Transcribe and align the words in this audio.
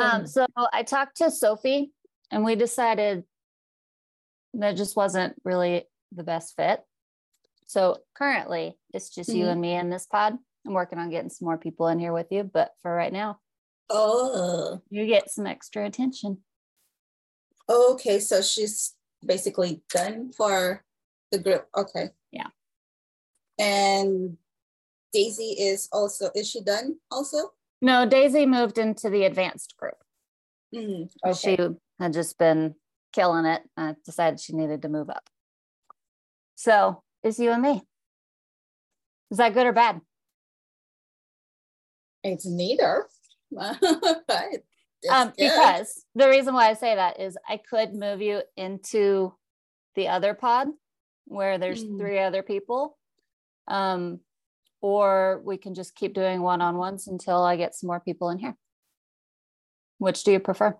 Um, 0.00 0.26
so 0.26 0.46
I 0.72 0.82
talked 0.82 1.18
to 1.18 1.30
Sophie 1.30 1.92
and 2.30 2.44
we 2.44 2.54
decided 2.54 3.24
that 4.54 4.76
just 4.76 4.96
wasn't 4.96 5.34
really 5.44 5.84
the 6.12 6.22
best 6.22 6.54
fit. 6.56 6.82
So 7.66 7.98
currently 8.14 8.76
it's 8.92 9.10
just 9.10 9.30
you 9.30 9.46
Mhm. 9.46 9.52
and 9.52 9.60
me 9.60 9.74
in 9.74 9.90
this 9.90 10.06
pod. 10.06 10.38
I'm 10.66 10.72
working 10.74 10.98
on 10.98 11.10
getting 11.10 11.30
some 11.30 11.46
more 11.46 11.58
people 11.58 11.88
in 11.88 11.98
here 11.98 12.12
with 12.12 12.30
you, 12.30 12.44
but 12.44 12.72
for 12.80 12.94
right 12.94 13.12
now, 13.12 13.40
Oh, 13.90 14.80
you 14.90 15.06
get 15.06 15.30
some 15.30 15.46
extra 15.46 15.84
attention. 15.84 16.44
okay. 17.68 18.20
So 18.20 18.40
she's 18.42 18.94
basically 19.24 19.82
done 19.90 20.32
for 20.32 20.84
the 21.30 21.38
group. 21.38 21.68
Okay. 21.76 22.10
Yeah. 22.30 22.48
And 23.58 24.38
Daisy 25.12 25.52
is 25.58 25.88
also, 25.92 26.30
is 26.34 26.48
she 26.48 26.60
done 26.62 26.98
also? 27.10 27.52
No, 27.82 28.06
Daisy 28.06 28.46
moved 28.46 28.78
into 28.78 29.10
the 29.10 29.24
advanced 29.24 29.76
group. 29.76 29.96
Mhm, 30.72 31.10
She 31.38 31.58
had 31.98 32.12
just 32.12 32.38
been 32.38 32.76
killing 33.12 33.44
it. 33.44 33.62
I 33.76 33.96
decided 34.04 34.40
she 34.40 34.54
needed 34.54 34.82
to 34.82 34.88
move 34.88 35.10
up. 35.10 35.28
So 36.54 37.02
it's 37.24 37.40
you 37.40 37.50
and 37.50 37.60
me. 37.60 37.82
Is 39.32 39.38
that 39.38 39.52
good 39.52 39.66
or 39.66 39.72
bad? 39.72 40.00
It's 42.24 42.46
neither. 42.46 43.08
But 43.54 43.78
it's 45.02 45.12
um, 45.12 45.32
because 45.36 46.06
the 46.14 46.28
reason 46.28 46.54
why 46.54 46.70
I 46.70 46.74
say 46.74 46.94
that 46.94 47.20
is 47.20 47.36
I 47.46 47.58
could 47.58 47.94
move 47.94 48.22
you 48.22 48.40
into 48.56 49.34
the 49.94 50.08
other 50.08 50.32
pod 50.32 50.68
where 51.26 51.58
there's 51.58 51.84
Mm. 51.84 51.98
three 51.98 52.18
other 52.20 52.42
people. 52.42 52.96
Um, 53.66 54.20
or 54.82 55.40
we 55.44 55.56
can 55.56 55.74
just 55.74 55.94
keep 55.94 56.12
doing 56.12 56.42
one 56.42 56.60
on 56.60 56.76
ones 56.76 57.06
until 57.06 57.42
I 57.42 57.56
get 57.56 57.74
some 57.74 57.86
more 57.86 58.00
people 58.00 58.28
in 58.28 58.38
here. 58.38 58.56
Which 59.98 60.24
do 60.24 60.32
you 60.32 60.40
prefer? 60.40 60.76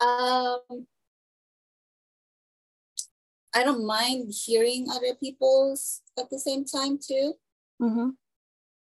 Um, 0.00 0.86
I 3.54 3.62
don't 3.62 3.86
mind 3.86 4.32
hearing 4.32 4.86
other 4.90 5.14
people's 5.18 6.00
at 6.18 6.30
the 6.30 6.38
same 6.38 6.64
time 6.64 6.98
too, 6.98 7.34
Mm-hmm. 7.82 8.10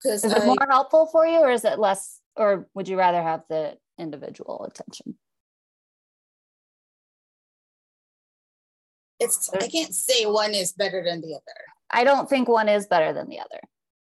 Is 0.04 0.24
it 0.24 0.44
more 0.44 0.56
helpful 0.68 1.06
for 1.06 1.24
you 1.24 1.38
or 1.38 1.52
is 1.52 1.64
it 1.64 1.78
less, 1.78 2.18
or 2.34 2.68
would 2.74 2.88
you 2.88 2.98
rather 2.98 3.22
have 3.22 3.42
the 3.48 3.78
individual 3.98 4.66
attention? 4.68 5.16
it's 9.22 9.48
I 9.54 9.68
can't 9.68 9.94
say 9.94 10.26
one 10.26 10.52
is 10.52 10.72
better 10.72 11.02
than 11.04 11.20
the 11.20 11.34
other. 11.34 11.60
I 11.90 12.04
don't 12.04 12.28
think 12.28 12.48
one 12.48 12.68
is 12.68 12.86
better 12.86 13.12
than 13.12 13.28
the 13.28 13.38
other. 13.38 13.60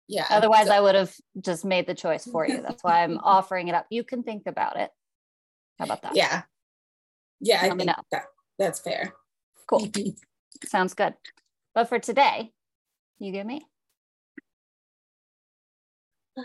Yeah. 0.08 0.26
Otherwise, 0.30 0.68
so- 0.68 0.74
I 0.74 0.80
would 0.82 0.96
have 0.96 1.14
just 1.42 1.66
made 1.66 1.86
the 1.88 1.96
choice 1.96 2.26
for 2.26 2.48
you. 2.48 2.62
That's 2.62 2.84
why 2.84 3.04
I'm 3.04 3.18
offering 3.24 3.68
it 3.68 3.76
up. 3.76 3.86
You 3.90 4.04
can 4.04 4.24
think 4.24 4.44
about 4.48 4.78
it. 4.80 4.90
How 5.80 5.86
about 5.86 6.02
that? 6.04 6.16
yeah. 6.16 6.44
Yeah, 7.40 7.60
I 7.62 7.68
Let 7.68 7.78
me 7.78 7.86
think 7.86 7.98
know. 7.98 8.04
that 8.12 8.24
that's 8.58 8.80
fair. 8.80 9.14
Cool. 9.68 9.88
Sounds 10.66 10.96
good. 10.96 11.14
But 11.76 11.88
for 11.88 12.00
today, 12.00 12.52
you 13.20 13.32
get 13.32 13.46
me. 13.46 13.62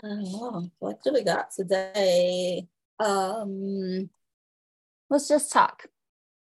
Oh, 0.03 0.69
what 0.79 1.03
do 1.03 1.13
we 1.13 1.23
got 1.23 1.51
today? 1.51 2.67
Um, 2.99 4.09
Let's 5.09 5.27
just 5.27 5.51
talk. 5.51 5.85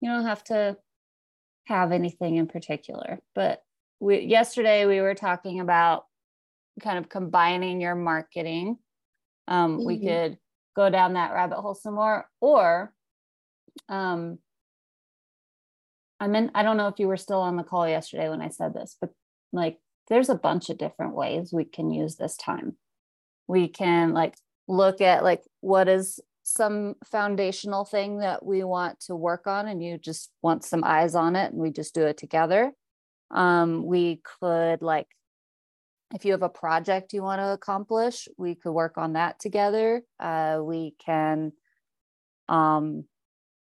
You 0.01 0.11
don't 0.11 0.27
have 0.27 0.45
to 0.45 0.77
have 1.67 1.93
anything 1.93 2.37
in 2.37 2.47
particular. 2.47 3.21
But 3.35 3.63
we 4.01 4.21
yesterday 4.21 4.87
we 4.87 5.01
were 5.01 5.15
talking 5.15 5.61
about 5.61 6.07
kind 6.81 6.99
of 6.99 7.09
combining 7.09 7.81
your 7.81 7.95
marketing. 7.95 8.79
Um, 9.49 9.85
we 9.85 9.99
Mhm. 9.99 10.05
could 10.05 10.39
go 10.77 10.91
down 10.91 11.15
that 11.15 11.33
rabbit 11.33 11.61
hole 11.61 11.75
some 11.75 11.95
more, 11.95 12.29
or 12.41 12.93
um, 13.89 14.39
I 16.21 16.29
mean, 16.29 16.51
I 16.55 16.63
don't 16.63 16.77
know 16.77 16.89
if 16.89 16.99
you 16.99 17.09
were 17.09 17.17
still 17.17 17.41
on 17.41 17.57
the 17.57 17.65
call 17.65 17.89
yesterday 17.89 18.29
when 18.29 18.41
I 18.41 18.49
said 18.49 18.75
this, 18.75 18.97
but 19.01 19.11
like 19.53 19.79
there's 20.09 20.29
a 20.29 20.35
bunch 20.35 20.71
of 20.71 20.79
different 20.79 21.15
ways 21.15 21.53
we 21.53 21.65
can 21.65 21.91
use 21.91 22.17
this 22.17 22.37
time. 22.37 22.77
We 23.47 23.69
can 23.69 24.13
like 24.13 24.37
look 24.69 25.01
at 25.01 25.25
like 25.25 25.43
what 25.61 25.89
is 25.89 26.21
some 26.43 26.95
foundational 27.05 27.85
thing 27.85 28.19
that 28.19 28.45
we 28.45 28.65
want 28.65 29.01
to 29.01 29.17
work 29.17 29.47
on 29.47 29.67
and 29.67 29.83
you 29.83 29.99
just 29.99 30.31
want 30.43 30.65
some 30.65 30.85
eyes 30.85 31.15
on 31.15 31.37
it 31.37 31.53
and 31.53 31.61
we 31.61 31.71
just 31.71 31.95
do 31.95 32.07
it 32.07 32.17
together. 32.19 32.73
Um, 33.31 33.85
we 33.85 34.23
could 34.41 34.83
like 34.83 35.09
if 36.15 36.25
you 36.25 36.33
have 36.33 36.43
a 36.43 36.49
project 36.49 37.13
you 37.13 37.23
want 37.23 37.41
to 37.41 37.53
accomplish, 37.53 38.29
we 38.39 38.55
could 38.55 38.73
work 38.73 38.97
on 38.97 39.15
that 39.15 39.41
together. 39.41 40.03
Uh, 40.19 40.61
we 40.63 40.95
can 41.05 41.53
um 42.49 43.05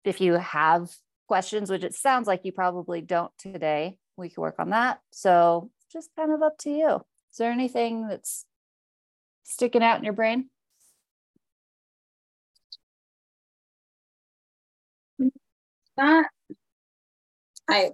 if 0.03 0.19
you 0.19 0.33
have 0.33 0.89
questions, 1.27 1.69
which 1.69 1.83
it 1.83 1.93
sounds 1.93 2.27
like 2.27 2.41
you 2.43 2.51
probably 2.51 3.01
don't 3.01 3.31
today, 3.37 3.97
we 4.17 4.29
could 4.29 4.41
work 4.41 4.55
on 4.59 4.71
that. 4.71 4.99
So 5.11 5.69
just 5.91 6.09
kind 6.15 6.31
of 6.31 6.41
up 6.41 6.57
to 6.59 6.69
you. 6.71 6.95
Is 7.31 7.37
there 7.37 7.51
anything 7.51 8.07
that's 8.07 8.45
sticking 9.43 9.83
out 9.83 9.97
in 9.99 10.03
your 10.03 10.13
brain? 10.13 10.49
not. 16.01 16.25
I 17.69 17.91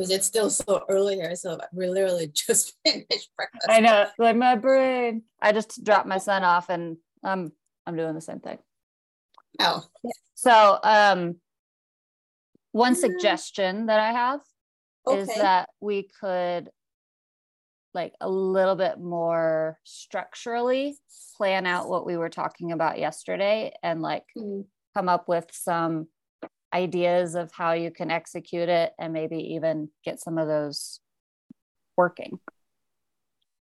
was 0.00 0.10
it 0.10 0.24
still 0.24 0.48
so 0.48 0.82
early 0.88 1.16
here, 1.16 1.36
so 1.36 1.60
we 1.72 1.86
literally 1.86 2.26
just 2.34 2.74
finished 2.84 3.30
breakfast. 3.36 3.66
I 3.68 3.80
know, 3.80 4.06
like 4.18 4.34
my 4.34 4.56
brain. 4.56 5.22
I 5.40 5.52
just 5.52 5.84
dropped 5.84 6.08
my 6.08 6.18
son 6.18 6.42
off 6.42 6.70
and 6.70 6.96
I'm 7.22 7.52
I'm 7.86 7.96
doing 7.96 8.14
the 8.14 8.20
same 8.20 8.40
thing. 8.40 8.58
Oh, 9.60 9.84
So 10.34 10.78
um 10.82 11.36
one 12.72 12.94
suggestion 12.94 13.86
that 13.86 14.00
I 14.00 14.12
have 14.12 14.40
is 15.10 15.26
that 15.26 15.68
we 15.80 16.08
could 16.20 16.70
like 17.92 18.14
a 18.20 18.28
little 18.28 18.76
bit 18.76 18.98
more 18.98 19.78
structurally 19.84 20.96
plan 21.36 21.66
out 21.66 21.88
what 21.88 22.06
we 22.06 22.16
were 22.16 22.28
talking 22.28 22.72
about 22.72 22.98
yesterday 22.98 23.72
and 23.82 24.00
like 24.00 24.24
Mm, 24.38 24.64
come 24.94 25.08
up 25.08 25.28
with 25.28 25.46
some 25.52 26.06
ideas 26.72 27.34
of 27.34 27.50
how 27.52 27.72
you 27.72 27.90
can 27.90 28.10
execute 28.10 28.68
it 28.68 28.92
and 28.98 29.12
maybe 29.12 29.54
even 29.54 29.88
get 30.04 30.20
some 30.20 30.38
of 30.38 30.46
those 30.48 31.00
working. 31.96 32.38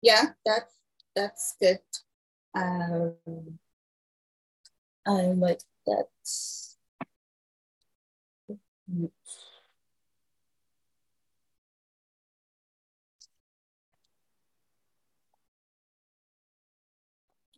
Yeah, 0.01 0.29
that's 0.45 0.73
that's 1.15 1.55
good. 1.59 1.79
Um, 2.55 3.15
I 5.05 5.11
like 5.11 5.61
that. 5.85 6.07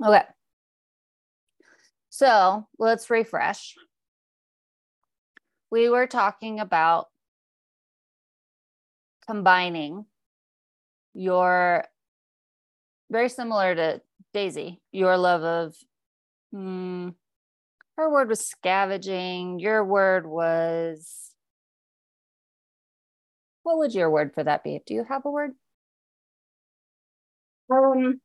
Okay. 0.03 0.23
So 2.09 2.67
let's 2.77 3.09
refresh. 3.09 3.75
We 5.73 5.89
were 5.89 6.05
talking 6.05 6.59
about 6.59 7.07
combining 9.25 10.05
your 11.15 11.85
very 13.09 13.27
similar 13.27 13.73
to 13.73 14.01
Daisy, 14.35 14.83
your 14.91 15.17
love 15.17 15.41
of 15.41 15.75
hmm, 16.51 17.09
her 17.97 18.07
word 18.07 18.29
was 18.29 18.45
scavenging, 18.45 19.57
your 19.57 19.83
word 19.83 20.27
was 20.27 21.31
what 23.63 23.79
would 23.79 23.95
your 23.95 24.11
word 24.11 24.35
for 24.35 24.43
that 24.43 24.63
be? 24.63 24.79
Do 24.85 24.93
you 24.93 25.03
have 25.05 25.25
a 25.25 25.31
word? 25.31 25.53
Um, 27.71 28.21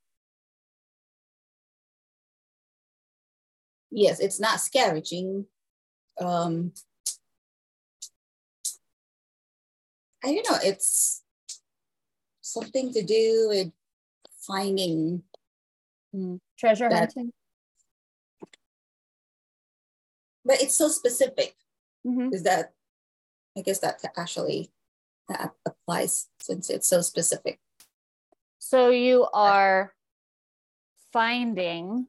yes, 3.91 4.21
it's 4.21 4.39
not 4.39 4.61
scavenging. 4.61 5.47
Um, 6.21 6.73
I 10.25 10.35
don't 10.35 10.51
know. 10.51 10.59
It's 10.63 11.23
something 12.41 12.93
to 12.93 13.03
do 13.05 13.47
with 13.49 13.73
finding. 14.41 15.23
Treasure 16.59 16.89
That- 16.89 16.99
hunting. 17.15 17.33
But 20.45 20.63
it's 20.63 20.75
so 20.75 20.89
specific. 20.89 21.57
Mhm. 22.07 22.33
Is 22.35 22.43
that? 22.45 22.75
I 23.57 23.61
guess 23.63 23.81
that 23.81 24.01
actually 24.17 24.73
that 25.29 25.55
applies 25.67 26.29
since 26.41 26.71
it's 26.71 26.89
so 26.89 27.03
specific. 27.03 27.61
So 28.59 28.89
you 28.91 29.27
are 29.33 29.95
finding 31.13 32.09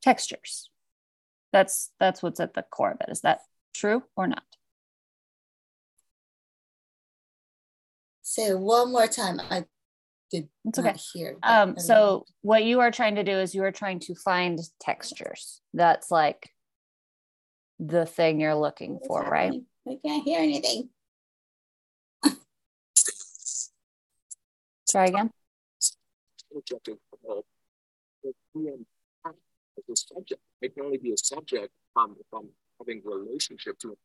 textures. 0.00 0.70
That's 1.52 1.92
that's 1.98 2.22
what's 2.22 2.40
at 2.40 2.54
the 2.54 2.62
core 2.62 2.92
of 2.92 3.00
it. 3.00 3.10
Is 3.10 3.20
that 3.22 3.42
true 3.74 4.04
or 4.16 4.26
not? 4.26 4.56
Say 8.30 8.54
one 8.54 8.92
more 8.92 9.08
time. 9.08 9.40
I 9.50 9.64
did 10.30 10.48
It's 10.64 10.78
not 10.78 10.86
okay. 10.86 11.00
hear. 11.12 11.36
Um, 11.42 11.70
don't 11.70 11.80
so 11.80 12.26
what 12.42 12.62
you 12.62 12.78
are 12.78 12.92
trying 12.92 13.16
to 13.16 13.24
do 13.24 13.32
is 13.32 13.56
you 13.56 13.64
are 13.64 13.72
trying 13.72 13.98
to 14.06 14.14
find 14.14 14.56
textures. 14.78 15.60
That's 15.74 16.12
like 16.12 16.48
the 17.80 18.06
thing 18.06 18.38
you're 18.38 18.54
looking 18.54 18.92
what's 18.92 19.08
for, 19.08 19.22
right? 19.28 19.60
I 19.88 19.98
can't 20.06 20.22
hear 20.22 20.38
anything. 20.38 20.90
Try 24.88 25.06
again. 25.06 25.30
the 26.52 26.62
being 28.54 28.86
as 29.26 29.34
a 29.90 29.96
subject. 29.96 30.40
It 30.62 30.76
can 30.76 30.84
only 30.84 30.98
be 30.98 31.10
a 31.10 31.18
subject 31.18 31.72
um, 31.96 32.14
if 32.20 32.26
I'm 32.32 32.48
having 32.78 33.02
a 33.04 33.10
relationship 33.10 33.76
to 33.80 33.98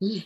Can 0.00 0.24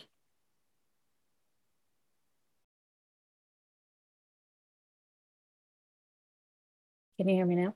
you 7.29 7.35
hear 7.35 7.45
me 7.45 7.55
now? 7.55 7.75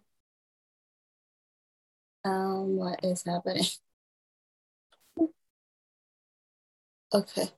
Um, 2.26 2.76
what 2.78 3.04
is 3.04 3.24
happening? 3.24 3.64
Okay. 7.14 7.50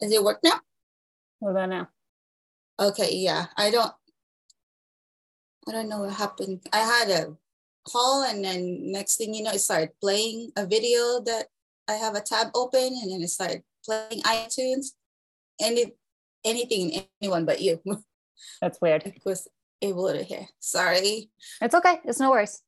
Does 0.00 0.12
it 0.12 0.22
work 0.22 0.40
now? 0.42 0.60
What 1.40 1.52
about 1.52 1.68
now? 1.70 1.88
Okay, 2.80 3.16
yeah. 3.16 3.46
I 3.56 3.70
don't 3.70 3.92
I 5.68 5.72
don't 5.72 5.88
know 5.88 6.00
what 6.00 6.14
happened. 6.14 6.60
I 6.72 6.78
had 6.80 7.10
a 7.10 7.36
call 7.88 8.24
and 8.24 8.44
then 8.44 8.90
next 8.92 9.16
thing 9.16 9.34
you 9.34 9.42
know, 9.42 9.52
it 9.52 9.60
started 9.60 9.90
playing 10.00 10.52
a 10.56 10.66
video 10.66 11.20
that 11.20 11.48
I 11.88 11.94
have 11.94 12.14
a 12.14 12.20
tab 12.20 12.48
open 12.54 12.98
and 13.02 13.12
then 13.12 13.22
it 13.22 13.28
started 13.28 13.62
playing 13.84 14.22
iTunes. 14.22 14.88
Any 15.60 15.92
anything 16.44 17.04
anyone 17.20 17.44
but 17.44 17.60
you 17.60 17.80
That's 18.60 18.80
weird. 18.80 19.02
I 19.06 19.14
was 19.24 19.48
able 19.80 20.12
to 20.12 20.22
hear. 20.22 20.46
Sorry. 20.60 21.30
It's 21.60 21.74
okay. 21.74 22.00
It's 22.04 22.20
no 22.20 22.30
worries. 22.30 22.62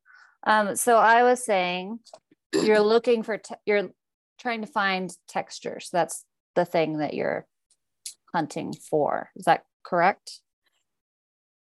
Um, 0.47 0.77
so 0.77 0.97
I 0.97 1.23
was 1.23 1.45
saying 1.45 2.01
you're 2.53 2.81
looking 2.95 3.23
for, 3.23 3.39
te- 3.39 3.55
you're 3.67 3.91
trying 4.39 4.61
to 4.61 4.67
find 4.67 5.11
textures. 5.29 5.89
That's 5.93 6.25
the 6.55 6.65
thing 6.65 6.99
that 6.99 7.15
you're 7.15 7.47
hunting 8.33 8.75
for. 8.75 9.31
Is 9.37 9.45
that 9.45 9.65
correct? 9.85 10.41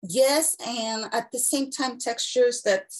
Yes, 0.07 0.56
and 0.65 1.09
at 1.12 1.31
the 1.31 1.39
same 1.39 1.71
time, 1.71 1.98
textures 1.98 2.62
that 2.63 2.94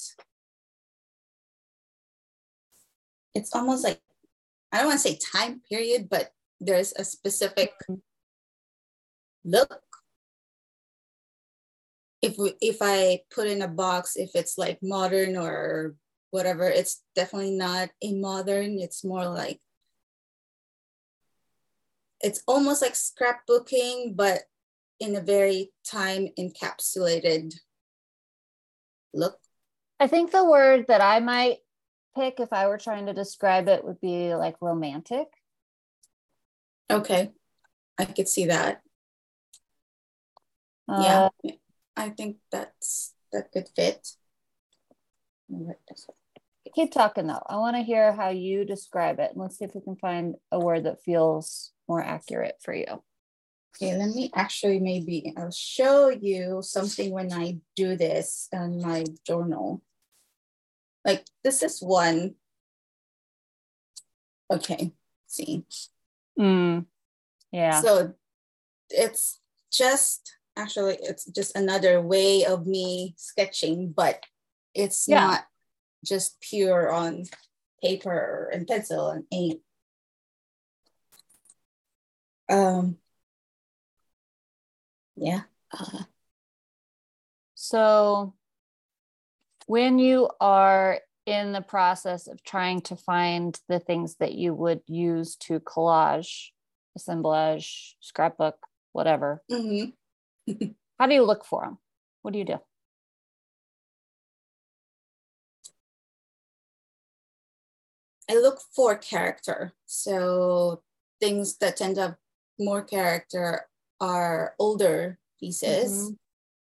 it's 3.36 3.53
almost 3.53 3.83
like 3.83 4.01
I 4.71 4.77
don't 4.77 4.88
want 4.88 5.01
to 5.01 5.07
say 5.07 5.19
time 5.31 5.62
period, 5.69 6.09
but 6.09 6.31
there's 6.59 6.94
a 6.94 7.03
specific 7.03 7.73
mm-hmm. 7.89 8.00
look. 9.44 9.81
If 12.21 12.38
we, 12.38 12.53
if 12.62 12.77
I 12.81 13.21
put 13.33 13.47
in 13.47 13.62
a 13.62 13.67
box, 13.67 14.15
if 14.15 14.31
it's 14.33 14.57
like 14.57 14.79
modern 14.81 15.38
or 15.38 15.95
whatever, 16.31 16.67
it's 16.67 17.03
definitely 17.15 17.51
not 17.51 17.89
a 18.01 18.13
modern. 18.13 18.79
It's 18.79 19.03
more 19.03 19.25
like 19.27 19.59
it's 22.21 22.41
almost 22.47 22.81
like 22.81 22.94
scrapbooking, 22.94 24.15
but 24.15 24.39
in 25.00 25.15
a 25.15 25.21
very 25.21 25.71
time 25.85 26.27
encapsulated 26.39 27.53
look. 29.13 29.38
I 30.00 30.07
think 30.07 30.31
the 30.31 30.44
word 30.44 30.85
that 30.88 31.01
I 31.01 31.19
might 31.19 31.59
pick 32.15 32.39
if 32.39 32.51
I 32.53 32.67
were 32.67 32.77
trying 32.77 33.06
to 33.07 33.13
describe 33.13 33.67
it 33.67 33.83
would 33.83 34.00
be 34.01 34.33
like 34.35 34.56
romantic. 34.62 35.27
Okay, 36.89 37.31
I 37.97 38.06
could 38.06 38.27
see 38.27 38.45
that. 38.45 38.81
Uh, 40.88 41.29
yeah, 41.44 41.53
I 41.97 42.09
think 42.09 42.38
that's 42.51 43.13
that 43.31 43.51
could 43.51 43.67
fit. 43.75 44.07
Right, 45.50 45.77
that's 45.88 46.07
what- 46.07 46.17
keep 46.73 46.91
talking 46.91 47.27
though. 47.27 47.44
I 47.47 47.57
want 47.57 47.75
to 47.77 47.83
hear 47.83 48.12
how 48.13 48.29
you 48.29 48.65
describe 48.65 49.19
it. 49.19 49.31
And 49.31 49.39
let's 49.41 49.57
see 49.57 49.65
if 49.65 49.73
we 49.75 49.81
can 49.81 49.95
find 49.95 50.35
a 50.51 50.59
word 50.59 50.83
that 50.83 51.01
feels 51.01 51.71
more 51.88 52.01
accurate 52.01 52.57
for 52.62 52.73
you. 52.73 53.03
Okay, 53.75 53.97
let 53.97 54.15
me 54.15 54.31
actually 54.33 54.79
maybe 54.79 55.33
I'll 55.38 55.51
show 55.51 56.09
you 56.09 56.62
something 56.62 57.12
when 57.12 57.33
I 57.33 57.59
do 57.75 57.95
this 57.97 58.47
on 58.53 58.81
my 58.81 59.06
journal. 59.25 59.81
Like 61.06 61.25
this 61.44 61.62
is 61.62 61.80
one. 61.81 62.36
Okay, 64.52 64.92
see. 65.28 65.66
Mm, 66.38 66.86
yeah. 67.52 67.81
So 67.81 68.13
it's 68.90 69.40
just 69.72 70.36
actually 70.57 70.98
it's 71.02 71.25
just 71.25 71.56
another 71.56 72.02
way 72.02 72.44
of 72.46 72.66
me 72.66 73.13
sketching, 73.18 73.94
but 73.96 74.24
it's 74.74 75.07
Yeah. 75.07 75.28
not 75.28 75.48
just 76.04 76.40
pure 76.42 76.92
on 76.92 77.25
paper 77.81 78.50
and 78.51 78.68
pencil 78.68 79.10
and 79.10 79.25
ink. 79.31 79.62
Um 82.50 82.98
yeah. 85.16 85.44
Uh, 85.72 86.04
So, 87.58 88.36
when 89.65 90.00
you 90.00 90.29
are 90.39 91.00
in 91.25 91.51
the 91.53 91.62
process 91.62 92.27
of 92.27 92.44
trying 92.44 92.81
to 92.81 92.95
find 92.95 93.59
the 93.67 93.79
things 93.79 94.15
that 94.19 94.33
you 94.33 94.53
would 94.53 94.81
use 94.85 95.35
to 95.38 95.59
collage, 95.59 96.50
assemblage, 96.95 97.95
scrapbook, 98.00 98.57
whatever, 98.94 99.41
mhm. 99.51 99.94
how 101.00 101.07
do 101.07 101.13
you 101.13 101.23
look 101.23 101.44
for 101.45 101.63
them? 101.63 101.77
What 102.21 102.31
do 102.33 102.39
you 102.39 102.45
do? 102.45 102.59
I 108.29 108.35
look 108.35 108.59
for 108.75 108.95
character. 108.95 109.73
So 109.85 110.81
things 111.19 111.57
that 111.57 111.77
tend 111.77 111.95
to 111.95 112.01
have 112.01 112.15
more 112.59 112.81
character 112.81 113.67
are 114.01 114.56
older 114.59 115.19
pieces 115.39 116.09
Mhm. 116.12 116.17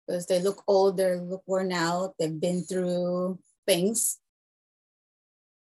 Because 0.07 0.25
they 0.25 0.41
look 0.41 0.63
old, 0.67 0.97
they 0.97 1.15
look 1.15 1.43
worn 1.45 1.71
out, 1.71 2.15
they've 2.17 2.39
been 2.39 2.63
through 2.63 3.39
things. 3.65 4.19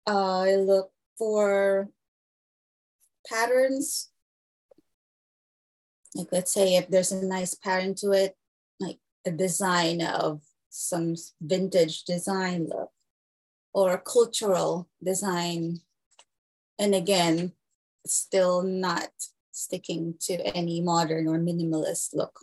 Uh, 0.07 0.41
I 0.41 0.55
look 0.55 0.91
for 1.17 1.89
patterns. 3.27 4.09
Like 6.13 6.27
let's 6.31 6.53
say 6.53 6.75
if 6.75 6.87
there's 6.87 7.11
a 7.11 7.25
nice 7.25 7.55
pattern 7.55 7.95
to 7.95 8.11
it, 8.11 8.35
like 8.79 8.99
a 9.25 9.31
design 9.31 10.01
of 10.01 10.41
some 10.69 11.15
vintage 11.41 12.03
design 12.03 12.67
look 12.69 12.91
or 13.73 13.93
a 13.93 14.01
cultural 14.01 14.87
design. 15.03 15.81
And 16.79 16.93
again, 16.93 17.53
still 18.05 18.61
not 18.63 19.09
sticking 19.51 20.15
to 20.21 20.33
any 20.55 20.81
modern 20.81 21.27
or 21.27 21.39
minimalist 21.39 22.13
look. 22.13 22.41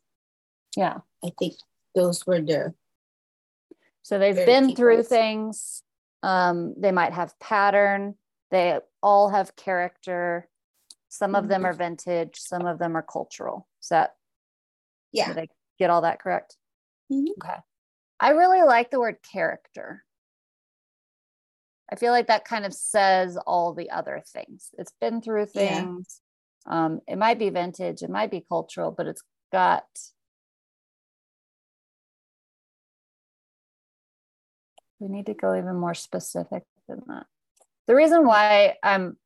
Yeah. 0.77 0.99
I 1.25 1.33
think 1.39 1.55
those 1.95 2.27
were 2.27 2.41
the 2.41 2.75
So 4.03 4.19
they've 4.19 4.35
been 4.35 4.75
through 4.75 4.97
points. 4.97 5.09
things. 5.09 5.83
Um, 6.23 6.75
they 6.77 6.93
might 6.93 7.13
have 7.13 7.39
pattern. 7.39 8.17
They 8.51 8.79
all 9.03 9.29
have 9.31 9.57
character. 9.57 10.49
Some 11.09 11.35
of 11.35 11.49
them 11.49 11.63
Mhm. 11.63 11.67
are 11.67 11.73
vintage. 11.75 12.39
Some 12.39 12.67
of 12.67 12.79
them 12.79 12.97
are 12.97 13.03
cultural. 13.03 13.69
Is 13.83 13.89
that 13.89 14.17
yeah. 15.13 15.29
did 15.29 15.39
I 15.39 15.49
get 15.79 15.91
all 15.91 16.03
that 16.03 16.21
correct? 16.21 16.57
Mhm. 17.11 17.29
Okay. 17.43 17.59
I 18.21 18.31
really 18.31 18.63
like 18.63 18.91
the 18.91 19.01
word 19.01 19.23
character. 19.23 20.05
I 21.91 21.97
feel 21.97 22.13
like 22.13 22.29
that 22.29 22.47
kind 22.47 22.65
of 22.65 22.73
says 22.73 23.37
all 23.37 23.75
the 23.75 23.91
other 23.91 24.23
things. 24.27 24.71
It's 24.79 24.93
been 25.01 25.21
through 25.21 25.49
Yeah. 25.55 25.81
things. 25.83 26.23
Um, 26.65 27.03
it 27.07 27.17
might 27.17 27.39
be 27.39 27.51
vintage, 27.51 28.03
it 28.03 28.09
might 28.11 28.31
be 28.31 28.41
cultural, 28.41 28.91
but 28.93 29.07
it's 29.07 29.23
got 29.51 29.85
we 35.03 35.09
need 35.09 35.27
to 35.27 35.35
go 35.35 35.57
even 35.57 35.77
more 35.77 35.95
specific 35.95 36.63
than 36.89 37.03
that. 37.09 37.27
The 37.89 37.95
reason 37.97 38.25
why 38.25 38.77
I'm 38.83 39.17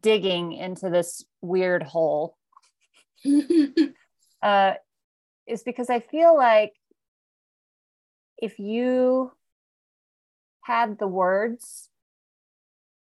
digging 0.00 0.52
into 0.52 0.88
this 0.88 1.24
weird 1.40 1.82
hole 1.82 2.36
uh, 4.42 4.74
is 5.46 5.62
because 5.64 5.90
I 5.90 5.98
feel 5.98 6.36
like 6.36 6.74
if 8.38 8.58
you 8.60 9.32
had 10.62 10.98
the 10.98 11.08
words 11.08 11.88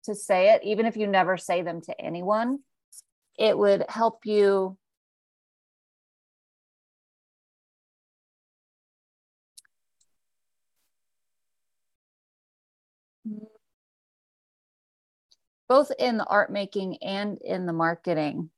to 0.04 0.14
say 0.14 0.54
it, 0.54 0.62
even 0.64 0.86
if 0.86 0.96
you 0.96 1.06
never 1.06 1.36
say 1.36 1.62
them 1.62 1.80
to 1.82 2.00
anyone, 2.00 2.60
it 3.38 3.58
would 3.58 3.84
help 3.88 4.24
you. 4.24 4.76
Both 15.72 15.90
in 15.98 16.18
the 16.18 16.26
art 16.26 16.52
making 16.52 17.02
and 17.02 17.38
in 17.38 17.64
the 17.64 17.72
marketing 17.72 18.50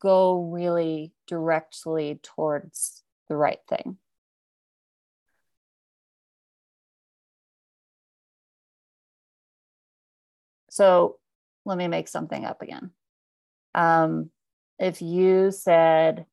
go 0.00 0.40
really 0.40 1.12
directly 1.26 2.18
towards 2.22 3.02
the 3.28 3.36
right 3.36 3.58
thing. 3.68 3.98
So 10.70 11.18
let 11.66 11.76
me 11.76 11.88
make 11.88 12.08
something 12.08 12.46
up 12.46 12.62
again. 12.62 12.92
Um, 13.74 14.30
if 14.78 15.02
you 15.02 15.50
said, 15.50 16.24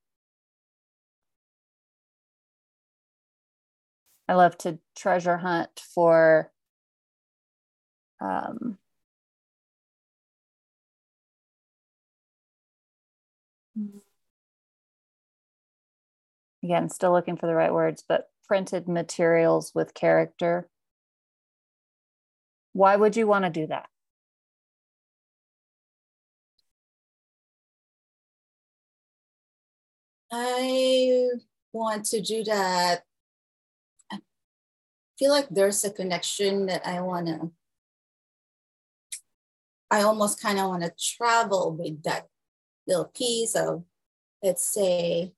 I 4.30 4.36
love 4.36 4.58
to 4.60 4.80
treasure 4.96 5.36
hunt 5.36 5.82
for 5.94 6.50
um, 8.22 8.78
again, 16.64 16.90
still 16.90 17.12
looking 17.12 17.38
for 17.38 17.48
the 17.48 17.56
right 17.56 17.74
words, 17.74 18.04
but 18.08 18.30
printed 18.48 18.88
materials 18.88 19.72
with 19.74 19.94
character. 19.94 20.68
Why 22.74 22.96
would 22.96 23.16
you 23.16 23.28
want 23.28 23.46
to 23.46 23.52
do 23.52 23.68
that? 23.68 23.88
I 30.32 31.28
want 31.74 32.06
to 32.06 32.22
do 32.22 32.44
that. 32.46 33.02
I 34.12 34.20
feel 35.20 35.32
like 35.32 35.50
there's 35.50 35.84
a 35.84 35.92
connection 35.92 36.68
that 36.68 36.88
I 36.88 37.02
want 37.02 37.28
to, 37.28 37.52
I 39.90 40.04
almost 40.04 40.42
kind 40.42 40.58
of 40.60 40.70
want 40.70 40.84
to 40.84 40.94
travel 40.98 41.76
with 41.78 42.04
that 42.04 42.28
little 42.88 43.12
piece 43.16 43.56
of, 43.56 43.84
let's 44.44 44.64
say, 44.64 45.34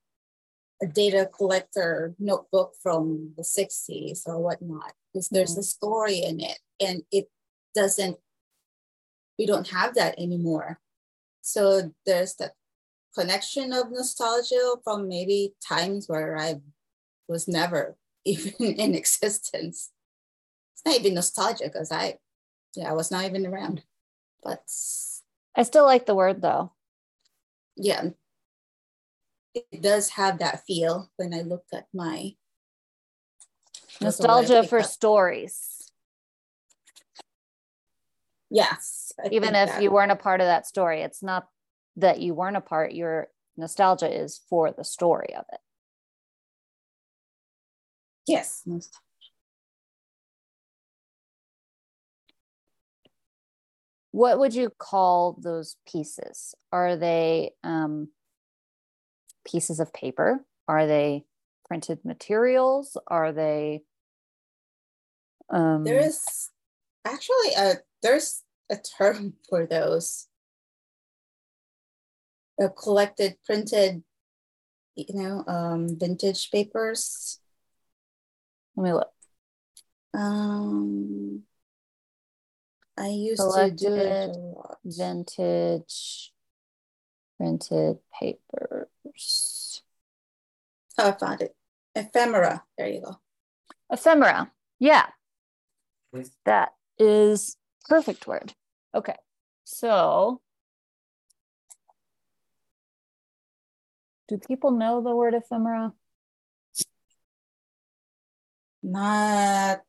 a 0.81 0.88
data 0.88 1.29
collector 1.35 2.15
notebook 2.19 2.73
from 2.81 3.33
the 3.38 3.43
60s 3.43 4.27
or 4.27 4.39
whatnot, 4.39 4.93
because 5.13 5.29
there's 5.29 5.51
mm-hmm. 5.51 5.62
a 5.62 5.63
story 5.63 6.17
in 6.17 6.39
it 6.39 6.59
and 6.79 7.03
it 7.12 7.29
doesn't, 7.75 8.17
we 9.39 9.45
don't 9.45 9.69
have 9.69 9.95
that 9.95 10.19
anymore. 10.19 10.79
So 11.41 11.93
there's 12.05 12.35
that 12.35 12.53
connection 13.15 13.73
of 13.73 13.91
nostalgia 13.91 14.75
from 14.83 15.07
maybe 15.07 15.53
times 15.65 16.07
where 16.07 16.38
I 16.38 16.62
was 17.27 17.47
never 17.47 17.95
even 18.25 18.53
in 18.59 18.95
existence. 18.95 19.91
It's 20.73 20.85
not 20.85 21.00
even 21.00 21.13
nostalgia 21.13 21.65
because 21.65 21.91
I, 21.91 22.17
yeah, 22.75 22.89
I 22.89 22.93
was 22.93 23.12
not 23.12 23.25
even 23.25 23.45
around. 23.45 23.83
But 24.43 24.63
I 25.55 25.63
still 25.63 25.85
like 25.85 26.05
the 26.05 26.15
word 26.15 26.41
though. 26.41 26.73
Yeah, 27.75 28.10
it 29.53 29.82
does 29.82 30.10
have 30.10 30.39
that 30.39 30.65
feel 30.65 31.12
when 31.18 31.34
I 31.34 31.42
look 31.42 31.65
at 31.74 31.88
my 31.94 32.36
nostalgia 34.01 34.63
for 34.63 34.84
stories. 34.84 35.92
Yes. 38.50 39.12
I 39.24 39.30
Even 39.30 39.56
if 39.56 39.70
that. 39.70 39.82
you 39.82 39.92
weren't 39.92 40.12
a 40.12 40.15
part 40.15 40.42
of 40.42 40.46
that 40.46 40.68
story, 40.68 41.01
it's 41.01 41.24
not 41.24 41.48
that 41.98 42.20
you 42.20 42.34
weren't 42.34 42.58
a 42.58 42.62
part, 42.62 42.94
your 42.94 43.27
nostalgia 43.58 44.12
is 44.12 44.42
for 44.50 44.72
the 44.72 44.84
story 44.84 45.34
of 45.36 45.46
it. 45.51 45.60
Yes. 48.27 48.63
What 54.13 54.38
would 54.38 54.53
you 54.53 54.70
call 54.70 55.36
those 55.41 55.75
pieces? 55.91 56.53
Are 56.72 56.96
they 56.96 57.53
um, 57.63 58.10
pieces 59.43 59.79
of 59.79 59.91
paper? 59.91 60.46
Are 60.67 60.86
they 60.86 61.25
printed 61.65 62.05
materials? 62.05 62.96
Are 63.08 63.32
they? 63.32 63.82
Um, 65.50 65.84
there 65.84 66.00
is 66.00 66.51
actually 67.03 67.55
a 67.58 67.74
there's 68.03 68.43
a 68.70 68.77
term 68.77 69.34
for 69.50 69.65
those 69.65 70.27
uh, 72.62 72.67
collected 72.67 73.38
printed, 73.43 74.03
you 74.96 75.05
know, 75.10 75.43
um, 75.48 75.98
vintage 76.00 76.51
papers. 76.51 77.39
Let 78.75 78.84
me 78.84 78.93
look. 78.93 79.10
Um, 80.13 81.43
I 82.97 83.07
used 83.07 83.41
collected 83.41 83.77
to 83.79 83.85
do 83.88 83.95
it. 83.95 84.38
Vintage 84.85 86.31
printed 87.38 87.97
papers. 88.19 89.81
Oh, 90.97 91.09
I 91.09 91.12
found 91.13 91.41
it. 91.41 91.55
Ephemera. 91.95 92.63
There 92.77 92.88
you 92.88 93.01
go. 93.01 93.19
Ephemera. 93.91 94.51
Yeah. 94.79 95.07
That 96.45 96.73
is 97.00 97.57
perfect 97.89 98.27
word. 98.27 98.53
Okay. 98.93 99.15
So 99.63 100.41
do 104.27 104.38
people 104.38 104.71
know 104.71 105.01
the 105.01 105.15
word 105.15 105.33
ephemera? 105.33 105.93
Not 108.83 109.81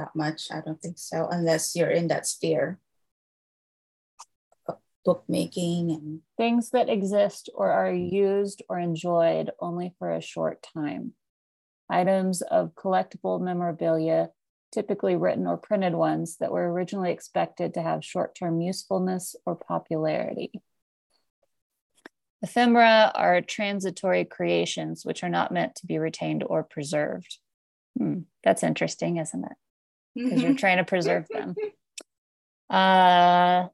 that 0.00 0.16
much. 0.16 0.48
I 0.50 0.60
don't 0.60 0.80
think 0.80 0.98
so, 0.98 1.28
unless 1.30 1.76
you're 1.76 1.90
in 1.90 2.08
that 2.08 2.26
sphere 2.26 2.78
bookmaking 5.04 5.90
and 5.90 6.20
things 6.36 6.70
that 6.70 6.88
exist 6.88 7.48
or 7.54 7.70
are 7.70 7.92
used 7.92 8.62
or 8.68 8.78
enjoyed 8.78 9.50
only 9.58 9.94
for 9.98 10.12
a 10.12 10.20
short 10.20 10.66
time. 10.74 11.12
Items 11.88 12.42
of 12.42 12.74
collectible 12.74 13.40
memorabilia, 13.40 14.30
typically 14.72 15.16
written 15.16 15.46
or 15.46 15.56
printed 15.56 15.94
ones 15.94 16.36
that 16.38 16.52
were 16.52 16.70
originally 16.70 17.10
expected 17.10 17.74
to 17.74 17.82
have 17.82 18.04
short 18.04 18.34
term 18.34 18.60
usefulness 18.60 19.34
or 19.46 19.56
popularity. 19.56 20.52
Ephemera 22.42 23.12
are 23.14 23.40
transitory 23.42 24.24
creations 24.24 25.04
which 25.04 25.22
are 25.22 25.28
not 25.28 25.52
meant 25.52 25.74
to 25.76 25.86
be 25.86 25.98
retained 25.98 26.44
or 26.46 26.62
preserved. 26.62 27.38
Hmm, 27.98 28.20
that's 28.44 28.62
interesting, 28.62 29.16
isn't 29.18 29.44
it? 29.44 29.56
Because 30.14 30.42
you're 30.42 30.54
trying 30.54 30.78
to 30.78 30.84
preserve 30.84 31.26
them. 31.30 31.54
Uh, 32.68 33.68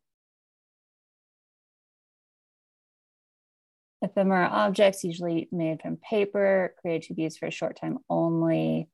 ephemera 4.03 4.49
objects, 4.49 5.05
usually 5.05 5.49
made 5.53 5.81
from 5.83 5.97
paper, 5.97 6.75
created 6.81 7.09
to 7.09 7.15
be 7.15 7.23
used 7.23 7.39
for 7.39 7.47
a 7.47 7.51
short 7.51 7.79
time 7.79 7.99
only. 8.09 8.89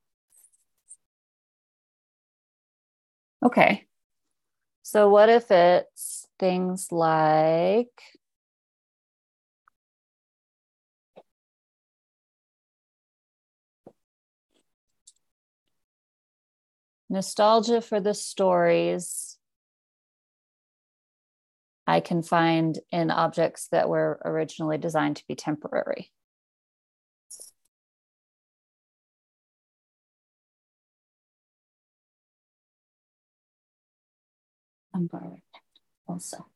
Okay. 3.44 3.86
So, 4.82 5.08
what 5.08 5.28
if 5.28 5.50
it's 5.50 6.26
things 6.38 6.88
like 6.90 8.02
nostalgia 17.12 17.82
for 17.82 18.00
the 18.00 18.14
stories 18.14 19.36
I 21.86 22.00
can 22.00 22.22
find 22.22 22.78
in 22.90 23.10
objects 23.10 23.68
that 23.68 23.88
were 23.88 24.20
originally 24.24 24.78
designed 24.78 25.16
to 25.16 25.24
be 25.28 25.34
temporary. 25.34 26.10
I'm 34.94 35.06
borrowing 35.06 35.42
also. 36.08 36.46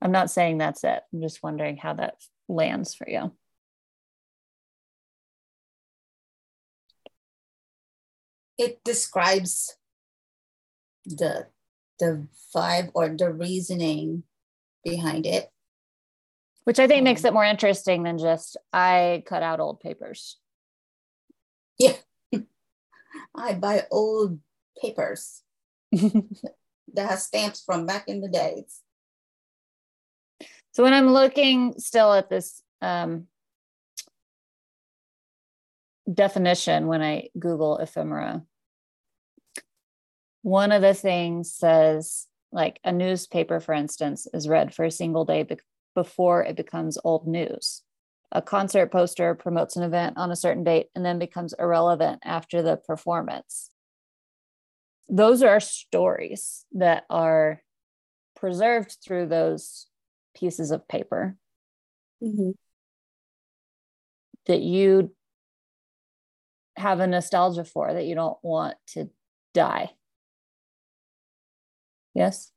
I'm 0.00 0.12
not 0.12 0.30
saying 0.30 0.58
that's 0.58 0.84
it. 0.84 1.02
I'm 1.12 1.20
just 1.20 1.42
wondering 1.42 1.76
how 1.76 1.94
that 1.94 2.22
lands 2.48 2.94
for 2.94 3.08
you. 3.08 3.32
It 8.58 8.82
describes 8.84 9.76
the 11.06 11.46
the 11.98 12.26
vibe 12.54 12.90
or 12.94 13.08
the 13.08 13.32
reasoning 13.32 14.24
behind 14.84 15.26
it. 15.26 15.50
Which 16.64 16.78
i 16.78 16.86
think 16.86 16.98
um, 16.98 17.04
makes 17.04 17.24
it 17.24 17.32
more 17.32 17.44
interesting 17.44 18.02
than 18.02 18.18
just 18.18 18.56
i 18.72 19.22
cut 19.26 19.42
out 19.42 19.60
old 19.60 19.80
papers. 19.80 20.36
Yeah. 21.78 21.96
I 23.34 23.54
buy 23.54 23.86
old 23.90 24.40
papers. 24.80 25.42
That 26.94 27.10
has 27.10 27.26
stamps 27.26 27.62
from 27.62 27.84
back 27.84 28.08
in 28.08 28.22
the 28.22 28.28
days. 28.28 28.80
So 30.72 30.82
when 30.82 30.94
i'm 30.94 31.08
looking 31.08 31.74
still 31.78 32.12
at 32.12 32.30
this 32.30 32.62
um, 32.80 33.26
definition 36.12 36.86
when 36.86 37.02
I 37.02 37.28
Google 37.38 37.78
ephemera. 37.78 38.42
one 40.42 40.72
of 40.72 40.80
the 40.82 40.94
things 40.94 41.52
says 41.52 42.26
like 42.52 42.80
a 42.84 42.92
newspaper 42.92 43.60
for 43.60 43.74
instance 43.74 44.26
is 44.32 44.48
read 44.48 44.74
for 44.74 44.84
a 44.84 44.90
single 44.90 45.24
day 45.24 45.42
be- 45.42 45.58
before 45.94 46.42
it 46.44 46.56
becomes 46.56 46.96
old 47.04 47.26
news 47.26 47.82
a 48.32 48.40
concert 48.40 48.90
poster 48.92 49.34
promotes 49.34 49.76
an 49.76 49.82
event 49.82 50.16
on 50.16 50.30
a 50.30 50.36
certain 50.36 50.64
date 50.64 50.86
and 50.94 51.04
then 51.04 51.18
becomes 51.18 51.54
irrelevant 51.58 52.20
after 52.24 52.62
the 52.62 52.76
performance 52.76 53.70
those 55.10 55.42
are 55.42 55.60
stories 55.60 56.64
that 56.72 57.04
are 57.10 57.62
preserved 58.36 58.96
through 59.04 59.26
those 59.26 59.86
pieces 60.34 60.70
of 60.70 60.86
paper 60.88 61.36
Mm-hmm. 62.22 62.50
that 64.46 64.60
you 64.60 65.12
have 66.78 67.00
a 67.00 67.06
nostalgia 67.06 67.64
for 67.64 67.92
that 67.92 68.04
you 68.06 68.14
don't 68.14 68.38
want 68.42 68.76
to 68.88 69.10
die. 69.54 69.90
Yes. 72.14 72.52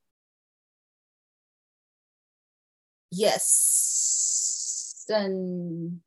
Yes. 3.11 5.05
And 5.09 6.01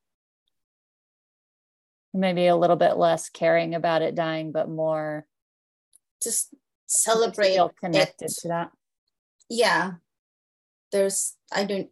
Maybe 2.16 2.46
a 2.46 2.56
little 2.56 2.76
bit 2.76 2.96
less 2.96 3.28
caring 3.28 3.74
about 3.74 4.00
it 4.00 4.14
dying, 4.14 4.52
but 4.52 4.68
more 4.68 5.26
just 6.22 6.54
celebrate 6.86 7.54
feel 7.54 7.70
connected 7.80 8.30
it. 8.30 8.36
to 8.38 8.48
that. 8.48 8.70
yeah 9.50 9.92
there's 10.92 11.36
i 11.52 11.64
don't 11.64 11.90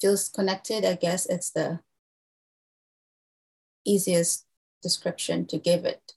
feels 0.00 0.28
connected 0.28 0.84
i 0.84 0.94
guess 0.94 1.26
it's 1.26 1.50
the 1.50 1.80
easiest 3.84 4.46
description 4.82 5.46
to 5.46 5.58
give 5.58 5.84
it. 5.84 6.12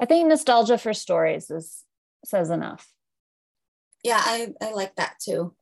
I 0.00 0.04
think 0.06 0.28
nostalgia 0.28 0.78
for 0.78 0.94
stories 0.94 1.50
is 1.50 1.84
says 2.24 2.50
enough. 2.50 2.92
yeah 4.04 4.20
i 4.24 4.52
i 4.60 4.72
like 4.72 4.94
that 4.96 5.14
too. 5.20 5.54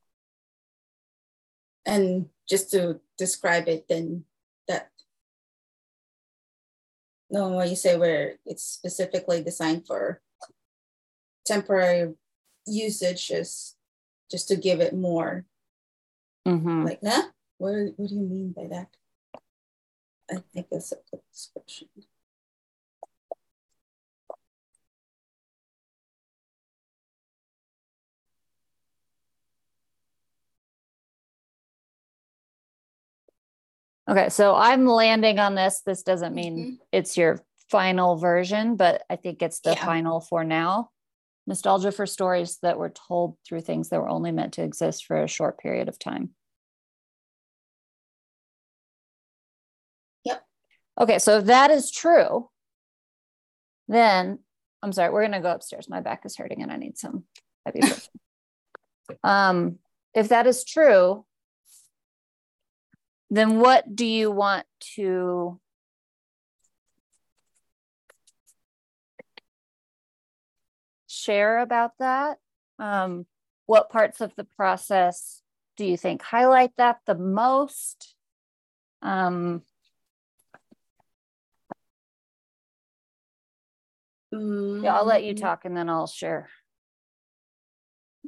And 1.87 2.27
just 2.49 2.71
to 2.73 3.01
describe 3.19 3.69
it 3.69 3.87
then 3.89 4.25
that 4.69 4.91
no 7.31 7.49
what 7.49 7.69
you 7.69 7.77
say 7.77 7.97
where 7.97 8.37
it's 8.45 8.63
specifically 8.65 9.43
designed 9.43 9.87
for 9.87 10.21
temporary 11.45 12.15
usage 12.67 13.31
is 13.31 13.77
just 14.31 14.49
to 14.49 14.57
give 14.57 14.81
it 14.81 14.95
more. 14.95 15.45
Mhm. 16.47 16.85
like 16.85 17.01
huh? 17.03 17.31
What, 17.59 17.95
what 17.97 18.09
do 18.09 18.15
you 18.15 18.21
mean 18.23 18.53
by 18.53 18.67
that 18.69 18.89
i 20.31 20.37
think 20.53 20.67
that's 20.71 20.93
a 20.93 20.97
good 21.11 21.21
description 21.33 21.89
Okay, 34.09 34.29
so 34.29 34.55
I'm 34.55 34.87
landing 34.87 35.41
on 35.41 35.57
this. 35.57 35.83
This 35.85 36.05
doesn't 36.05 36.33
mean 36.35 36.57
Mhm. 36.57 36.79
it's 36.93 37.17
your 37.17 37.45
final 37.71 38.15
version, 38.17 38.77
but 38.77 39.03
I 39.11 39.17
think 39.17 39.43
it's 39.43 39.59
the 39.61 39.73
Yeah. 39.73 39.85
final 39.85 40.21
for 40.21 40.45
now. 40.45 40.91
Nostalgia 41.49 41.91
for 41.91 42.07
stories 42.07 42.59
that 42.59 42.79
were 42.79 42.91
told 42.91 43.37
through 43.45 43.63
things 43.63 43.89
that 43.89 44.01
were 44.01 44.09
only 44.09 44.31
meant 44.31 44.55
to 44.55 44.63
exist 44.63 45.07
for 45.07 45.21
a 45.23 45.27
short 45.29 45.59
period 45.59 45.89
of 45.89 45.99
time. 45.99 46.35
Okay, 50.99 51.19
so 51.19 51.39
if 51.39 51.47
that 51.47 51.71
is 51.71 51.91
true, 51.91 52.49
then 53.89 54.39
I'm 54.83 54.93
sorry, 54.93 55.11
we're 55.11 55.25
gonna 55.25 55.41
go 55.41 55.53
upstairs. 55.53 55.89
My 55.89 56.01
back 56.01 56.25
is 56.25 56.37
hurting 56.37 56.63
and 56.63 56.73
I 56.73 56.77
need 56.77 56.99
some 56.99 57.25
ibuprofen. 57.69 58.09
um, 59.23 59.79
if 60.15 60.29
that 60.29 60.47
is 60.47 60.65
true, 60.65 61.25
then 63.31 63.59
what 63.59 63.95
do 63.95 64.07
you 64.07 64.31
want 64.31 64.67
to 64.95 65.61
share 71.07 71.59
about 71.59 71.93
that? 71.99 72.39
Um, 72.79 73.27
what 73.67 73.91
parts 73.91 74.21
of 74.21 74.35
the 74.37 74.45
process 74.45 75.43
do 75.77 75.85
you 75.85 75.97
think 75.97 76.23
highlight 76.23 76.71
that 76.77 77.01
the 77.07 77.17
most? 77.17 78.15
Um, 79.03 79.63
yeah, 84.83 84.95
I'll 84.95 85.05
let 85.07 85.25
you 85.25 85.35
Mm, 85.35 85.41
talk 85.41 85.65
and 85.65 85.77
then 85.77 85.89
I'll 85.89 86.07
share 86.07 86.49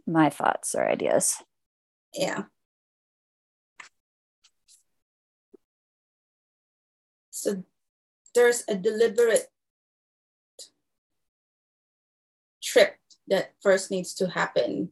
my 0.07 0.31
thoughts 0.31 0.75
or 0.75 0.89
ideas. 0.89 1.43
yeah. 2.15 2.45
So 7.31 7.63
there's 8.35 8.65
a 8.69 8.75
deliberate 8.75 9.47
trip 12.63 12.97
that 13.29 13.53
first 13.63 13.91
needs 13.91 14.15
to 14.15 14.29
happen. 14.29 14.91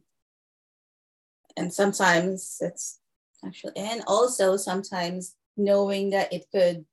And 1.57 1.73
sometimes 1.73 2.57
it's 2.61 2.99
actually 3.45 3.73
and 3.75 4.03
also 4.07 4.57
sometimes 4.57 5.35
knowing 5.57 6.11
that 6.11 6.31
it 6.31 6.45
could 6.51 6.85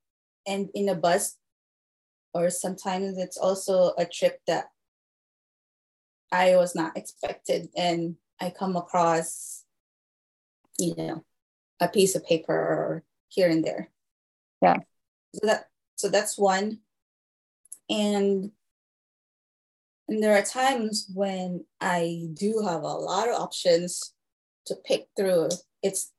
end 0.45 0.69
in 0.73 0.89
a 0.89 0.95
bus 0.95 1.37
or 2.35 2.51
sometimes 2.51 3.17
it's 3.17 3.37
also 3.37 3.93
a 3.97 4.05
trip 4.05 4.39
that 4.45 4.65
i 6.31 6.55
was 6.55 6.75
not 6.75 6.95
expected 6.95 7.69
and 7.75 8.15
i 8.39 8.51
come 8.51 8.75
across 8.75 9.63
you 10.77 10.93
know 10.95 11.23
a 11.79 11.87
piece 11.87 12.15
of 12.15 12.25
paper 12.25 12.53
or 12.53 13.03
here 13.29 13.49
and 13.49 13.63
there. 13.63 13.89
Yeah. 14.61 14.77
so 15.33 15.47
that 15.47 15.65
so 15.95 16.09
that's 16.09 16.37
one. 16.37 16.79
And 17.89 18.51
and 20.07 20.23
there 20.23 20.37
are 20.37 20.43
times 20.43 21.09
when 21.13 21.65
i 21.81 22.27
do 22.33 22.61
have 22.65 22.81
a 22.81 22.87
lot 22.87 23.29
of 23.29 23.35
options 23.35 24.13
to 24.67 24.75
pick 24.75 25.07
through. 25.17 25.49
It's 25.83 26.11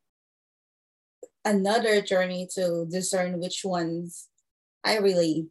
another 1.45 2.01
journey 2.01 2.49
to 2.55 2.87
discern 2.91 3.39
which 3.39 3.65
ones 3.65 4.27
i 4.83 4.97
really 4.99 5.47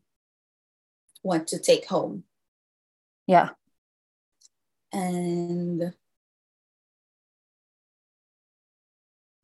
want 1.25 1.47
to 1.47 1.59
take 1.59 1.87
home. 1.87 2.23
Yeah. 3.27 3.49
and 4.93 5.81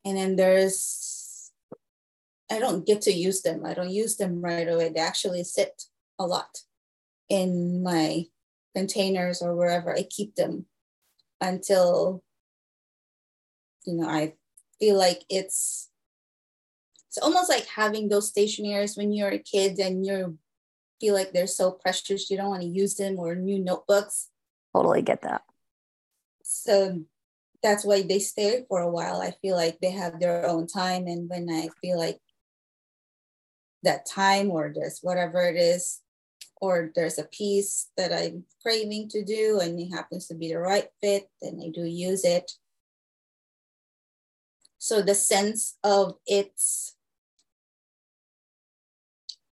and 0.06 0.18
then 0.18 0.36
there's 0.36 1.52
i 2.50 2.60
don't 2.60 2.86
get 2.86 3.02
to 3.02 3.12
use 3.12 3.42
them. 3.42 3.66
I 3.66 3.74
don't 3.74 3.92
use 3.92 4.16
them 4.16 4.42
right 4.42 4.68
away. 4.68 4.90
They 4.90 5.00
actually 5.02 5.44
sit 5.44 5.84
a 6.20 6.26
lot 6.26 6.60
in 7.30 7.84
my 7.84 8.26
containers 8.76 9.42
or 9.42 9.56
wherever 9.56 9.92
i 9.98 10.04
keep 10.04 10.36
them 10.36 10.66
until 11.42 12.24
you 13.86 13.96
know 13.96 14.08
i 14.08 14.34
feel 14.80 14.98
like 14.98 15.24
it's 15.30 15.90
it's 17.08 17.18
almost 17.18 17.50
like 17.50 17.66
having 17.68 18.08
those 18.08 18.32
stationaries 18.32 18.98
when 18.98 19.12
you're 19.12 19.36
a 19.36 19.40
kid 19.40 19.80
and 19.80 20.06
you 20.06 20.38
feel 21.02 21.16
like 21.16 21.34
they're 21.34 21.48
so 21.48 21.72
precious 21.72 22.30
you 22.30 22.38
don't 22.38 22.54
want 22.54 22.62
to 22.62 22.68
use 22.68 22.96
them 22.96 23.18
or 23.18 23.36
new 23.36 23.60
notebooks. 23.60 24.30
Totally 24.74 25.02
get 25.02 25.24
that. 25.24 25.42
so 26.44 27.02
that's 27.64 27.86
why 27.86 28.02
they 28.02 28.20
stay 28.20 28.66
for 28.68 28.82
a 28.82 28.90
while. 28.90 29.22
I 29.22 29.32
feel 29.42 29.56
like 29.56 29.80
they 29.80 29.92
have 29.92 30.20
their 30.20 30.48
own 30.48 30.66
time 30.68 31.08
and 31.08 31.30
when 31.30 31.50
i 31.50 31.70
feel 31.82 31.98
like 31.98 32.20
that 33.84 34.06
time 34.06 34.50
or 34.52 34.72
there's 34.74 35.00
whatever 35.02 35.42
it 35.42 35.58
is 35.58 36.02
or 36.62 36.92
there's 36.96 37.18
a 37.18 37.26
piece 37.26 37.90
that 37.98 38.14
i'm 38.14 38.46
craving 38.62 39.10
to 39.10 39.26
do 39.26 39.60
and 39.62 39.80
it 39.80 39.90
happens 39.90 40.28
to 40.28 40.36
be 40.36 40.50
the 40.50 40.60
right 40.60 40.90
fit 41.02 41.30
then 41.42 41.60
i 41.66 41.70
do 41.70 41.84
use 41.84 42.24
it. 42.24 42.52
So 44.78 45.02
the 45.02 45.14
sense 45.14 45.78
of 45.84 46.16
it's 46.26 46.96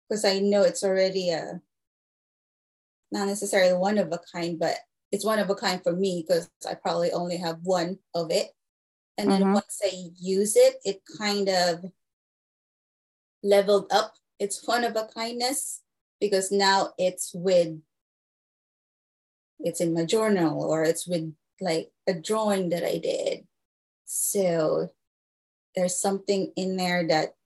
because 0.09 0.25
i 0.25 0.39
know 0.39 0.63
it's 0.63 0.85
already 0.85 1.31
a 1.31 1.61
not 3.13 3.27
necessarily 3.27 3.73
one 3.77 3.99
of 3.99 4.13
a 4.13 4.21
kind 4.33 4.59
but 4.59 4.77
it's 5.13 5.25
one 5.25 5.39
of 5.39 5.49
a 5.51 5.55
kind 5.55 5.83
for 5.83 5.93
me 5.93 6.25
because 6.27 6.51
I 6.69 6.75
probably 6.75 7.13
only 7.13 7.37
have 7.37 7.61
one 7.63 7.99
of 8.15 8.31
it. 8.31 8.51
And 9.17 9.31
then 9.31 9.43
Mhm. 9.43 9.55
once 9.55 9.81
I 9.83 10.11
use 10.17 10.57
it, 10.57 10.77
it 10.85 11.03
kind 11.19 11.49
of 11.49 11.85
leveled 13.43 13.87
up 13.91 14.15
its 14.39 14.67
one 14.67 14.85
of 14.85 14.97
a 14.97 15.07
kindness 15.07 15.83
because 16.21 16.51
now 16.51 16.93
it's 16.99 17.33
with 17.35 17.81
it's 19.61 19.81
in 19.81 19.95
my 19.95 20.05
journal 20.05 20.63
or 20.63 20.83
it's 20.83 21.07
with 21.07 21.35
like 21.61 21.91
a 22.07 22.13
drawing 22.13 22.69
that 22.71 22.85
I 22.85 22.99
did. 22.99 23.47
So 24.05 24.91
there's 25.75 25.99
something 25.99 26.53
in 26.57 26.77
there 26.77 27.07
that 27.09 27.37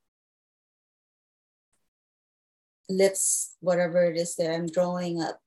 lifts 2.91 3.55
whatever 3.59 4.03
it 4.05 4.17
is 4.17 4.35
that 4.35 4.53
I'm 4.53 4.67
drawing 4.67 5.21
up. 5.21 5.39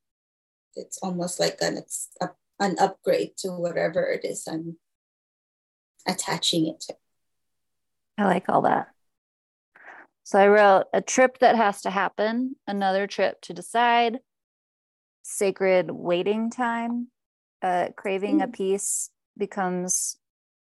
It's 0.75 0.99
almost 1.03 1.39
like 1.39 1.59
an, 1.61 1.83
an 2.59 2.77
upgrade 2.79 3.37
to 3.39 3.51
whatever 3.51 4.03
it 4.05 4.25
is 4.25 4.47
I'm 4.49 4.77
attaching 6.07 6.67
it 6.67 6.81
to. 6.81 6.97
I 8.19 8.25
like 8.25 8.49
all 8.49 8.63
that. 8.63 8.89
So 10.25 10.39
I 10.39 10.49
wrote 10.49 10.87
a 10.93 11.03
trip 11.03 11.39
that 11.39 11.57
has 11.57 11.83
to 11.83 11.91
happen, 11.91 12.57
another 12.67 13.07
trip 13.07 13.41
to 13.43 13.53
decide, 13.53 14.19
sacred 15.23 15.91
waiting 15.91 16.51
time, 16.51 17.09
uh, 17.63 17.89
craving 17.97 18.39
mm. 18.39 18.45
a 18.45 18.49
piece 18.49 19.11
becomes 19.37 20.17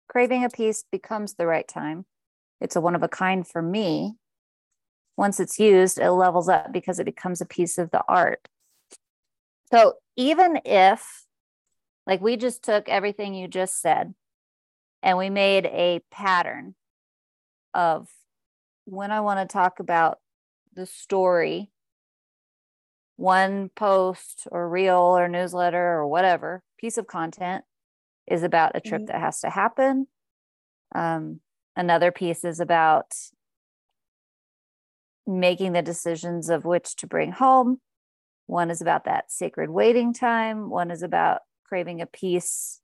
craving 0.10 0.43
a 0.43 0.49
piece 0.49 0.84
becomes 0.91 1.34
the 1.34 1.45
right 1.45 1.67
time. 1.67 2.06
It's 2.60 2.75
a 2.75 2.82
one 2.82 2.95
of 2.95 3.03
a 3.03 3.08
kind 3.08 3.47
for 3.47 3.62
me. 3.62 4.15
Once 5.17 5.39
it's 5.39 5.60
used, 5.60 5.97
it 5.97 6.12
levels 6.12 6.47
up 6.47 6.71
because 6.71 6.99
it 6.99 7.06
becomes 7.06 7.41
a 7.41 7.45
piece 7.45 7.77
of 7.77 7.89
the 7.91 8.03
art. 8.08 8.47
So 9.71 9.93
even 10.15 10.62
if, 10.63 11.25
like, 12.06 12.21
we 12.21 12.38
just 12.38 12.63
took 12.63 12.88
everything 12.88 13.34
you 13.34 13.47
just 13.47 13.82
said 13.82 14.13
and 15.01 15.17
we 15.17 15.30
made 15.30 15.65
a 15.65 16.01
pattern 16.12 16.75
of 17.73 18.08
when 18.86 19.12
I 19.12 19.21
want 19.21 19.39
to 19.39 19.51
talk 19.51 19.80
about 19.80 20.19
the 20.73 20.86
story, 20.86 21.71
one 23.15 23.69
post 23.75 24.47
or 24.51 24.69
reel 24.69 25.17
or 25.17 25.27
newsletter 25.27 25.93
or 25.93 26.08
whatever 26.08 26.63
piece 26.77 26.97
of 26.97 27.08
content 27.08 27.65
is 28.27 28.43
about 28.43 28.75
a 28.75 28.80
trip 28.80 29.01
mm-hmm. 29.01 29.12
that 29.12 29.19
has 29.19 29.41
to 29.41 29.49
happen. 29.49 30.08
Um, 30.93 31.39
another 31.75 32.12
piece 32.12 32.45
is 32.45 32.60
about 32.60 33.13
making 35.28 35.74
the 35.74 35.82
decisions 35.82 36.50
of 36.50 36.66
which 36.66 36.96
to 36.98 37.08
bring 37.08 37.32
home. 37.32 37.80
One 38.46 38.72
is 38.72 38.82
about 38.82 39.06
that 39.06 39.32
sacred 39.32 39.70
waiting 39.70 40.13
time. 40.13 40.70
One 40.70 40.90
is 40.90 41.04
about 41.04 41.42
craving 41.66 42.02
a 42.02 42.06
piece. 42.06 42.80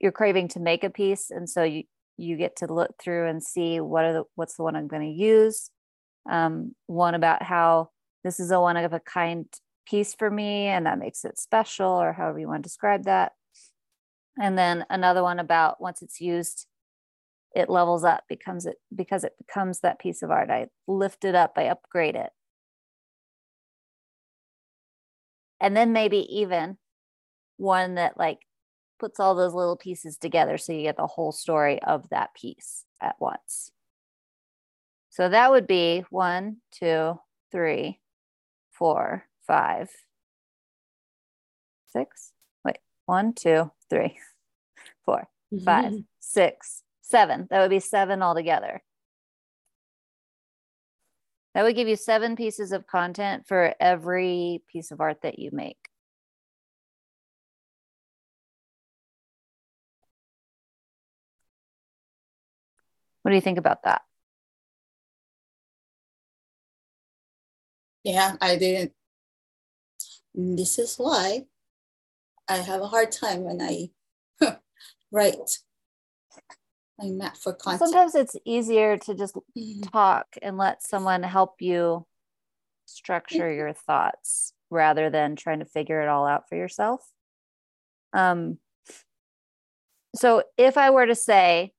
You're 0.00 0.12
craving 0.12 0.48
to 0.48 0.60
make 0.60 0.82
a 0.82 0.90
piece, 0.90 1.30
and 1.30 1.48
so 1.48 1.62
you 1.62 1.84
you 2.16 2.36
get 2.36 2.56
to 2.56 2.72
look 2.72 2.94
through 3.02 3.28
and 3.28 3.42
see 3.42 3.80
what 3.80 4.04
are 4.04 4.12
the 4.12 4.24
what's 4.34 4.56
the 4.56 4.62
one 4.62 4.76
I'm 4.76 4.88
going 4.88 5.02
to 5.02 5.22
use. 5.22 5.70
Um, 6.30 6.74
one 6.86 7.14
about 7.14 7.42
how 7.42 7.90
this 8.24 8.40
is 8.40 8.50
a 8.50 8.60
one 8.60 8.76
of 8.76 8.92
a 8.92 9.00
kind 9.00 9.46
piece 9.86 10.14
for 10.14 10.30
me, 10.30 10.66
and 10.66 10.86
that 10.86 10.98
makes 10.98 11.24
it 11.24 11.38
special, 11.38 11.88
or 11.88 12.12
however 12.14 12.38
you 12.38 12.48
want 12.48 12.62
to 12.62 12.68
describe 12.68 13.04
that. 13.04 13.32
And 14.40 14.56
then 14.56 14.86
another 14.88 15.22
one 15.22 15.38
about 15.38 15.80
once 15.80 16.00
it's 16.00 16.20
used, 16.20 16.66
it 17.54 17.68
levels 17.68 18.04
up, 18.04 18.24
becomes 18.28 18.66
it 18.66 18.76
because 18.94 19.24
it 19.24 19.34
becomes 19.38 19.80
that 19.80 19.98
piece 19.98 20.22
of 20.22 20.30
art. 20.30 20.50
I 20.50 20.68
lift 20.86 21.24
it 21.24 21.34
up, 21.34 21.54
I 21.56 21.64
upgrade 21.64 22.16
it. 22.16 22.30
And 25.60 25.76
then 25.76 25.92
maybe 25.92 26.26
even 26.38 26.78
one 27.56 27.96
that 27.96 28.16
like 28.16 28.38
puts 28.98 29.20
all 29.20 29.34
those 29.34 29.54
little 29.54 29.76
pieces 29.76 30.16
together 30.16 30.58
so 30.58 30.72
you 30.72 30.82
get 30.82 30.96
the 30.96 31.06
whole 31.06 31.32
story 31.32 31.82
of 31.82 32.08
that 32.10 32.34
piece 32.34 32.84
at 33.00 33.16
once. 33.18 33.72
So 35.10 35.28
that 35.28 35.50
would 35.50 35.66
be 35.66 36.04
one, 36.10 36.58
two, 36.70 37.18
three, 37.50 38.00
four, 38.70 39.26
five, 39.46 39.90
six. 41.88 42.32
Wait, 42.64 42.78
one, 43.06 43.34
two, 43.34 43.70
three, 43.90 44.16
four, 45.04 45.28
five, 45.64 45.92
mm-hmm. 45.92 46.00
six, 46.20 46.82
seven. 47.10 47.46
That 47.50 47.60
would 47.60 47.70
be 47.70 47.80
seven 47.80 48.22
altogether. 48.22 48.82
That 51.54 51.64
would 51.64 51.74
give 51.74 51.88
you 51.88 51.96
seven 51.96 52.36
pieces 52.36 52.70
of 52.70 52.86
content 52.86 53.46
for 53.46 53.74
every 53.80 54.62
piece 54.70 54.92
of 54.92 55.00
art 55.00 55.22
that 55.22 55.38
you 55.38 55.50
make. 55.52 55.76
What 63.22 63.32
do 63.32 63.34
you 63.34 63.40
think 63.40 63.58
about 63.58 63.82
that? 63.82 64.02
Yeah, 68.04 68.36
I 68.40 68.56
didn't. 68.56 68.92
This 70.34 70.78
is 70.78 70.96
why 70.96 71.46
I 72.48 72.56
have 72.58 72.80
a 72.80 72.86
hard 72.86 73.12
time 73.12 73.42
when 73.42 73.60
I 73.60 73.90
write. 75.10 75.58
Not 77.02 77.36
for 77.36 77.52
content. 77.54 77.80
Sometimes 77.80 78.14
it's 78.14 78.36
easier 78.44 78.96
to 78.98 79.14
just 79.14 79.34
mm-hmm. 79.34 79.82
talk 79.82 80.26
and 80.42 80.56
let 80.56 80.82
someone 80.82 81.22
help 81.22 81.60
you 81.60 82.06
structure 82.86 83.48
mm-hmm. 83.48 83.58
your 83.58 83.72
thoughts 83.72 84.52
rather 84.70 85.10
than 85.10 85.36
trying 85.36 85.60
to 85.60 85.64
figure 85.64 86.00
it 86.00 86.08
all 86.08 86.26
out 86.26 86.48
for 86.48 86.56
yourself. 86.56 87.06
Um, 88.12 88.58
so 90.14 90.42
if 90.56 90.76
I 90.76 90.90
were 90.90 91.06
to 91.06 91.14
say, 91.14 91.72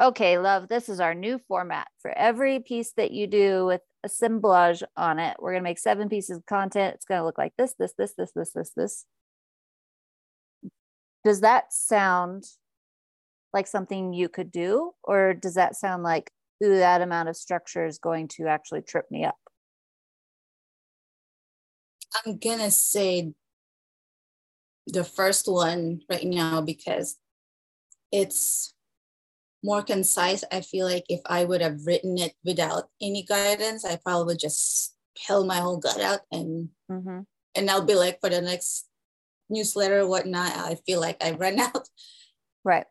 okay, 0.00 0.38
love, 0.38 0.68
this 0.68 0.88
is 0.88 1.00
our 1.00 1.14
new 1.14 1.38
format 1.48 1.88
for 2.00 2.10
every 2.10 2.60
piece 2.60 2.92
that 2.96 3.12
you 3.12 3.26
do 3.26 3.66
with 3.66 3.80
assemblage 4.04 4.82
on 4.96 5.18
it. 5.18 5.36
We're 5.38 5.52
going 5.52 5.62
to 5.62 5.68
make 5.68 5.78
seven 5.78 6.08
pieces 6.08 6.38
of 6.38 6.46
content. 6.46 6.94
It's 6.94 7.04
going 7.04 7.20
to 7.20 7.24
look 7.24 7.38
like 7.38 7.52
this, 7.56 7.74
this, 7.78 7.94
this, 7.96 8.14
this, 8.16 8.32
this, 8.34 8.52
this, 8.52 8.70
this. 8.76 9.04
Does 11.24 11.40
that 11.42 11.72
sound 11.72 12.44
like 13.52 13.66
something 13.66 14.12
you 14.12 14.28
could 14.28 14.50
do? 14.50 14.92
Or 15.04 15.34
does 15.34 15.54
that 15.54 15.76
sound 15.76 16.02
like, 16.02 16.30
ooh, 16.64 16.76
that 16.76 17.02
amount 17.02 17.28
of 17.28 17.36
structure 17.36 17.86
is 17.86 17.98
going 17.98 18.28
to 18.28 18.46
actually 18.46 18.82
trip 18.82 19.06
me 19.10 19.24
up? 19.24 19.36
I'm 22.24 22.38
going 22.38 22.58
to 22.58 22.70
say 22.70 23.32
the 24.86 25.04
first 25.04 25.46
one 25.46 26.00
right 26.10 26.24
now 26.24 26.60
because 26.60 27.16
it's 28.10 28.74
more 29.64 29.82
concise. 29.82 30.44
I 30.52 30.60
feel 30.60 30.86
like 30.86 31.04
if 31.08 31.20
I 31.26 31.44
would 31.44 31.60
have 31.60 31.86
written 31.86 32.18
it 32.18 32.34
without 32.44 32.84
any 33.00 33.22
guidance, 33.22 33.84
I 33.84 33.96
probably 33.96 34.26
would 34.26 34.40
just 34.40 34.94
spill 35.16 35.44
my 35.44 35.56
whole 35.56 35.78
gut 35.78 36.00
out 36.00 36.20
and 36.30 36.70
mm-hmm. 36.90 37.20
and 37.54 37.70
I'll 37.70 37.84
be 37.84 37.94
like 37.94 38.18
for 38.20 38.30
the 38.30 38.40
next 38.40 38.88
newsletter 39.48 40.06
whatnot. 40.06 40.52
I 40.56 40.76
feel 40.86 41.00
like 41.00 41.22
I 41.22 41.32
run 41.32 41.60
out. 41.60 41.88
Right. 42.64 42.86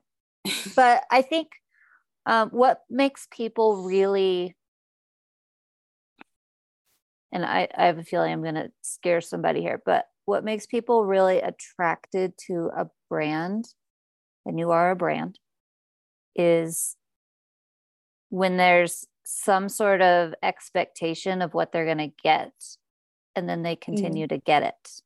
But 0.76 1.04
I 1.12 1.22
think 1.22 1.50
um, 2.26 2.50
what 2.50 2.82
makes 2.90 3.28
people 3.32 3.84
really 3.84 4.56
and 7.32 7.46
I, 7.46 7.68
I 7.78 7.86
have 7.86 7.98
a 7.98 8.04
feeling 8.04 8.34
I'm 8.34 8.42
going 8.42 8.56
to 8.56 8.72
scare 8.82 9.22
somebody 9.22 9.62
here, 9.62 9.82
but 9.86 10.06
what 10.26 10.44
makes 10.44 10.66
people 10.66 11.06
really 11.06 11.40
attracted 11.40 12.34
to 12.48 12.70
a 12.78 12.88
brand, 13.10 13.66
and 14.46 14.60
you 14.60 14.72
are 14.72 14.92
a 14.92 14.96
brand, 14.96 15.40
is 16.36 16.96
when 18.30 18.58
there's 18.58 19.06
some 19.26 19.70
sort 19.70 20.02
of 20.02 20.34
expectation 20.44 21.42
of 21.42 21.54
what 21.54 21.72
they're 21.72 21.86
going 21.86 21.98
to 21.98 22.12
get 22.24 22.52
and 23.36 23.48
then 23.48 23.62
they 23.62 23.76
continue 23.76 24.26
mm. 24.26 24.30
to 24.30 24.38
get 24.38 24.64
it 24.64 25.02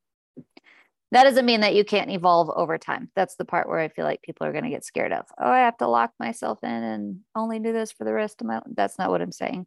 that 1.12 1.24
doesn't 1.24 1.46
mean 1.46 1.62
that 1.62 1.76
you 1.76 1.86
can't 1.86 2.12
evolve 2.12 2.50
over 2.56 2.78
time. 2.78 3.10
That's 3.16 3.36
the 3.36 3.46
part 3.46 3.70
where 3.70 3.80
i 3.80 3.88
feel 3.88 4.06
like 4.06 4.22
people 4.22 4.46
are 4.48 4.52
going 4.52 4.64
to 4.64 4.70
get 4.70 4.86
scared 4.86 5.12
of 5.14 5.26
oh 5.40 5.50
i 5.50 5.60
have 5.60 5.78
to 5.78 5.88
lock 5.88 6.12
myself 6.20 6.60
in 6.64 6.70
and 6.70 7.20
only 7.36 7.60
do 7.60 7.74
this 7.74 7.92
for 7.92 8.04
the 8.04 8.14
rest 8.14 8.42
of 8.42 8.48
my 8.48 8.62
that's 8.76 8.98
not 8.98 9.10
what 9.10 9.22
i'm 9.22 9.32
saying. 9.32 9.66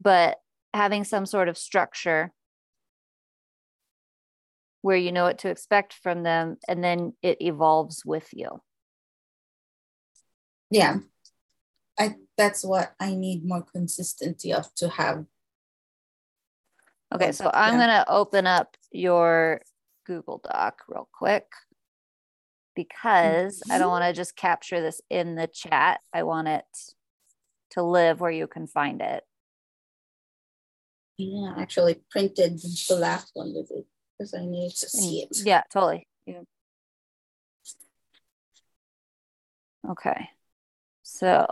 But 0.00 0.38
having 0.72 1.04
some 1.04 1.26
sort 1.26 1.48
of 1.48 1.58
structure 1.58 2.32
where 4.82 4.96
you 4.96 5.12
know 5.12 5.24
what 5.24 5.38
to 5.38 5.50
expect 5.50 5.92
from 5.92 6.22
them 6.22 6.56
and 6.68 6.82
then 6.82 7.12
it 7.22 7.42
evolves 7.42 8.02
with 8.04 8.28
you. 8.32 8.62
Yeah. 10.70 10.98
I 11.98 12.14
that's 12.38 12.64
what 12.64 12.94
i 12.98 13.14
need 13.14 13.44
more 13.44 13.62
consistency 13.62 14.52
of 14.52 14.74
to 14.76 14.88
have. 14.88 15.24
Okay 17.14 17.32
so 17.32 17.50
i'm 17.52 17.78
yeah. 17.78 17.86
going 17.86 18.04
to 18.04 18.12
open 18.12 18.46
up 18.46 18.76
your 18.92 19.60
google 20.06 20.40
doc 20.44 20.82
real 20.88 21.08
quick 21.12 21.46
because 22.74 23.62
i 23.70 23.78
don't 23.78 23.86
mm-hmm. 23.86 23.90
want 23.90 24.04
to 24.04 24.12
just 24.12 24.36
capture 24.36 24.80
this 24.80 25.00
in 25.10 25.34
the 25.34 25.46
chat. 25.46 26.00
I 26.12 26.22
want 26.22 26.48
it 26.48 26.64
to 27.72 27.82
live 27.82 28.20
where 28.20 28.30
you 28.30 28.46
can 28.46 28.66
find 28.66 29.00
it. 29.00 29.22
Yeah 31.18 31.54
I 31.56 31.62
actually 31.62 32.02
printed 32.10 32.60
the 32.88 32.96
last 32.96 33.30
one 33.34 33.52
with 33.54 33.70
it 33.70 33.86
because 34.18 34.34
i 34.34 34.44
need 34.44 34.70
to 34.70 34.88
see 34.88 35.20
it. 35.20 35.36
yeah 35.44 35.62
totally. 35.72 36.06
Yeah. 36.26 36.42
okay. 39.90 40.28
So 41.02 41.46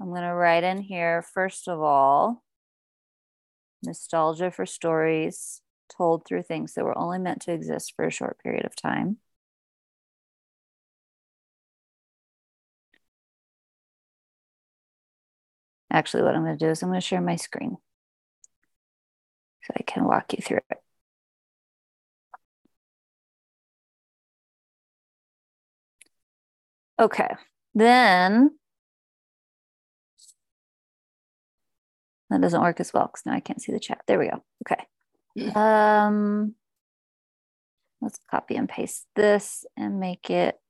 I'm 0.00 0.08
going 0.08 0.22
to 0.22 0.34
write 0.34 0.64
in 0.64 0.78
here, 0.80 1.22
first 1.22 1.68
of 1.68 1.80
all, 1.80 2.42
nostalgia 3.82 4.50
for 4.50 4.66
stories 4.66 5.60
told 5.96 6.26
through 6.26 6.42
things 6.42 6.74
that 6.74 6.84
were 6.84 6.96
only 6.98 7.18
meant 7.18 7.42
to 7.42 7.52
exist 7.52 7.94
for 7.96 8.04
a 8.06 8.10
short 8.10 8.38
period 8.42 8.64
of 8.64 8.76
time. 8.76 9.18
Actually, 15.90 16.24
what 16.24 16.34
I'm 16.34 16.44
going 16.44 16.58
to 16.58 16.64
do 16.64 16.70
is 16.70 16.82
I'm 16.82 16.88
going 16.88 17.00
to 17.00 17.06
share 17.06 17.20
my 17.20 17.36
screen. 17.36 17.76
So 19.64 19.74
I 19.78 19.82
can 19.84 20.04
walk 20.04 20.32
you 20.32 20.42
through 20.42 20.60
it. 20.70 20.78
Okay, 26.98 27.28
then 27.74 28.50
that 32.30 32.40
doesn't 32.40 32.60
work 32.60 32.80
as 32.80 32.92
well 32.92 33.06
because 33.06 33.24
now 33.26 33.34
I 33.34 33.40
can't 33.40 33.60
see 33.62 33.72
the 33.72 33.80
chat. 33.80 34.02
There 34.06 34.18
we 34.18 34.28
go. 34.28 34.42
Okay. 34.66 34.84
Um, 35.54 36.54
let's 38.00 38.18
copy 38.30 38.56
and 38.56 38.68
paste 38.68 39.06
this 39.16 39.66
and 39.76 39.98
make 39.98 40.30
it. 40.30 40.60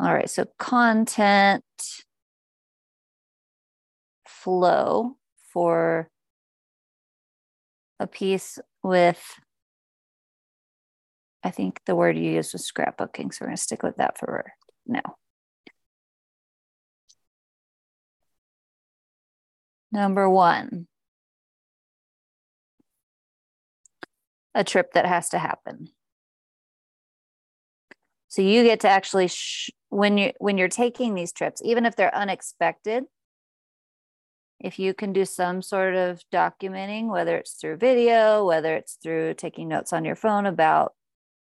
All 0.00 0.12
right, 0.12 0.28
so 0.28 0.46
content 0.58 1.64
flow 4.26 5.16
for 5.52 6.10
a 8.00 8.06
piece 8.06 8.58
with 8.82 9.22
I 11.44 11.50
think 11.50 11.80
the 11.84 11.94
word 11.94 12.16
you 12.16 12.32
used 12.32 12.54
was 12.54 12.70
scrapbooking. 12.70 13.32
So 13.32 13.42
we're 13.42 13.48
going 13.48 13.56
to 13.56 13.62
stick 13.62 13.82
with 13.82 13.96
that 13.96 14.18
for 14.18 14.52
now. 14.86 15.16
Number 19.94 20.28
one, 20.28 20.88
a 24.52 24.64
trip 24.64 24.92
that 24.94 25.06
has 25.06 25.28
to 25.28 25.38
happen. 25.38 25.86
So 28.26 28.42
you 28.42 28.64
get 28.64 28.80
to 28.80 28.88
actually 28.88 29.30
when 29.90 30.18
you 30.18 30.32
when 30.38 30.58
you're 30.58 30.66
taking 30.66 31.14
these 31.14 31.32
trips, 31.32 31.62
even 31.64 31.86
if 31.86 31.94
they're 31.94 32.12
unexpected, 32.12 33.04
if 34.58 34.80
you 34.80 34.94
can 34.94 35.12
do 35.12 35.24
some 35.24 35.62
sort 35.62 35.94
of 35.94 36.24
documenting, 36.32 37.06
whether 37.08 37.36
it's 37.36 37.52
through 37.52 37.76
video, 37.76 38.44
whether 38.44 38.74
it's 38.74 38.98
through 39.00 39.34
taking 39.34 39.68
notes 39.68 39.92
on 39.92 40.04
your 40.04 40.16
phone 40.16 40.44
about 40.44 40.94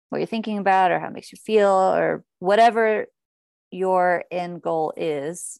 what 0.09 0.17
you're 0.17 0.27
thinking 0.27 0.57
about 0.57 0.91
or 0.91 0.99
how 0.99 1.07
it 1.07 1.13
makes 1.13 1.31
you 1.31 1.37
feel 1.37 1.69
or 1.69 2.25
whatever 2.39 3.05
your 3.71 4.25
end 4.29 4.61
goal 4.61 4.91
is. 4.97 5.57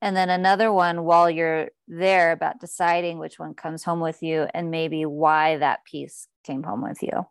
And 0.00 0.16
then 0.16 0.30
another 0.30 0.72
one 0.72 1.04
while 1.04 1.28
you're 1.28 1.70
there 1.88 2.32
about 2.32 2.60
deciding 2.60 3.18
which 3.18 3.38
one 3.38 3.54
comes 3.54 3.82
home 3.82 4.00
with 4.00 4.22
you 4.22 4.46
and 4.54 4.70
maybe 4.70 5.04
why 5.04 5.56
that 5.56 5.84
piece 5.84 6.28
came 6.44 6.62
home 6.62 6.82
with 6.82 7.02
you. 7.02 7.26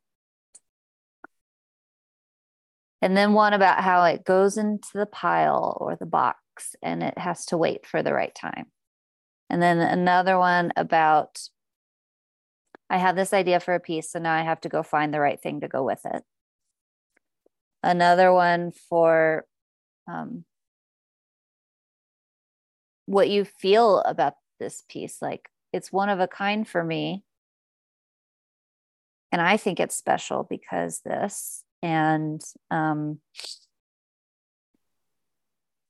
And 3.01 3.15
then 3.15 3.33
one 3.33 3.53
about 3.53 3.83
how 3.83 4.03
it 4.05 4.25
goes 4.25 4.57
into 4.57 4.89
the 4.95 5.05
pile 5.05 5.77
or 5.79 5.95
the 5.95 6.05
box 6.05 6.75
and 6.81 7.03
it 7.03 7.17
has 7.17 7.45
to 7.47 7.57
wait 7.57 7.85
for 7.85 8.03
the 8.03 8.13
right 8.13 8.33
time. 8.33 8.65
And 9.49 9.61
then 9.61 9.79
another 9.79 10.37
one 10.37 10.73
about 10.75 11.39
I 12.89 12.97
have 12.97 13.15
this 13.15 13.33
idea 13.33 13.59
for 13.59 13.73
a 13.73 13.79
piece, 13.79 14.11
so 14.11 14.19
now 14.19 14.33
I 14.33 14.43
have 14.43 14.61
to 14.61 14.69
go 14.69 14.81
find 14.81 15.13
the 15.13 15.19
right 15.19 15.39
thing 15.39 15.61
to 15.61 15.67
go 15.67 15.83
with 15.83 16.05
it. 16.05 16.23
Another 17.83 18.31
one 18.31 18.71
for 18.71 19.45
um, 20.07 20.45
what 23.07 23.29
you 23.29 23.43
feel 23.43 24.01
about 24.01 24.35
this 24.59 24.83
piece. 24.87 25.19
Like 25.21 25.49
it's 25.73 25.91
one 25.91 26.09
of 26.09 26.19
a 26.19 26.27
kind 26.27 26.67
for 26.67 26.83
me. 26.83 27.23
And 29.31 29.41
I 29.41 29.57
think 29.57 29.79
it's 29.79 29.95
special 29.95 30.45
because 30.47 31.01
this, 31.03 31.63
and 31.81 32.41
um, 32.71 33.19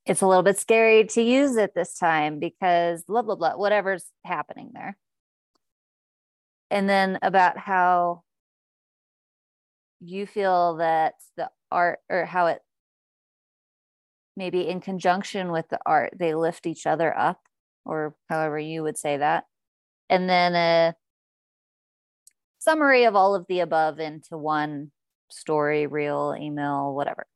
it's 0.06 0.22
a 0.22 0.28
little 0.28 0.44
bit 0.44 0.58
scary 0.58 1.04
to 1.06 1.22
use 1.22 1.58
it 1.58 1.76
this 1.76 2.00
time 2.00 2.40
because 2.40 3.04
blah, 3.04 3.22
blah, 3.22 3.36
blah, 3.36 3.56
whatever's 3.58 4.06
happening 4.24 4.72
there 4.74 4.98
and 6.70 6.90
then 6.90 7.18
about 7.22 7.58
how 7.58 8.24
you 10.00 10.26
feel 10.26 10.78
that 10.78 11.16
the 11.36 11.50
art 11.72 12.00
or 12.10 12.26
how 12.26 12.48
it 12.48 12.62
maybe 14.38 14.68
in 14.70 14.80
conjunction 14.80 15.52
with 15.52 15.68
the 15.70 15.80
art 15.86 16.14
they 16.18 16.34
lift 16.34 16.66
each 16.66 16.86
other 16.88 17.16
up 17.18 17.42
or 17.84 18.16
however 18.30 18.58
you 18.58 18.84
would 18.84 18.98
say 18.98 19.18
that. 19.18 19.46
And 20.10 20.30
then 20.30 20.56
a 20.56 20.96
summary 22.60 23.04
of 23.06 23.16
all 23.16 23.36
of 23.36 23.46
the 23.48 23.60
above 23.60 24.00
into 24.00 24.38
one 24.38 24.92
story 25.30 25.88
reel 25.88 26.36
email 26.40 26.94
whatever. 26.94 27.28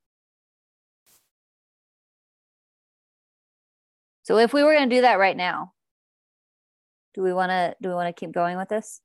So 4.24 4.38
if 4.38 4.54
we 4.54 4.64
were 4.64 4.74
going 4.74 4.90
to 4.90 4.96
do 4.96 5.02
that 5.02 5.20
right 5.20 5.36
now 5.36 5.74
do 7.14 7.22
we 7.22 7.34
want 7.34 7.50
to 7.50 7.76
do 7.82 7.90
we 7.90 7.96
want 7.96 8.16
to 8.16 8.20
keep 8.20 8.32
going 8.34 8.58
with 8.58 8.70
this? 8.70 9.02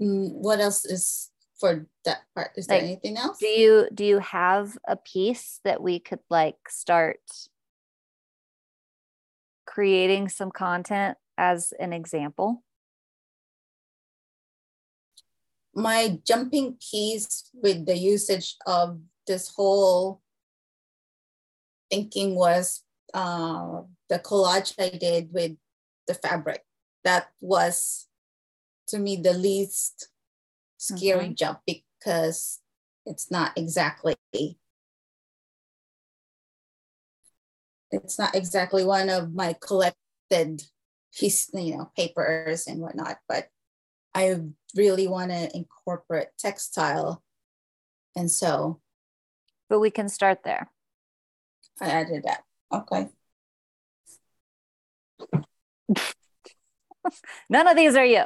Mm, 0.00 0.32
what 0.32 0.60
else 0.60 0.84
is 0.84 1.30
for 1.58 1.86
that 2.04 2.22
part? 2.34 2.52
Is 2.56 2.68
like, 2.68 2.80
there 2.80 2.88
anything 2.88 3.16
else? 3.16 3.38
Do 3.38 3.46
you 3.46 3.88
do 3.92 4.04
you 4.04 4.18
have 4.20 4.78
a 4.86 4.96
piece 4.96 5.60
that 5.64 5.82
we 5.82 5.98
could 5.98 6.20
like 6.30 6.56
start 6.68 7.20
creating 9.66 10.28
some 10.28 10.50
content 10.50 11.18
as 11.36 11.72
an 11.78 11.92
example? 11.92 12.62
My 15.74 16.18
jumping 16.26 16.76
piece 16.90 17.50
with 17.54 17.86
the 17.86 17.96
usage 17.96 18.56
of 18.66 18.98
this 19.26 19.52
whole 19.54 20.20
thinking 21.90 22.34
was 22.34 22.82
uh, 23.14 23.82
the 24.08 24.18
collage 24.18 24.74
I 24.78 24.96
did 24.96 25.32
with 25.32 25.52
the 26.06 26.14
fabric. 26.14 26.64
That 27.04 27.28
was 27.40 28.08
to 28.88 28.98
me 28.98 29.16
the 29.16 29.34
least 29.34 30.08
scary 30.78 31.26
mm-hmm. 31.26 31.34
jump 31.34 31.60
because 31.66 32.60
it's 33.04 33.30
not 33.30 33.52
exactly 33.56 34.16
it's 37.90 38.18
not 38.18 38.34
exactly 38.34 38.84
one 38.84 39.08
of 39.08 39.34
my 39.34 39.54
collected 39.60 40.62
piece 41.14 41.50
you 41.52 41.76
know 41.76 41.90
papers 41.96 42.66
and 42.66 42.80
whatnot 42.80 43.18
but 43.28 43.48
i 44.14 44.34
really 44.76 45.08
want 45.08 45.30
to 45.30 45.56
incorporate 45.56 46.28
textile. 46.38 47.22
And 48.16 48.30
so 48.30 48.80
but 49.68 49.80
we 49.80 49.90
can 49.90 50.08
start 50.08 50.44
there. 50.44 50.70
I 51.80 51.90
added 51.90 52.24
that. 52.24 52.42
Okay. 52.72 53.08
None 57.50 57.68
of 57.68 57.76
these 57.76 57.96
are 57.96 58.04
you 58.04 58.24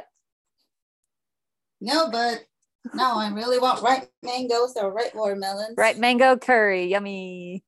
no, 1.83 2.09
but 2.09 2.45
no, 2.93 3.17
I 3.17 3.29
really 3.29 3.59
want 3.59 3.81
ripe 3.81 4.09
mangoes 4.23 4.73
or 4.75 4.91
ripe 4.91 5.13
watermelons. 5.13 5.75
Ripe 5.77 5.97
mango 5.97 6.37
curry, 6.37 6.85
yummy. 6.85 7.63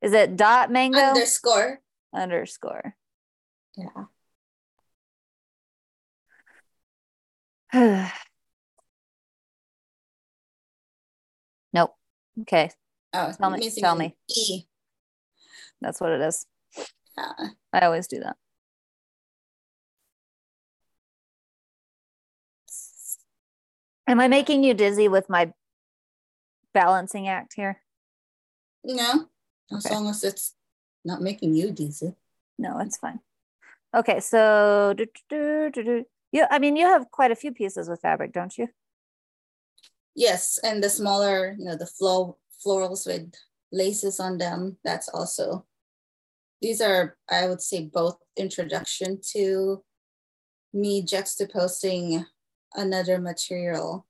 Is 0.00 0.12
it 0.12 0.36
dot 0.36 0.70
mango? 0.70 0.98
Underscore. 0.98 1.80
Underscore. 2.14 2.94
Yeah. 3.76 4.04
nope. 11.72 11.94
Okay. 12.42 12.70
Oh, 13.12 13.32
tell 13.32 13.50
me. 13.50 13.70
Tell 13.70 13.96
me. 13.96 14.16
E. 14.28 14.62
That's 15.80 16.00
what 16.00 16.12
it 16.12 16.20
is. 16.20 16.46
Yeah. 17.18 17.32
I 17.72 17.80
always 17.80 18.06
do 18.06 18.20
that. 18.20 18.36
Am 24.10 24.18
I 24.18 24.26
making 24.26 24.64
you 24.64 24.74
dizzy 24.74 25.06
with 25.06 25.30
my 25.30 25.52
balancing 26.74 27.28
act 27.28 27.54
here? 27.54 27.80
No, 28.82 29.26
as 29.70 29.86
okay. 29.86 29.94
long 29.94 30.08
as 30.08 30.24
it's 30.24 30.56
not 31.04 31.22
making 31.22 31.54
you 31.54 31.70
dizzy. 31.70 32.14
No, 32.58 32.80
it's 32.80 32.96
fine. 32.96 33.20
Okay, 33.94 34.18
so 34.18 34.94
do, 34.96 35.06
do, 35.28 35.70
do, 35.72 36.04
you, 36.32 36.44
I 36.50 36.58
mean, 36.58 36.74
you 36.74 36.86
have 36.86 37.12
quite 37.12 37.30
a 37.30 37.36
few 37.36 37.52
pieces 37.52 37.88
with 37.88 38.00
fabric, 38.00 38.32
don't 38.32 38.58
you? 38.58 38.68
Yes, 40.16 40.58
and 40.64 40.82
the 40.82 40.90
smaller, 40.90 41.54
you 41.56 41.64
know, 41.64 41.76
the 41.76 41.86
flow 41.86 42.36
florals 42.66 43.06
with 43.06 43.32
laces 43.70 44.18
on 44.18 44.38
them. 44.38 44.78
That's 44.82 45.08
also. 45.08 45.66
These 46.60 46.80
are, 46.80 47.16
I 47.30 47.46
would 47.46 47.62
say, 47.62 47.84
both 47.84 48.18
introduction 48.36 49.20
to 49.34 49.84
me 50.72 51.06
juxtaposing 51.06 52.26
another 52.74 53.18
material 53.18 54.06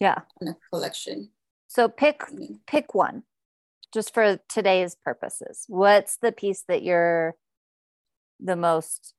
yeah 0.00 0.20
in 0.40 0.48
a 0.48 0.56
collection 0.72 1.30
so 1.66 1.88
pick 1.88 2.22
pick 2.66 2.94
one 2.94 3.22
just 3.92 4.12
for 4.12 4.38
today's 4.48 4.94
purposes 4.94 5.64
what's 5.68 6.16
the 6.18 6.32
piece 6.32 6.64
that 6.68 6.82
you're 6.82 7.34
the 8.40 8.56
most 8.56 9.14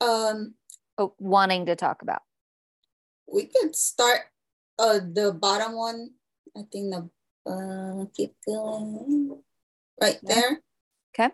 um 0.00 0.54
wanting 1.18 1.66
to 1.66 1.76
talk 1.76 2.02
about 2.02 2.22
we 3.32 3.46
could 3.46 3.74
start 3.74 4.20
uh 4.78 4.98
the 5.12 5.32
bottom 5.32 5.74
one 5.74 6.10
i 6.56 6.60
think 6.70 6.92
the 6.92 7.08
Uh, 7.46 8.04
keep 8.14 8.34
going. 8.46 9.42
Right 10.00 10.18
there. 10.22 10.60
Okay. 11.12 11.30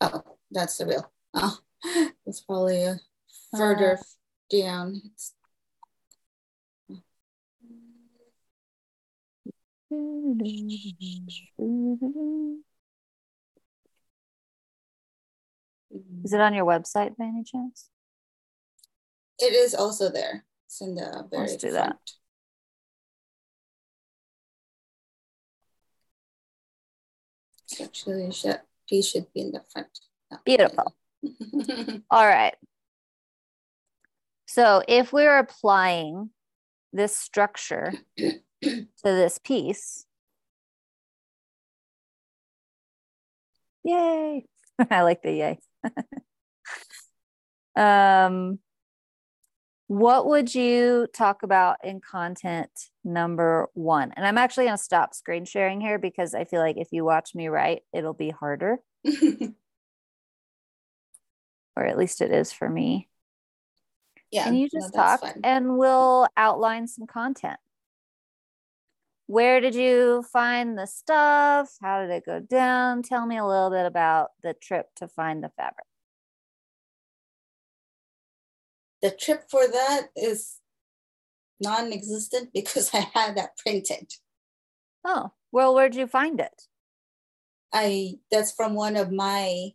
Oh, 0.00 0.22
that's 0.50 0.78
the 0.78 0.86
real. 0.86 1.12
Oh, 1.34 1.58
it's 2.26 2.40
probably 2.40 2.84
a 2.84 3.00
further 3.50 3.98
uh, 3.98 4.02
down. 4.52 5.00
Is 16.24 16.32
it 16.32 16.40
on 16.40 16.54
your 16.54 16.64
website 16.64 17.16
by 17.16 17.24
any 17.24 17.44
chance? 17.44 17.88
It 19.38 19.54
is 19.54 19.74
also 19.74 20.10
there. 20.10 20.44
It's 20.66 20.80
in 20.80 20.94
the 20.94 21.26
very 21.30 21.48
Let's 21.48 21.56
do 21.56 21.70
front. 21.70 21.96
that. 27.70 27.84
Actually, 27.84 28.30
should, 28.32 28.60
should 29.02 29.32
be 29.32 29.40
in 29.40 29.52
the 29.52 29.62
front. 29.72 29.88
Beautiful. 30.44 30.94
All 32.10 32.26
right. 32.26 32.54
So 34.52 34.82
if 34.86 35.14
we're 35.14 35.38
applying 35.38 36.28
this 36.92 37.16
structure 37.16 37.90
to 38.18 38.82
this 39.02 39.38
piece, 39.38 40.04
yay. 43.82 44.44
I 44.90 45.00
like 45.04 45.22
the 45.22 45.32
yay. 45.32 45.58
um, 47.76 48.58
what 49.86 50.26
would 50.26 50.54
you 50.54 51.06
talk 51.14 51.42
about 51.42 51.78
in 51.82 52.02
content 52.02 52.90
number 53.02 53.70
one? 53.72 54.12
And 54.14 54.26
I'm 54.26 54.36
actually 54.36 54.64
going 54.66 54.76
to 54.76 54.82
stop 54.82 55.14
screen 55.14 55.46
sharing 55.46 55.80
here 55.80 55.98
because 55.98 56.34
I 56.34 56.44
feel 56.44 56.60
like 56.60 56.76
if 56.76 56.88
you 56.90 57.06
watch 57.06 57.34
me 57.34 57.48
write, 57.48 57.84
it'll 57.94 58.12
be 58.12 58.28
harder. 58.28 58.80
or 61.74 61.86
at 61.86 61.96
least 61.96 62.20
it 62.20 62.30
is 62.30 62.52
for 62.52 62.68
me. 62.68 63.08
Yeah. 64.32 64.48
And 64.48 64.58
you 64.58 64.68
just 64.68 64.94
no, 64.94 65.02
talk 65.02 65.20
fine. 65.20 65.40
and 65.44 65.76
we'll 65.76 66.26
outline 66.36 66.88
some 66.88 67.06
content. 67.06 67.60
Where 69.26 69.60
did 69.60 69.74
you 69.74 70.24
find 70.32 70.76
the 70.76 70.86
stuff? 70.86 71.76
How 71.80 72.00
did 72.00 72.10
it 72.10 72.26
go 72.26 72.40
down? 72.40 73.02
Tell 73.02 73.26
me 73.26 73.36
a 73.36 73.46
little 73.46 73.70
bit 73.70 73.86
about 73.86 74.30
the 74.42 74.54
trip 74.54 74.88
to 74.96 75.06
find 75.06 75.44
the 75.44 75.50
fabric. 75.50 75.86
The 79.02 79.10
trip 79.10 79.44
for 79.50 79.66
that 79.66 80.08
is 80.16 80.58
non-existent 81.60 82.50
because 82.54 82.92
I 82.94 83.06
had 83.14 83.36
that 83.36 83.58
printed. 83.58 84.14
Oh, 85.04 85.32
well, 85.50 85.74
where'd 85.74 85.94
you 85.94 86.06
find 86.06 86.40
it? 86.40 86.68
I 87.72 88.14
that's 88.30 88.52
from 88.52 88.74
one 88.74 88.96
of 88.96 89.10
my 89.10 89.70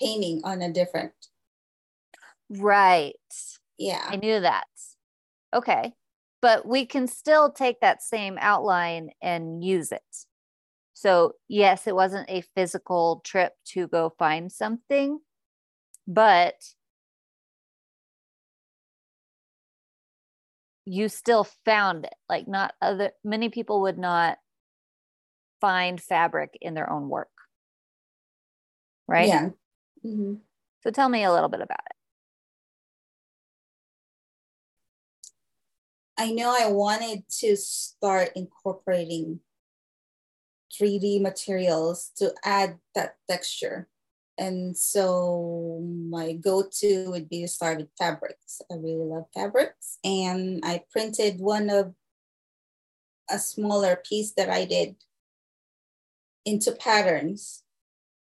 painting 0.00 0.40
on 0.44 0.62
a 0.62 0.72
different. 0.72 1.12
Right. 2.50 3.14
Yeah. 3.78 4.04
I 4.06 4.16
knew 4.16 4.40
that. 4.40 4.66
Okay. 5.54 5.94
But 6.40 6.66
we 6.66 6.86
can 6.86 7.06
still 7.06 7.50
take 7.50 7.80
that 7.80 8.02
same 8.02 8.38
outline 8.40 9.10
and 9.22 9.64
use 9.64 9.92
it. 9.92 10.02
So, 10.94 11.34
yes, 11.48 11.86
it 11.86 11.94
wasn't 11.94 12.28
a 12.28 12.42
physical 12.56 13.22
trip 13.24 13.52
to 13.66 13.86
go 13.86 14.12
find 14.18 14.50
something, 14.50 15.20
but 16.06 16.54
you 20.88 21.08
still 21.08 21.44
found 21.64 22.06
it 22.06 22.14
like 22.28 22.48
not 22.48 22.72
other 22.80 23.12
many 23.22 23.50
people 23.50 23.82
would 23.82 23.98
not 23.98 24.38
find 25.60 26.00
fabric 26.00 26.56
in 26.62 26.72
their 26.72 26.90
own 26.90 27.08
work 27.08 27.28
right 29.06 29.28
yeah 29.28 29.48
mm-hmm. 30.04 30.34
so 30.82 30.90
tell 30.90 31.08
me 31.08 31.24
a 31.24 31.32
little 31.32 31.50
bit 31.50 31.60
about 31.60 31.80
it 31.90 31.96
i 36.18 36.30
know 36.30 36.54
i 36.58 36.70
wanted 36.70 37.22
to 37.28 37.56
start 37.56 38.30
incorporating 38.34 39.40
3d 40.78 41.20
materials 41.20 42.10
to 42.16 42.34
add 42.44 42.78
that 42.94 43.16
texture 43.28 43.88
and 44.38 44.76
so 44.76 45.80
my 45.82 46.32
go-to 46.32 47.10
would 47.10 47.28
be 47.28 47.42
to 47.42 47.48
start 47.48 47.78
with 47.78 47.88
fabrics. 47.98 48.62
I 48.70 48.76
really 48.76 49.04
love 49.04 49.24
fabrics. 49.34 49.98
And 50.04 50.60
I 50.64 50.84
printed 50.90 51.40
one 51.40 51.68
of 51.68 51.92
a 53.28 53.38
smaller 53.38 53.96
piece 53.96 54.32
that 54.34 54.48
I 54.48 54.64
did 54.64 54.94
into 56.44 56.70
patterns 56.70 57.64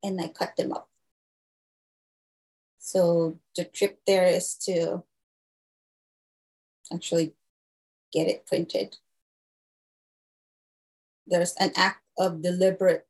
and 0.05 0.21
I 0.21 0.29
cut 0.29 0.57
them 0.57 0.73
up. 0.73 0.89
So 2.79 3.41
the 3.57 3.65
trip 3.65 3.99
there 4.07 4.27
is 4.27 4.55
to 4.67 5.03
actually 6.93 7.35
get 8.15 8.29
it 8.29 8.47
printed. 8.47 8.97
There's 11.27 11.55
an 11.59 11.73
act 11.77 12.03
of 12.17 12.43
deliberate 12.43 13.07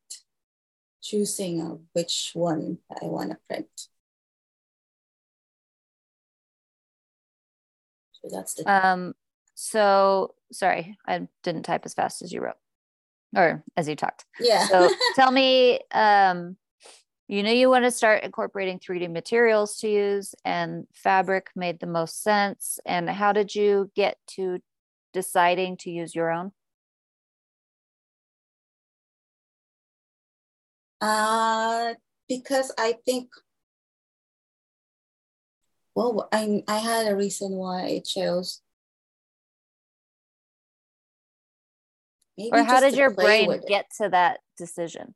choosing 1.02 1.60
of 1.60 1.80
which 1.92 2.30
one 2.34 2.78
I 2.90 3.04
want 3.04 3.30
to 3.30 3.38
print. 3.48 3.68
So 8.12 8.28
that's 8.32 8.54
the. 8.54 8.64
Um, 8.72 9.14
so 9.54 10.34
sorry, 10.50 10.96
I 11.06 11.28
didn't 11.42 11.64
type 11.64 11.82
as 11.84 11.94
fast 11.94 12.22
as 12.22 12.32
you 12.32 12.40
wrote 12.40 12.56
or 13.36 13.62
as 13.76 13.88
you 13.88 13.96
talked. 13.96 14.24
Yeah. 14.40 14.66
So 14.66 14.90
tell 15.14 15.30
me, 15.30 15.80
um, 15.92 16.56
you 17.28 17.42
know, 17.42 17.50
you 17.50 17.68
want 17.68 17.84
to 17.84 17.90
start 17.90 18.22
incorporating 18.22 18.78
3D 18.78 19.10
materials 19.10 19.78
to 19.78 19.88
use, 19.88 20.34
and 20.44 20.86
fabric 20.94 21.50
made 21.56 21.80
the 21.80 21.86
most 21.86 22.22
sense. 22.22 22.78
And 22.84 23.08
how 23.08 23.32
did 23.32 23.54
you 23.54 23.90
get 23.94 24.18
to 24.36 24.60
deciding 25.14 25.78
to 25.78 25.90
use 25.90 26.14
your 26.14 26.30
own? 26.30 26.52
Uh, 31.00 31.94
because 32.28 32.72
I 32.78 32.96
think, 33.06 33.30
well, 35.94 36.28
I, 36.32 36.62
I 36.68 36.78
had 36.78 37.06
a 37.06 37.16
reason 37.16 37.52
why 37.52 37.84
I 37.84 38.02
chose. 38.04 38.60
Maybe 42.36 42.50
or 42.52 42.64
how 42.64 42.80
did 42.80 42.96
your 42.96 43.10
brain 43.10 43.62
get 43.68 43.86
to 43.98 44.08
that 44.08 44.40
decision? 44.58 45.14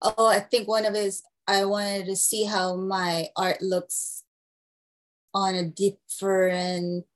Oh, 0.00 0.26
I 0.26 0.40
think 0.40 0.66
one 0.66 0.86
of 0.86 0.94
it 0.94 1.04
is 1.04 1.22
I 1.46 1.64
wanted 1.64 2.06
to 2.06 2.16
see 2.16 2.44
how 2.44 2.76
my 2.76 3.28
art 3.36 3.60
looks 3.60 4.22
on 5.34 5.54
a 5.54 5.64
different, 5.64 7.06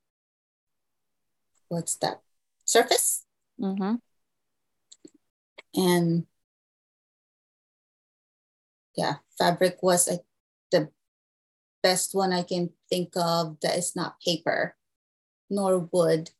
what's 1.68 1.96
that, 1.96 2.22
surface? 2.64 3.24
Mm-hmm. 3.60 3.94
And 5.74 6.26
yeah 8.96 9.16
fabric 9.38 9.82
was 9.82 10.08
like 10.08 10.24
the 10.70 10.88
best 11.82 12.14
one 12.14 12.32
i 12.32 12.42
can 12.42 12.70
think 12.88 13.12
of 13.16 13.58
that 13.60 13.76
is 13.76 13.96
not 13.96 14.20
paper 14.20 14.76
nor 15.50 15.88
wood 15.92 16.30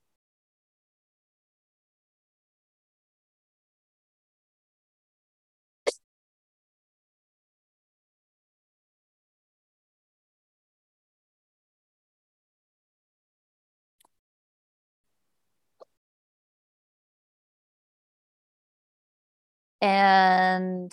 And 19.83 20.93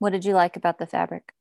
what 0.00 0.10
did 0.10 0.24
you 0.24 0.34
like 0.34 0.56
about 0.56 0.78
the 0.78 0.86
fabric? 0.86 1.32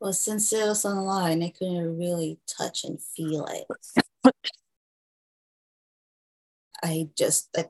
Well, 0.00 0.12
since 0.12 0.52
it 0.52 0.66
was 0.66 0.84
online, 0.84 1.44
I 1.44 1.50
couldn't 1.50 1.96
really 1.96 2.40
touch 2.48 2.82
and 2.82 3.00
feel 3.00 3.46
it. 3.46 4.32
I 6.82 7.08
just, 7.16 7.48
I, 7.56 7.66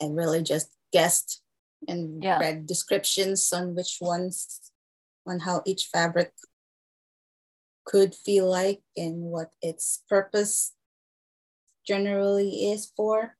I 0.00 0.06
really 0.06 0.42
just 0.42 0.70
guessed 0.94 1.42
and 1.86 2.24
yeah. 2.24 2.38
read 2.38 2.64
descriptions 2.64 3.52
on 3.52 3.74
which 3.74 3.98
ones, 4.00 4.72
on 5.26 5.40
how 5.40 5.60
each 5.66 5.90
fabric 5.92 6.32
could 7.86 8.14
feel 8.14 8.50
like 8.50 8.82
and 8.96 9.22
what 9.22 9.52
its 9.62 10.02
purpose 10.08 10.74
generally 11.86 12.70
is 12.70 12.92
for? 12.96 13.36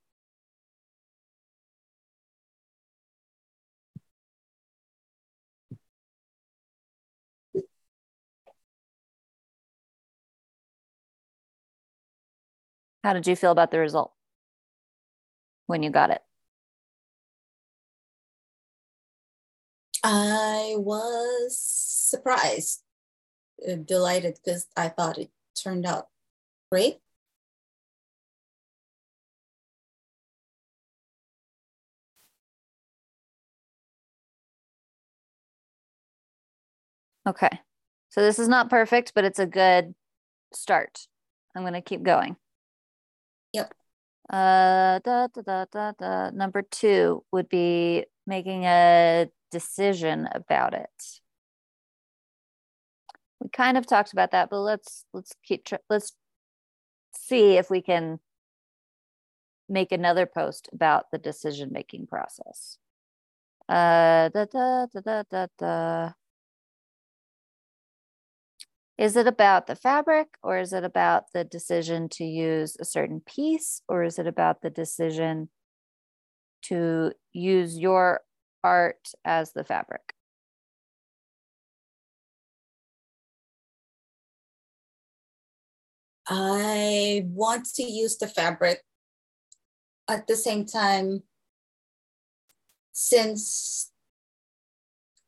How 13.05 13.13
did 13.13 13.27
you 13.27 13.37
feel 13.37 13.53
about 13.53 13.71
the 13.71 13.79
result 13.79 14.13
when 15.67 15.83
you 15.83 15.91
got 15.91 16.11
it? 16.11 16.23
I 20.03 20.75
was 20.77 21.59
surprised 21.59 22.86
delighted 23.75 24.39
because 24.45 24.67
I 24.77 24.89
thought 24.89 25.19
it 25.19 25.31
turned 25.55 25.87
out 25.87 26.09
great. 26.71 26.99
Okay. 37.27 37.51
So 38.11 38.23
this 38.23 38.39
is 38.39 38.49
not 38.49 38.71
perfect, 38.71 39.13
but 39.15 39.25
it's 39.25 39.39
a 39.39 39.47
good 39.47 39.95
start. 40.55 41.07
I'm 41.55 41.63
going 41.63 41.75
to 41.75 41.81
keep 41.81 42.03
going. 42.03 42.37
Yep. 43.53 43.75
Uh, 44.31 45.01
da, 45.01 45.29
da, 45.29 45.43
da, 45.43 45.65
da, 45.73 45.93
da. 45.99 46.31
Number 46.31 46.63
two 46.63 47.25
would 47.33 47.49
be 47.49 48.05
making 48.27 48.65
a 48.65 49.29
decision 49.51 50.29
about 50.33 50.75
it. 50.75 51.21
We 53.41 53.49
kind 53.51 53.77
of 53.77 53.87
talked 53.87 54.13
about 54.13 54.31
that, 54.33 54.51
but 54.51 54.61
let's 54.61 55.05
let's 55.13 55.35
keep 55.45 55.65
tr- 55.65 55.77
let's 55.91 56.13
see 57.15 57.57
if 57.57 57.71
we 57.71 57.83
can 57.83 58.21
make 59.69 59.93
another 59.93 60.27
post 60.27 60.69
about 60.73 61.11
the 61.11 61.19
decision 61.19 61.71
making 61.73 62.07
process. 62.07 62.79
Uh, 63.69 64.29
da, 64.31 64.45
da, 64.47 64.87
da, 64.87 65.01
da, 65.01 65.23
da, 65.31 65.47
da. 65.59 66.13
Is 68.99 69.17
it 69.17 69.27
about 69.27 69.67
the 69.67 69.77
fabric 69.77 70.29
or 70.43 70.59
is 70.59 70.73
it 70.73 70.85
about 70.85 71.33
the 71.33 71.45
decision 71.45 72.09
to 72.11 72.25
use 72.25 72.77
a 72.81 72.85
certain 72.85 73.21
piece 73.21 73.83
or 73.89 74.03
is 74.05 74.19
it 74.19 74.27
about 74.27 74.63
the 74.63 74.71
decision 74.71 75.51
to 76.63 77.13
use 77.33 77.79
your 77.79 78.23
art 78.65 79.09
as 79.25 79.53
the 79.53 79.65
fabric? 79.65 80.16
I 86.29 87.25
want 87.29 87.67
to 87.75 87.83
use 87.83 88.17
the 88.17 88.27
fabric 88.27 88.83
at 90.09 90.27
the 90.27 90.37
same 90.37 90.65
time 90.65 91.23
since 92.93 93.93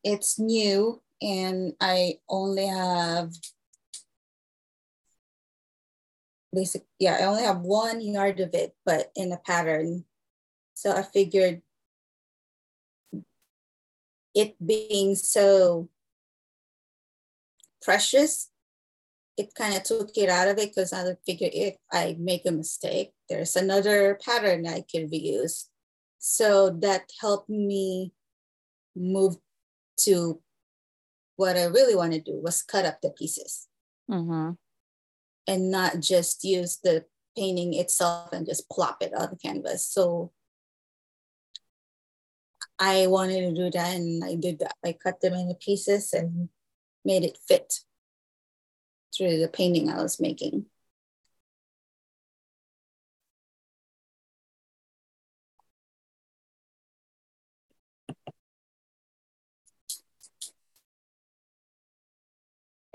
it's 0.02 0.38
new 0.38 1.02
and 1.20 1.74
I 1.80 2.18
only 2.28 2.66
have 2.66 3.32
basic 6.54 6.84
yeah 6.98 7.18
i 7.20 7.24
only 7.24 7.42
have 7.42 7.60
one 7.60 8.00
yard 8.00 8.40
of 8.40 8.54
it 8.54 8.74
but 8.84 9.12
in 9.14 9.32
a 9.32 9.36
pattern. 9.36 10.04
So 10.74 10.92
i 10.92 11.02
figured 11.02 11.62
it 14.34 14.54
being 14.64 15.14
so 15.14 15.88
precious 17.82 18.50
it 19.38 19.54
kind 19.54 19.74
of 19.74 19.82
took 19.82 20.10
it 20.16 20.28
out 20.28 20.48
of 20.48 20.58
it 20.58 20.70
because 20.74 20.92
i 20.92 21.04
figured 21.24 21.52
if 21.54 21.76
i 21.92 22.16
make 22.18 22.44
a 22.46 22.52
mistake 22.52 23.12
there's 23.28 23.56
another 23.56 24.18
pattern 24.24 24.66
i 24.66 24.82
could 24.90 25.10
reuse 25.10 25.66
so 26.18 26.70
that 26.70 27.10
helped 27.20 27.48
me 27.48 28.12
move 28.96 29.36
to 29.96 30.40
what 31.36 31.56
i 31.56 31.64
really 31.64 31.94
want 31.94 32.12
to 32.12 32.20
do 32.20 32.40
was 32.42 32.62
cut 32.62 32.84
up 32.84 33.00
the 33.00 33.10
pieces 33.10 33.68
Mm-hmm. 34.10 34.52
and 35.46 35.70
not 35.70 36.00
just 36.00 36.42
use 36.42 36.78
the 36.82 37.04
painting 37.36 37.74
itself 37.74 38.32
and 38.32 38.46
just 38.46 38.68
plop 38.70 39.02
it 39.02 39.12
on 39.14 39.28
the 39.30 39.36
canvas. 39.36 39.86
So 39.86 40.32
I 42.78 43.06
wanted 43.06 43.42
to 43.42 43.54
do 43.54 43.70
that 43.70 43.96
and 43.96 44.24
I 44.24 44.34
did 44.34 44.60
that. 44.60 44.76
I 44.84 44.94
cut 44.94 45.20
them 45.20 45.34
into 45.34 45.54
pieces 45.54 46.12
and 46.12 46.48
made 47.04 47.22
it 47.22 47.38
fit 47.46 47.80
through 49.16 49.38
the 49.38 49.48
painting 49.48 49.90
I 49.90 50.02
was 50.02 50.20
making. 50.20 50.66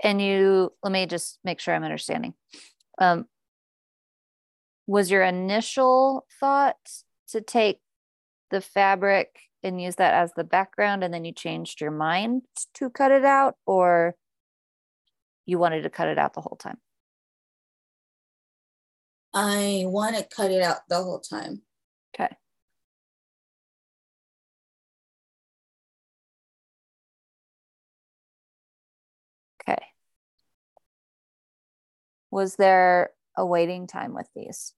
And 0.02 0.20
you, 0.20 0.72
let 0.82 0.92
me 0.92 1.06
just 1.06 1.38
make 1.44 1.60
sure 1.60 1.74
I'm 1.74 1.82
understanding. 1.82 2.34
Um, 2.98 3.26
was 4.86 5.10
your 5.10 5.22
initial 5.22 6.26
thought 6.38 6.76
to 7.28 7.40
take 7.40 7.80
the 8.50 8.60
fabric 8.60 9.40
and 9.62 9.80
use 9.80 9.96
that 9.96 10.12
as 10.12 10.32
the 10.34 10.44
background 10.44 11.02
and 11.02 11.12
then 11.12 11.24
you 11.24 11.32
changed 11.32 11.80
your 11.80 11.90
mind 11.90 12.42
to 12.74 12.90
cut 12.90 13.10
it 13.10 13.24
out 13.24 13.56
or 13.66 14.14
you 15.46 15.58
wanted 15.58 15.82
to 15.82 15.90
cut 15.90 16.08
it 16.08 16.18
out 16.18 16.34
the 16.34 16.40
whole 16.40 16.56
time? 16.56 16.78
I 19.32 19.82
want 19.86 20.16
to 20.16 20.24
cut 20.24 20.50
it 20.50 20.62
out 20.62 20.88
the 20.88 21.02
whole 21.02 21.18
time. 21.20 21.62
Okay. 22.14 22.36
Okay. 29.60 29.82
Was 32.30 32.56
there 32.56 33.10
a 33.36 33.44
waiting 33.44 33.86
time 33.86 34.14
with 34.14 34.28
these? 34.36 34.72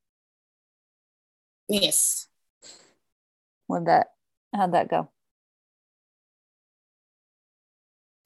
Yes. 1.69 2.29
Would 3.69 3.87
that 3.87 4.09
how'd 4.55 4.73
that 4.73 4.89
go? 4.89 5.11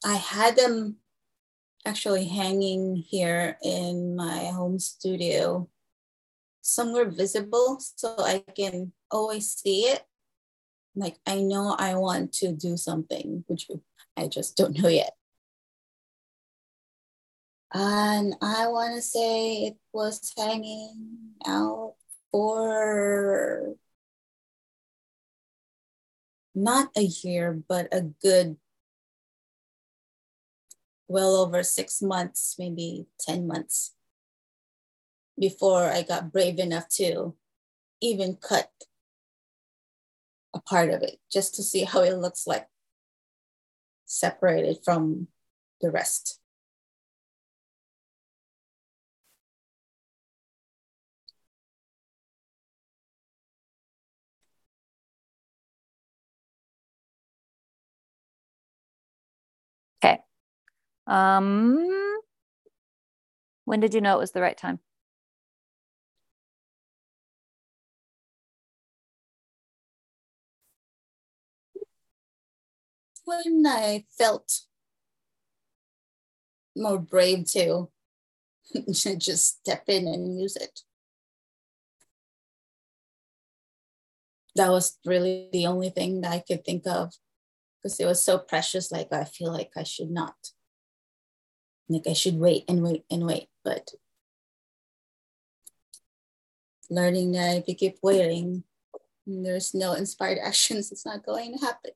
I 0.05 0.14
had 0.14 0.57
them 0.57 1.00
actually 1.85 2.26
hanging 2.26 2.97
here 2.97 3.59
in 3.62 4.16
my 4.16 4.47
home 4.47 4.78
studio, 4.78 5.68
somewhere 6.61 7.11
visible 7.11 7.78
so 7.81 8.14
I 8.18 8.45
can 8.55 8.93
always 9.11 9.53
see 9.53 9.83
it. 9.83 10.03
Like 10.95 11.16
I 11.26 11.41
know 11.41 11.74
I 11.78 11.95
want 11.95 12.33
to 12.35 12.53
do 12.53 12.76
something, 12.76 13.45
which 13.47 13.68
I 14.16 14.28
just 14.28 14.57
don't 14.57 14.78
know 14.81 14.89
yet. 14.89 15.14
And 17.72 18.35
I 18.43 18.66
want 18.66 18.97
to 18.97 19.03
say 19.03 19.66
it 19.66 19.76
was 19.93 20.33
hanging 20.37 21.35
out 21.47 21.95
for 22.33 23.76
not 26.55 26.91
a 26.97 27.03
year, 27.03 27.62
but 27.68 27.89
a 27.93 28.03
good, 28.03 28.57
well 31.11 31.35
over 31.35 31.63
six 31.65 32.01
months, 32.01 32.55
maybe 32.57 33.07
10 33.19 33.47
months 33.47 33.95
before 35.39 35.91
I 35.91 36.03
got 36.03 36.33
brave 36.33 36.61
enough 36.61 36.89
to 36.97 37.35
even 38.01 38.37
cut 38.37 38.71
a 40.55 40.61
part 40.61 40.91
of 40.91 41.03
it 41.03 41.19
just 41.31 41.57
to 41.57 41.63
see 41.63 41.83
how 41.83 42.03
it 42.03 42.17
looks 42.17 42.47
like 42.47 42.69
separated 44.07 44.79
from 44.85 45.27
the 45.81 45.91
rest. 45.91 46.39
Um 61.07 62.21
when 63.65 63.81
did 63.81 63.95
you 63.95 64.01
know 64.01 64.17
it 64.17 64.21
was 64.21 64.33
the 64.33 64.41
right 64.41 64.57
time? 64.57 64.81
When 73.25 73.65
I 73.67 74.05
felt 74.19 74.61
more 76.77 76.99
brave 76.99 77.45
to 77.53 77.89
just 78.93 79.59
step 79.61 79.85
in 79.89 80.07
and 80.07 80.41
use 80.41 80.57
it. 80.57 80.81
That 84.57 84.71
was 84.71 84.99
really 85.05 85.49
the 85.53 85.67
only 85.67 85.91
thing 85.91 86.21
that 86.23 86.33
I 86.33 86.41
could 86.41 86.65
think 86.65 86.87
of 86.87 87.13
because 87.83 88.01
it 88.01 88.07
was 88.07 88.25
so 88.25 88.39
precious. 88.39 88.91
Like, 88.91 89.13
I 89.13 89.25
feel 89.25 89.53
like 89.53 89.71
I 89.77 89.85
should 89.85 90.11
not. 90.11 90.35
Like, 91.91 92.07
I 92.07 92.12
should 92.12 92.38
wait 92.38 92.64
and 92.68 92.84
wait 92.84 93.05
and 93.11 93.26
wait. 93.26 93.49
But 93.64 93.91
learning 96.88 97.32
that 97.32 97.57
if 97.57 97.68
you 97.68 97.74
keep 97.74 97.99
waiting, 98.01 98.62
there's 99.26 99.74
no 99.74 99.95
inspired 99.95 100.38
actions, 100.43 100.93
it's 100.93 101.05
not 101.05 101.26
going 101.26 101.59
to 101.59 101.64
happen. 101.66 101.91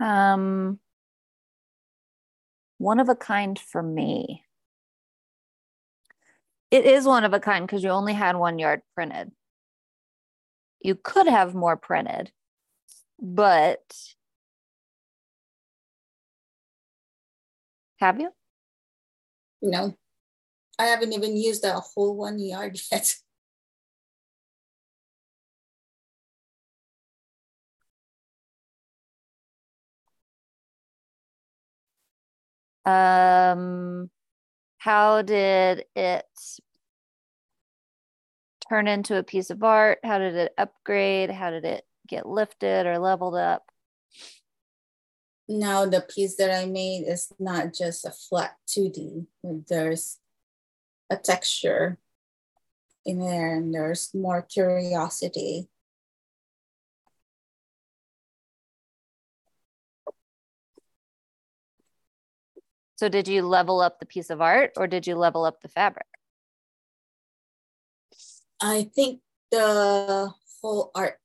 Um, 0.00 0.80
one 2.78 3.00
of 3.00 3.10
a 3.10 3.14
kind 3.14 3.58
for 3.58 3.82
me. 3.82 4.45
It 6.70 6.84
is 6.84 7.06
one 7.06 7.24
of 7.24 7.32
a 7.32 7.40
kind 7.40 7.66
because 7.66 7.84
you 7.84 7.90
only 7.90 8.12
had 8.12 8.36
one 8.36 8.58
yard 8.58 8.82
printed. 8.94 9.30
You 10.80 10.94
could 10.94 11.26
have 11.26 11.54
more 11.54 11.76
printed, 11.76 12.32
but 13.20 13.80
have 17.98 18.20
you? 18.20 18.30
No, 19.62 19.96
I 20.78 20.86
haven't 20.86 21.12
even 21.12 21.36
used 21.36 21.62
the 21.62 21.72
whole 21.72 22.16
one 22.16 22.38
yard 22.38 22.78
yet. 22.92 23.14
Um, 32.84 34.10
how 34.86 35.20
did 35.20 35.84
it 35.96 36.24
turn 38.68 38.86
into 38.86 39.16
a 39.16 39.24
piece 39.24 39.50
of 39.50 39.64
art? 39.64 39.98
How 40.04 40.18
did 40.18 40.36
it 40.36 40.54
upgrade? 40.56 41.28
How 41.28 41.50
did 41.50 41.64
it 41.64 41.84
get 42.06 42.24
lifted 42.24 42.86
or 42.86 43.00
leveled 43.00 43.34
up? 43.34 43.64
Now 45.48 45.86
the 45.86 46.02
piece 46.02 46.36
that 46.36 46.52
I 46.52 46.66
made 46.66 47.02
is 47.08 47.32
not 47.40 47.74
just 47.74 48.06
a 48.06 48.12
flat 48.12 48.54
2D. 48.68 49.26
There's 49.68 50.18
a 51.10 51.16
texture 51.16 51.98
in 53.04 53.18
there 53.18 53.56
and 53.56 53.74
there's 53.74 54.14
more 54.14 54.42
curiosity. 54.42 55.66
So 62.96 63.10
did 63.10 63.28
you 63.28 63.42
level 63.42 63.80
up 63.80 64.00
the 64.00 64.06
piece 64.06 64.30
of 64.30 64.40
art 64.40 64.72
or 64.76 64.86
did 64.86 65.06
you 65.06 65.16
level 65.16 65.44
up 65.44 65.60
the 65.60 65.68
fabric? 65.68 66.06
I 68.60 68.88
think 68.94 69.20
the 69.50 70.32
whole 70.62 70.90
art, 70.94 71.20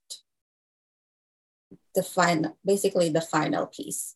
the 1.95 2.03
final, 2.03 2.57
basically 2.65 3.07
the 3.09 3.21
final 3.21 3.67
piece. 3.67 4.15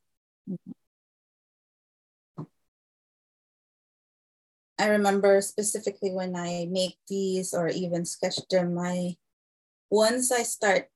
I 4.78 4.90
remember 4.90 5.40
specifically 5.40 6.12
when 6.12 6.36
I 6.36 6.68
make 6.70 6.98
these 7.08 7.54
or 7.54 7.70
even 7.70 8.04
sketch 8.04 8.40
them, 8.52 8.78
I 8.78 9.16
once 9.90 10.30
I 10.34 10.44
start, 10.44 10.90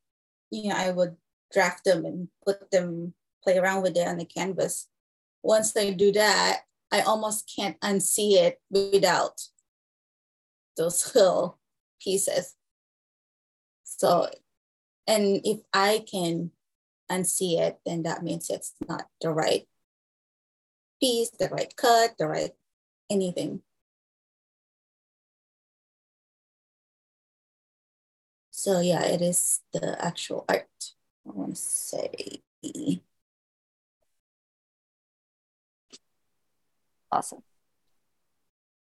you 0.51 0.69
know, 0.69 0.75
I 0.75 0.91
would 0.91 1.15
draft 1.53 1.85
them 1.85 2.03
and 2.03 2.27
put 2.45 2.69
them, 2.71 3.13
play 3.41 3.57
around 3.57 3.83
with 3.83 3.95
it 3.95 4.05
on 4.05 4.17
the 4.17 4.25
canvas 4.25 4.89
once 5.43 5.73
they 5.73 5.93
do 5.93 6.11
that, 6.11 6.61
I 6.91 7.01
almost 7.01 7.51
can't 7.55 7.79
unsee 7.81 8.33
it 8.33 8.59
without 8.69 9.41
those 10.77 11.13
little 11.15 11.59
pieces. 12.01 12.55
So, 13.83 14.29
and 15.07 15.41
if 15.43 15.59
I 15.73 16.03
can 16.09 16.51
unsee 17.11 17.59
it, 17.59 17.79
then 17.85 18.03
that 18.03 18.23
means 18.23 18.49
it's 18.49 18.73
not 18.87 19.07
the 19.21 19.31
right 19.31 19.67
piece, 20.99 21.29
the 21.31 21.49
right 21.49 21.73
cut, 21.75 22.15
the 22.17 22.27
right 22.27 22.51
anything. 23.09 23.61
So 28.51 28.81
yeah, 28.81 29.03
it 29.05 29.21
is 29.21 29.61
the 29.71 30.03
actual 30.03 30.45
art. 30.49 30.67
I 31.25 31.31
want 31.31 31.55
to 31.55 31.61
say 31.61 32.41
Awesome. 37.11 37.43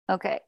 Okay. 0.10 0.40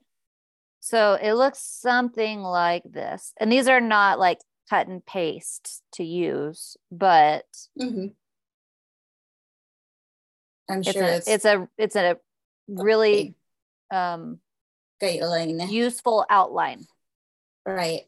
So 0.80 1.17
it 1.21 1.34
looks 1.34 1.59
something 1.59 2.41
like 2.41 2.84
this. 2.86 3.34
And 3.39 3.51
these 3.51 3.67
are 3.67 3.82
not 3.82 4.19
like 4.19 4.39
cut 4.69 4.88
and 4.88 5.05
paste 5.05 5.82
to 5.93 6.03
use, 6.03 6.78
but 6.91 7.45
mm-hmm. 7.80 8.07
I'm 10.69 10.80
it's 10.80 10.91
sure 10.91 11.03
a, 11.03 11.15
it's, 11.15 11.28
it's 11.28 11.45
a 11.45 11.67
it's 11.78 11.95
a 11.95 12.17
really 12.67 13.36
um 13.91 14.39
guideline 15.01 15.69
useful 15.71 16.25
outline. 16.30 16.86
Right. 17.65 18.01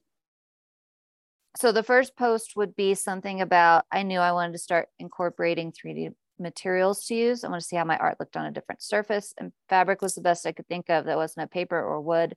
So 1.57 1.71
the 1.71 1.83
first 1.83 2.15
post 2.15 2.55
would 2.55 2.75
be 2.75 2.95
something 2.95 3.41
about 3.41 3.85
I 3.91 4.03
knew 4.03 4.19
I 4.19 4.31
wanted 4.31 4.53
to 4.53 4.59
start 4.59 4.87
incorporating 4.99 5.71
3D 5.71 6.13
materials 6.39 7.05
to 7.05 7.15
use. 7.15 7.43
I 7.43 7.49
want 7.49 7.61
to 7.61 7.67
see 7.67 7.75
how 7.75 7.83
my 7.83 7.97
art 7.97 8.19
looked 8.19 8.37
on 8.37 8.45
a 8.45 8.51
different 8.51 8.81
surface. 8.81 9.33
And 9.37 9.51
fabric 9.67 10.01
was 10.01 10.15
the 10.15 10.21
best 10.21 10.45
I 10.45 10.51
could 10.51 10.67
think 10.67 10.89
of 10.89 11.05
that 11.05 11.17
wasn't 11.17 11.45
a 11.45 11.47
paper 11.47 11.79
or 11.79 12.01
wood. 12.01 12.35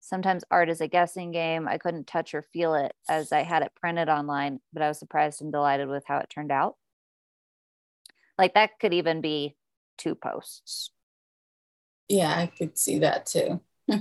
Sometimes 0.00 0.44
art 0.50 0.68
is 0.68 0.80
a 0.80 0.88
guessing 0.88 1.32
game. 1.32 1.66
I 1.66 1.78
couldn't 1.78 2.06
touch 2.06 2.34
or 2.34 2.42
feel 2.42 2.74
it 2.74 2.92
as 3.08 3.32
I 3.32 3.42
had 3.42 3.62
it 3.62 3.72
printed 3.80 4.08
online, 4.08 4.60
but 4.72 4.82
I 4.82 4.88
was 4.88 4.98
surprised 4.98 5.42
and 5.42 5.52
delighted 5.52 5.88
with 5.88 6.04
how 6.06 6.18
it 6.18 6.30
turned 6.30 6.52
out. 6.52 6.76
Like 8.38 8.54
that 8.54 8.78
could 8.80 8.94
even 8.94 9.20
be 9.20 9.56
two 9.96 10.14
posts. 10.14 10.90
Yeah, 12.08 12.30
I 12.30 12.46
could 12.46 12.78
see 12.78 13.00
that 13.00 13.26
too. 13.26 13.60
We're 13.88 13.98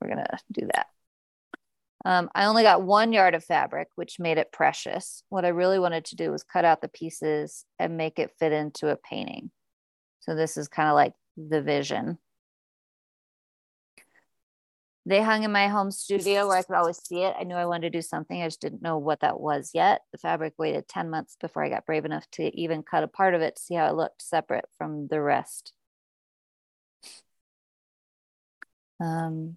going 0.00 0.18
to 0.18 0.38
do 0.52 0.68
that. 0.74 0.88
Um, 2.06 2.30
I 2.36 2.44
only 2.44 2.62
got 2.62 2.82
one 2.82 3.12
yard 3.12 3.34
of 3.34 3.42
fabric, 3.42 3.88
which 3.96 4.20
made 4.20 4.38
it 4.38 4.52
precious. 4.52 5.24
What 5.28 5.44
I 5.44 5.48
really 5.48 5.80
wanted 5.80 6.04
to 6.04 6.16
do 6.16 6.30
was 6.30 6.44
cut 6.44 6.64
out 6.64 6.80
the 6.80 6.86
pieces 6.86 7.64
and 7.80 7.96
make 7.96 8.20
it 8.20 8.30
fit 8.38 8.52
into 8.52 8.90
a 8.90 8.96
painting. 8.96 9.50
So 10.20 10.36
this 10.36 10.56
is 10.56 10.68
kind 10.68 10.88
of 10.88 10.94
like 10.94 11.14
the 11.36 11.60
vision. 11.60 12.18
They 15.04 15.20
hung 15.20 15.42
in 15.42 15.50
my 15.50 15.66
home 15.66 15.90
studio 15.90 16.46
where 16.46 16.58
I 16.58 16.62
could 16.62 16.76
always 16.76 17.04
see 17.04 17.22
it. 17.24 17.34
I 17.36 17.42
knew 17.42 17.56
I 17.56 17.66
wanted 17.66 17.90
to 17.90 17.98
do 17.98 18.02
something. 18.02 18.40
I 18.40 18.46
just 18.46 18.60
didn't 18.60 18.82
know 18.82 18.98
what 18.98 19.18
that 19.22 19.40
was 19.40 19.72
yet. 19.74 20.02
The 20.12 20.18
fabric 20.18 20.54
waited 20.58 20.86
10 20.86 21.10
months 21.10 21.36
before 21.40 21.64
I 21.64 21.68
got 21.68 21.86
brave 21.86 22.04
enough 22.04 22.30
to 22.34 22.56
even 22.56 22.84
cut 22.84 23.02
a 23.02 23.08
part 23.08 23.34
of 23.34 23.40
it 23.40 23.56
to 23.56 23.62
see 23.62 23.74
how 23.74 23.88
it 23.88 23.96
looked 23.96 24.22
separate 24.22 24.66
from 24.78 25.08
the 25.08 25.20
rest. 25.20 25.72
Um, 29.00 29.56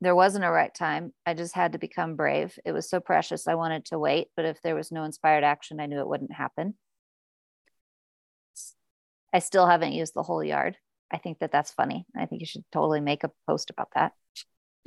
there 0.00 0.14
wasn't 0.14 0.44
a 0.44 0.50
right 0.50 0.74
time. 0.74 1.12
I 1.24 1.34
just 1.34 1.54
had 1.54 1.72
to 1.72 1.78
become 1.78 2.16
brave. 2.16 2.58
It 2.64 2.72
was 2.72 2.88
so 2.88 3.00
precious. 3.00 3.48
I 3.48 3.54
wanted 3.54 3.86
to 3.86 3.98
wait, 3.98 4.28
but 4.36 4.44
if 4.44 4.60
there 4.62 4.74
was 4.74 4.92
no 4.92 5.04
inspired 5.04 5.44
action, 5.44 5.80
I 5.80 5.86
knew 5.86 6.00
it 6.00 6.08
wouldn't 6.08 6.32
happen. 6.32 6.74
I 9.32 9.38
still 9.38 9.66
haven't 9.66 9.92
used 9.92 10.14
the 10.14 10.22
whole 10.22 10.44
yard. 10.44 10.76
I 11.10 11.18
think 11.18 11.38
that 11.38 11.52
that's 11.52 11.72
funny. 11.72 12.06
I 12.16 12.26
think 12.26 12.40
you 12.40 12.46
should 12.46 12.64
totally 12.72 13.00
make 13.00 13.24
a 13.24 13.30
post 13.46 13.70
about 13.70 13.88
that. 13.94 14.12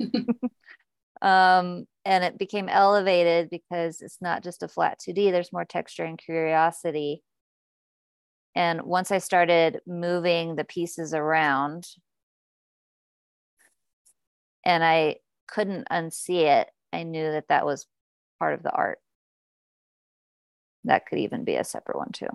um, 1.22 1.86
and 2.04 2.24
it 2.24 2.38
became 2.38 2.68
elevated 2.68 3.50
because 3.50 4.00
it's 4.00 4.18
not 4.20 4.42
just 4.42 4.62
a 4.62 4.68
flat 4.68 4.98
2D, 5.00 5.30
there's 5.30 5.52
more 5.52 5.64
texture 5.64 6.04
and 6.04 6.18
curiosity. 6.18 7.22
And 8.54 8.82
once 8.82 9.10
I 9.10 9.18
started 9.18 9.80
moving 9.86 10.56
the 10.56 10.64
pieces 10.64 11.14
around, 11.14 11.86
and 14.64 14.84
I 14.84 15.16
couldn't 15.48 15.88
unsee 15.90 16.42
it, 16.42 16.70
I 16.92 17.02
knew 17.02 17.32
that 17.32 17.48
that 17.48 17.66
was 17.66 17.86
part 18.38 18.54
of 18.54 18.62
the 18.62 18.70
art. 18.70 18.98
That 20.84 21.06
could 21.06 21.18
even 21.18 21.44
be 21.44 21.56
a 21.56 21.64
separate 21.64 21.98
one 21.98 22.12
too. 22.12 22.28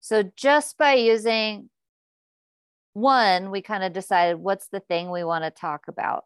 So 0.00 0.22
just 0.36 0.76
by 0.76 0.94
using 0.94 1.70
one, 2.92 3.50
we 3.50 3.62
kind 3.62 3.82
of 3.82 3.92
decided 3.92 4.36
what's 4.36 4.68
the 4.68 4.80
thing 4.80 5.10
we 5.10 5.24
want 5.24 5.44
to 5.44 5.50
talk 5.50 5.88
about. 5.88 6.24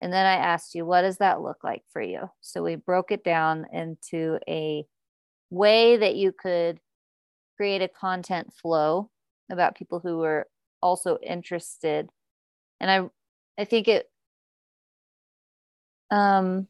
And 0.00 0.12
then 0.12 0.26
I 0.26 0.34
asked 0.34 0.74
you, 0.74 0.84
what 0.84 1.02
does 1.02 1.18
that 1.18 1.40
look 1.40 1.64
like 1.64 1.82
for 1.92 2.02
you? 2.02 2.30
So 2.40 2.62
we 2.62 2.76
broke 2.76 3.10
it 3.10 3.24
down 3.24 3.66
into 3.72 4.38
a 4.46 4.86
way 5.50 5.96
that 5.96 6.16
you 6.16 6.32
could 6.32 6.80
create 7.56 7.82
a 7.82 7.88
content 7.88 8.52
flow 8.52 9.10
about 9.50 9.76
people 9.76 10.00
who 10.00 10.18
were 10.18 10.46
also 10.82 11.18
interested 11.22 12.10
and 12.80 12.90
i 12.90 13.62
i 13.62 13.64
think 13.64 13.88
it 13.88 14.08
um 16.10 16.66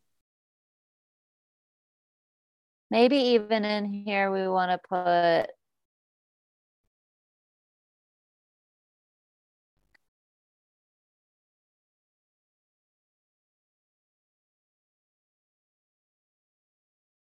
maybe 2.90 3.16
even 3.16 3.64
in 3.64 3.84
here 3.84 4.30
we 4.30 4.48
want 4.48 4.70
to 4.70 4.88
put 4.88 5.50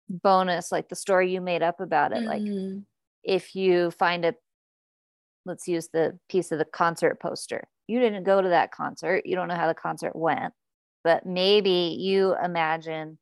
bonus 0.08 0.70
like 0.70 0.88
the 0.88 0.96
story 0.96 1.32
you 1.32 1.40
made 1.40 1.62
up 1.62 1.80
about 1.80 2.12
it 2.12 2.24
mm-hmm. 2.24 2.74
like 2.76 2.82
if 3.22 3.54
you 3.54 3.90
find 3.90 4.24
a 4.24 4.34
let's 5.46 5.66
use 5.66 5.88
the 5.92 6.18
piece 6.28 6.52
of 6.52 6.58
the 6.58 6.64
concert 6.64 7.20
poster 7.20 7.68
you 7.86 8.00
didn't 8.00 8.24
go 8.24 8.40
to 8.40 8.48
that 8.48 8.72
concert 8.72 9.26
you 9.26 9.34
don't 9.34 9.48
know 9.48 9.54
how 9.54 9.68
the 9.68 9.74
concert 9.74 10.14
went 10.14 10.52
but 11.02 11.26
maybe 11.26 11.96
you 12.00 12.34
imagine 12.42 13.18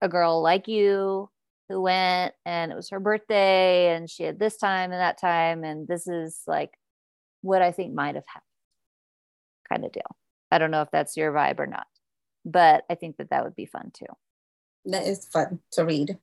a 0.00 0.08
girl 0.08 0.40
like 0.40 0.68
you 0.68 1.28
who 1.68 1.80
went 1.80 2.34
and 2.46 2.72
it 2.72 2.74
was 2.74 2.90
her 2.90 3.00
birthday 3.00 3.94
and 3.94 4.08
she 4.08 4.22
had 4.22 4.38
this 4.38 4.56
time 4.56 4.92
and 4.92 5.00
that 5.00 5.20
time 5.20 5.64
and 5.64 5.86
this 5.86 6.06
is 6.06 6.42
like 6.46 6.70
what 7.42 7.62
I 7.62 7.72
think 7.72 7.94
might 7.94 8.14
have 8.14 8.24
happened 8.26 8.44
kind 9.68 9.84
of 9.84 9.92
deal. 9.92 10.16
I 10.50 10.58
don't 10.58 10.70
know 10.70 10.82
if 10.82 10.90
that's 10.90 11.16
your 11.16 11.32
vibe 11.32 11.58
or 11.58 11.66
not, 11.66 11.86
but 12.44 12.84
I 12.88 12.94
think 12.94 13.18
that 13.18 13.30
that 13.30 13.44
would 13.44 13.54
be 13.54 13.66
fun 13.66 13.90
too. 13.92 14.06
That 14.86 15.06
is 15.06 15.26
fun 15.26 15.60
to 15.72 15.84
read. 15.84 16.18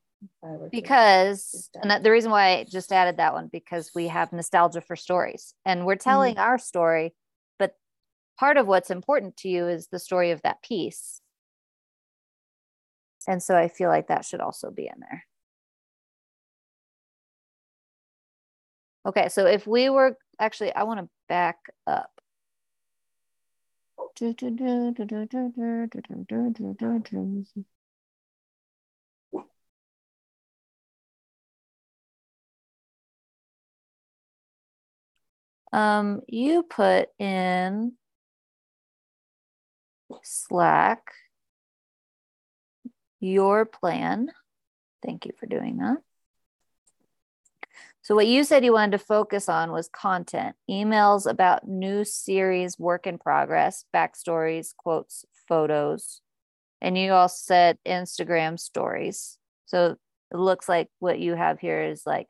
Because, 0.72 1.70
and 1.82 2.04
the 2.04 2.12
reason 2.12 2.32
why 2.32 2.58
I 2.58 2.66
just 2.70 2.92
added 2.92 3.18
that 3.18 3.34
one, 3.34 3.50
because 3.52 3.92
we 3.94 4.08
have 4.08 4.34
nostalgia 4.34 4.82
for 4.82 4.96
stories 4.96 5.54
and 5.66 5.86
we're 5.86 5.96
telling 5.96 6.36
mm-hmm. 6.36 6.44
our 6.44 6.58
story, 6.58 7.14
but 7.60 7.76
part 8.40 8.58
of 8.58 8.68
what's 8.68 8.90
important 8.90 9.38
to 9.38 9.50
you 9.50 9.68
is 9.68 9.88
the 9.88 10.00
story 10.00 10.32
of 10.32 10.42
that 10.42 10.62
piece. 10.62 11.22
And 13.28 13.42
so 13.42 13.56
I 13.56 13.68
feel 13.68 13.90
like 13.90 14.08
that 14.08 14.26
should 14.26 14.42
also 14.42 14.72
be 14.72 14.88
in 14.88 15.00
there. 15.00 15.26
Okay, 19.06 19.30
so 19.30 19.46
if 19.46 19.68
we 19.68 19.90
were 19.90 20.18
actually, 20.40 20.74
I 20.74 20.84
want 20.84 21.00
to 21.00 21.10
back 21.30 21.58
up. 21.86 22.12
Um, 35.76 36.22
you 36.30 36.64
put 36.64 37.10
in 37.20 37.92
Slack 40.24 41.12
your 43.20 43.66
plan. 43.66 44.32
Thank 45.06 45.26
you 45.26 45.34
for 45.38 45.48
doing 45.48 45.80
that. 45.80 45.98
So, 48.04 48.16
what 48.16 48.28
you 48.28 48.46
said 48.46 48.64
you 48.64 48.72
wanted 48.72 48.94
to 48.94 49.04
focus 49.04 49.50
on 49.50 49.74
was 49.74 49.90
content, 49.90 50.56
emails 50.72 51.30
about 51.30 51.68
new 51.68 52.06
series, 52.06 52.80
work 52.80 53.06
in 53.06 53.18
progress, 53.18 53.84
backstories, 53.94 54.74
quotes, 54.78 55.26
photos. 55.46 56.22
And 56.82 56.98
you 56.98 57.12
also 57.12 57.36
said 57.38 57.80
Instagram 57.86 58.58
stories. 58.58 59.40
So, 59.66 59.98
it 60.32 60.38
looks 60.38 60.70
like 60.70 60.88
what 61.00 61.20
you 61.20 61.34
have 61.36 61.60
here 61.60 61.84
is 61.84 62.04
like 62.06 62.30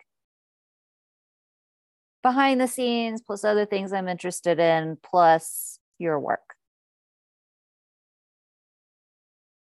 behind 2.25 2.59
the 2.59 2.67
scenes, 2.67 3.21
plus 3.21 3.43
other 3.43 3.67
things 3.67 3.93
I'm 3.93 4.07
interested 4.07 4.57
in, 4.59 4.97
plus 5.03 5.77
your 5.99 6.19
work. 6.19 6.55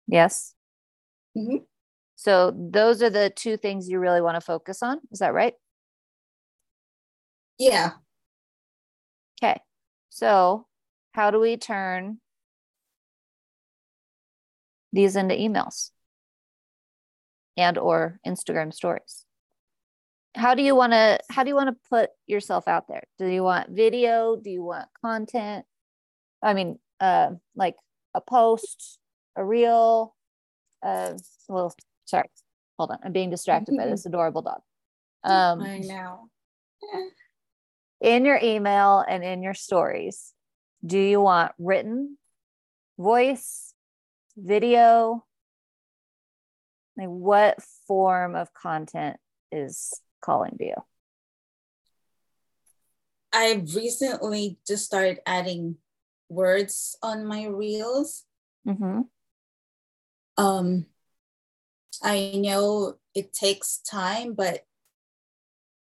Yes. 0.07 0.55
Mm-hmm. 1.37 1.65
So, 2.15 2.55
those 2.57 3.03
are 3.03 3.11
the 3.11 3.31
two 3.35 3.57
things 3.57 3.89
you 3.89 3.99
really 3.99 4.21
want 4.21 4.37
to 4.37 4.41
focus 4.41 4.81
on. 4.81 5.01
Is 5.11 5.19
that 5.19 5.35
right? 5.35 5.55
Yeah. 7.59 7.95
Okay. 9.43 9.61
So, 10.11 10.69
how 11.15 11.33
do 11.33 11.41
we 11.41 11.57
turn 11.57 12.21
these 14.93 15.17
into 15.17 15.35
emails 15.35 15.91
and 17.57 17.77
or 17.77 18.21
Instagram 18.25 18.73
stories? 18.73 19.26
How 20.37 20.55
do 20.55 20.63
you 20.63 20.75
want 20.75 20.93
to 20.93 21.19
how 21.31 21.43
do 21.43 21.49
you 21.49 21.55
want 21.55 21.71
to 21.71 21.89
put 21.89 22.11
yourself 22.27 22.69
out 22.69 22.89
there? 22.89 23.05
Do 23.19 23.27
you 23.27 23.43
want 23.43 23.71
video? 23.71 24.37
Do 24.37 24.51
you 24.51 24.63
want 24.63 24.87
content? 25.01 25.65
I 26.43 26.55
mean, 26.55 26.79
uh 27.01 27.31
like 27.55 27.77
a 28.15 28.21
post, 28.21 28.99
a 29.35 29.45
reel, 29.45 30.15
uh 30.83 31.15
well, 31.49 31.75
sorry. 32.05 32.29
Hold 32.79 32.91
on. 32.91 32.99
I'm 33.03 33.13
being 33.13 33.31
distracted 33.31 33.77
by 33.77 33.87
this 33.87 34.05
adorable 34.07 34.43
dog. 34.43 34.61
Um 35.25 35.63
I 35.63 35.79
know 35.79 36.29
in 38.01 38.25
your 38.25 38.39
email 38.43 39.05
and 39.07 39.25
in 39.25 39.43
your 39.43 39.55
stories, 39.55 40.35
do 40.85 40.99
you 40.99 41.21
want 41.21 41.53
written, 41.59 42.19
voice, 42.99 43.73
video? 44.37 45.25
Like 46.97 47.09
what 47.09 47.63
form 47.87 48.35
of 48.35 48.53
content 48.53 49.17
is 49.51 49.93
calling 50.27 50.57
to 50.59 50.65
you? 50.65 50.75
I 53.33 53.63
recently 53.75 54.59
just 54.67 54.85
started 54.85 55.21
adding 55.25 55.77
words 56.29 56.99
on 57.03 57.25
my 57.25 57.47
reels. 57.47 58.25
Mm-hmm. 58.67 59.03
Um, 60.37 60.87
I 62.03 62.33
know 62.35 62.97
it 63.15 63.33
takes 63.33 63.79
time, 63.79 64.35
but 64.35 64.67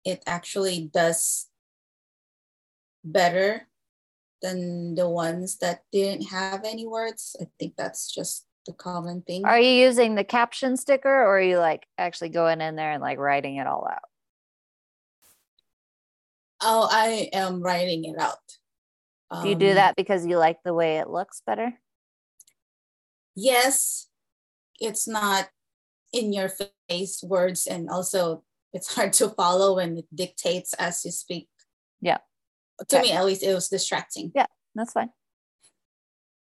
it 0.05 0.23
actually 0.27 0.91
does 0.93 1.47
better 3.05 3.69
than 4.43 4.95
the 4.95 5.09
ones 5.09 5.59
that 5.59 5.85
didn't 5.93 6.29
have 6.29 6.65
any 6.65 6.87
words. 6.87 7.37
I 7.41 7.47
think 7.59 7.75
that's 7.77 8.13
just 8.13 8.47
the 8.67 8.73
common 8.73 9.23
thing. 9.23 9.45
Are 9.45 9.59
you 9.59 9.71
using 9.71 10.15
the 10.15 10.25
caption 10.25 10.77
sticker 10.77 11.09
or 11.09 11.39
are 11.39 11.43
you 11.43 11.59
like 11.59 11.87
actually 11.97 12.31
going 12.31 12.61
in 12.61 12.77
there 12.77 12.93
and 12.93 13.03
like 13.03 13.19
writing 13.19 13.57
it 13.57 13.67
all 13.67 13.87
out? 13.91 14.03
Oh, 16.63 16.89
I 16.91 17.29
am 17.33 17.61
writing 17.61 18.05
it 18.05 18.19
out. 18.19 18.39
Do 19.43 19.49
you 19.49 19.55
do 19.55 19.71
um, 19.71 19.75
that 19.77 19.97
because 19.97 20.27
you 20.27 20.37
like 20.37 20.59
the 20.63 20.75
way 20.75 20.99
it 20.99 21.09
looks 21.09 21.43
better? 21.47 21.73
Yes. 23.35 24.09
It's 24.79 25.09
not 25.09 25.49
in 26.13 26.33
your 26.33 26.51
face 26.89 27.23
words 27.23 27.67
and 27.67 27.89
also 27.89 28.45
it's 28.73 28.95
hard 28.95 29.13
to 29.15 29.31
follow 29.31 29.77
when 29.77 29.99
it 29.99 30.07
dictates 30.15 30.75
as 30.75 31.05
you 31.05 31.11
speak. 31.11 31.49
Yeah 32.01 32.19
to 32.89 32.99
okay. 32.99 33.09
me 33.09 33.13
at 33.13 33.25
least 33.25 33.43
it 33.43 33.55
was 33.55 33.69
distracting 33.69 34.33
yeah 34.35 34.47
that's 34.75 34.93
fine 34.93 35.11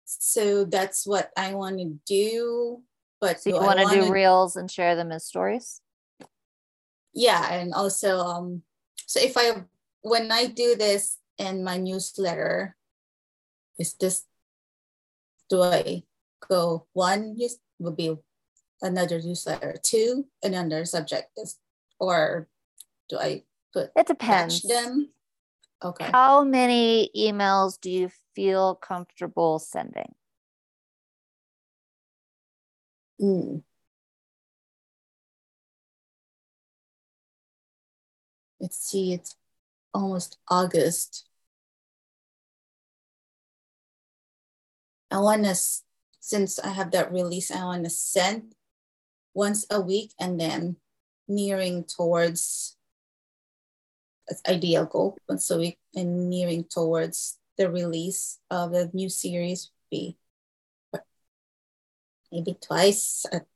so 0.04 0.64
that's 0.64 1.06
what 1.06 1.30
i 1.36 1.54
want 1.54 1.78
to 1.78 1.98
do 2.06 2.82
but 3.20 3.40
so 3.40 3.50
you 3.50 3.56
want 3.56 3.78
to 3.78 3.94
do 3.94 4.12
reels 4.12 4.56
and 4.56 4.70
share 4.70 4.96
them 4.96 5.12
as 5.12 5.26
stories 5.26 5.80
yeah 7.14 7.52
and 7.52 7.74
also 7.74 8.18
um 8.18 8.62
so 9.06 9.20
if 9.20 9.36
i 9.36 9.62
when 10.02 10.30
i 10.32 10.46
do 10.46 10.74
this 10.76 11.18
in 11.38 11.62
my 11.64 11.76
newsletter 11.76 12.76
is 13.78 13.94
this 13.94 14.24
do 15.48 15.62
i 15.62 16.02
go 16.48 16.86
one 16.92 17.34
use 17.36 17.58
will 17.78 17.92
be 17.92 18.14
another 18.82 19.20
newsletter 19.20 19.74
two 19.82 20.26
another 20.42 20.84
subject 20.84 21.30
is 21.36 21.56
or 21.98 22.48
do 23.08 23.18
i 23.18 23.42
put 23.72 23.90
it 23.96 24.06
depends 24.06 24.62
them 24.62 25.10
Okay. 25.82 26.10
How 26.12 26.42
many 26.42 27.10
emails 27.16 27.80
do 27.80 27.90
you 27.90 28.10
feel 28.34 28.74
comfortable 28.74 29.60
sending? 29.60 30.14
Mm. 33.20 33.62
Let's 38.60 38.76
see, 38.78 39.12
it's 39.12 39.36
almost 39.98 40.38
August. 40.48 41.28
I 45.10 45.18
want 45.18 45.44
to, 45.44 45.56
since 46.20 46.58
I 46.58 46.68
have 46.68 46.90
that 46.92 47.12
release, 47.12 47.50
I 47.50 47.64
want 47.64 47.84
to 47.84 47.90
send 47.90 48.54
once 49.34 49.66
a 49.70 49.80
week 49.80 50.12
and 50.20 50.40
then 50.40 50.76
nearing 51.26 51.84
towards 51.84 52.76
ideal 54.46 54.84
goal 54.84 55.16
once 55.28 55.50
a 55.50 55.58
week 55.58 55.78
and 55.94 56.28
nearing 56.28 56.64
towards 56.64 57.38
the 57.56 57.70
release 57.70 58.38
of 58.50 58.72
the 58.72 58.90
new 58.92 59.08
series 59.08 59.70
be 59.90 60.16
maybe 62.30 62.54
twice 62.60 63.24
at 63.32 63.46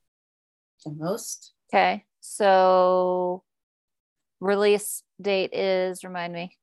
the 0.85 0.91
most. 0.91 1.53
Okay. 1.69 2.05
So 2.21 3.45
release 4.43 5.05
date 5.21 5.55
is 5.55 6.03
remind 6.03 6.33
me. 6.33 6.57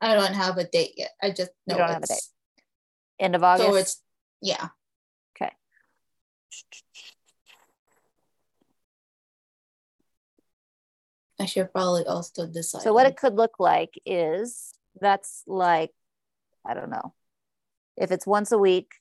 I 0.00 0.14
don't 0.14 0.32
have 0.32 0.56
a 0.56 0.64
date 0.64 0.94
yet. 0.96 1.10
I 1.22 1.30
just 1.30 1.50
know 1.66 1.74
you 1.74 1.78
don't 1.78 1.90
have 1.90 2.02
a 2.02 2.06
date. 2.06 2.28
End 3.18 3.36
of 3.36 3.44
August. 3.44 3.68
So 3.68 3.76
it's 3.76 4.02
yeah. 4.40 4.68
Okay. 5.36 5.52
I 11.38 11.44
should 11.44 11.70
probably 11.70 12.06
also 12.06 12.46
decide. 12.46 12.82
So 12.82 12.94
what 12.94 13.06
it 13.06 13.18
could 13.18 13.34
look 13.34 13.56
like 13.58 14.00
is 14.06 14.72
that's 14.98 15.42
like, 15.46 15.90
I 16.66 16.72
don't 16.72 16.90
know. 16.90 17.12
If 17.98 18.10
it's 18.10 18.26
once 18.26 18.52
a 18.52 18.58
week, 18.58 18.92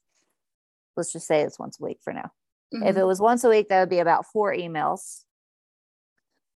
let's 0.97 1.13
just 1.13 1.27
say 1.27 1.41
it's 1.41 1.57
once 1.57 1.79
a 1.79 1.83
week 1.83 1.99
for 2.03 2.11
now. 2.11 2.31
Mm-hmm. 2.73 2.87
If 2.87 2.97
it 2.97 3.05
was 3.05 3.21
once 3.21 3.45
a 3.45 3.49
week, 3.49 3.69
that 3.69 3.79
would 3.79 3.89
be 3.89 3.99
about 3.99 4.25
four 4.25 4.53
emails. 4.53 5.23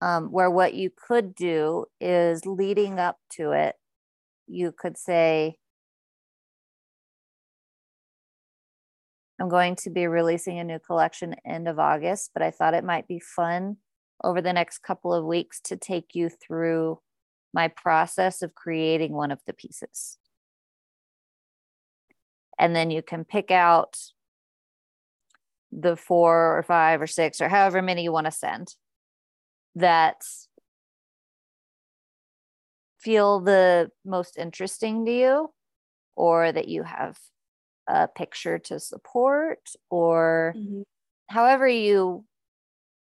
Um, 0.01 0.31
where 0.31 0.49
what 0.49 0.73
you 0.73 0.91
could 0.95 1.35
do 1.35 1.85
is 1.99 2.45
leading 2.45 2.99
up 2.99 3.17
to 3.31 3.51
it, 3.51 3.75
you 4.47 4.71
could 4.71 4.97
say, 4.97 5.57
I'm 9.39 9.49
going 9.49 9.75
to 9.77 9.89
be 9.89 10.07
releasing 10.07 10.59
a 10.59 10.63
new 10.63 10.79
collection 10.79 11.35
end 11.45 11.67
of 11.67 11.79
August, 11.79 12.31
but 12.33 12.43
I 12.43 12.51
thought 12.51 12.73
it 12.73 12.83
might 12.83 13.07
be 13.07 13.19
fun 13.19 13.77
over 14.23 14.41
the 14.41 14.53
next 14.53 14.79
couple 14.79 15.13
of 15.13 15.25
weeks 15.25 15.61
to 15.61 15.77
take 15.77 16.13
you 16.13 16.29
through 16.29 16.99
my 17.53 17.67
process 17.67 18.41
of 18.41 18.53
creating 18.53 19.13
one 19.13 19.31
of 19.31 19.39
the 19.47 19.53
pieces. 19.53 20.17
And 22.57 22.75
then 22.75 22.91
you 22.91 23.01
can 23.01 23.23
pick 23.23 23.49
out 23.49 23.97
the 25.71 25.95
four 25.95 26.57
or 26.57 26.63
five 26.63 27.01
or 27.01 27.07
six 27.07 27.39
or 27.39 27.47
however 27.47 27.81
many 27.81 28.03
you 28.03 28.11
want 28.11 28.25
to 28.25 28.31
send 28.31 28.75
that 29.79 30.21
feel 32.99 33.39
the 33.39 33.91
most 34.05 34.37
interesting 34.37 35.05
to 35.05 35.11
you 35.11 35.53
or 36.15 36.51
that 36.51 36.67
you 36.67 36.83
have 36.83 37.17
a 37.87 38.07
picture 38.07 38.59
to 38.59 38.79
support 38.79 39.59
or 39.89 40.53
mm-hmm. 40.57 40.81
however 41.27 41.67
you 41.67 42.25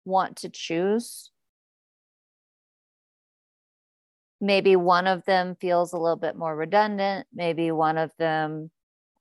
want 0.04 0.36
to 0.36 0.48
choose. 0.48 1.30
Maybe 4.40 4.76
one 4.76 5.06
of 5.06 5.24
them 5.24 5.56
feels 5.60 5.92
a 5.92 5.98
little 5.98 6.16
bit 6.16 6.36
more 6.36 6.54
redundant. 6.54 7.26
Maybe 7.32 7.70
one 7.70 7.98
of 7.98 8.10
them 8.18 8.70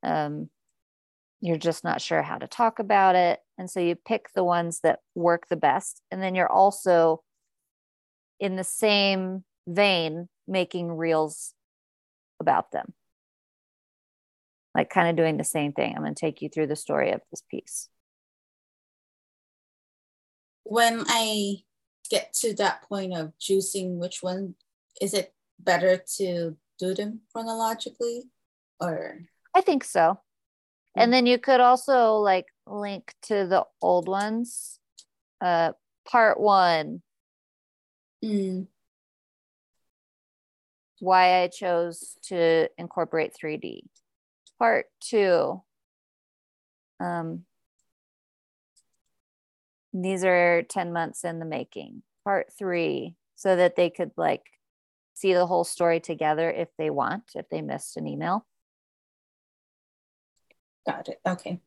um, 0.03 0.49
you're 1.41 1.57
just 1.57 1.83
not 1.83 2.01
sure 2.01 2.21
how 2.21 2.37
to 2.37 2.47
talk 2.47 2.79
about 2.79 3.15
it. 3.15 3.39
And 3.57 3.69
so 3.69 3.79
you 3.79 3.95
pick 3.95 4.33
the 4.33 4.43
ones 4.43 4.81
that 4.81 4.99
work 5.15 5.47
the 5.49 5.55
best. 5.55 6.01
And 6.11 6.21
then 6.21 6.35
you're 6.35 6.51
also 6.51 7.23
in 8.39 8.55
the 8.55 8.63
same 8.63 9.43
vein 9.67 10.27
making 10.47 10.91
reels 10.91 11.53
about 12.39 12.71
them. 12.71 12.93
Like 14.73 14.89
kind 14.89 15.09
of 15.09 15.15
doing 15.15 15.37
the 15.37 15.43
same 15.43 15.73
thing. 15.73 15.93
I'm 15.95 16.03
going 16.03 16.15
to 16.15 16.19
take 16.19 16.41
you 16.41 16.49
through 16.49 16.67
the 16.67 16.75
story 16.75 17.11
of 17.11 17.21
this 17.31 17.43
piece. 17.49 17.89
When 20.63 21.03
i 21.07 21.55
get 22.09 22.33
to 22.33 22.53
that 22.55 22.81
point 22.89 23.15
of 23.15 23.31
choosing 23.39 23.99
which 23.99 24.21
one 24.21 24.55
is 24.99 25.13
it 25.13 25.33
better 25.59 26.01
to 26.17 26.55
do 26.79 26.93
them 26.93 27.21
chronologically 27.31 28.23
or? 28.79 29.19
I 29.53 29.61
think 29.61 29.83
so. 29.83 30.19
And 30.95 31.13
then 31.13 31.25
you 31.25 31.37
could 31.37 31.59
also 31.59 32.15
like 32.15 32.45
link 32.65 33.13
to 33.23 33.45
the 33.45 33.65
old 33.81 34.07
ones. 34.07 34.79
Uh 35.41 35.73
part 36.05 36.39
one 36.39 37.01
mm. 38.23 38.67
why 40.99 41.41
i 41.41 41.47
chose 41.47 42.17
to 42.21 42.69
incorporate 42.77 43.35
3d 43.41 43.81
part 44.57 44.85
two 44.99 45.61
um 46.99 47.43
these 49.93 50.23
are 50.23 50.63
10 50.63 50.93
months 50.93 51.23
in 51.23 51.39
the 51.39 51.45
making 51.45 52.03
part 52.23 52.47
three 52.57 53.15
so 53.35 53.55
that 53.55 53.75
they 53.75 53.89
could 53.89 54.11
like 54.17 54.43
see 55.13 55.33
the 55.33 55.47
whole 55.47 55.63
story 55.63 55.99
together 55.99 56.51
if 56.51 56.69
they 56.77 56.89
want 56.89 57.23
if 57.35 57.47
they 57.49 57.61
missed 57.61 57.97
an 57.97 58.07
email 58.07 58.45
Got 60.89 61.09
it. 61.09 61.19
Okay. 61.27 61.59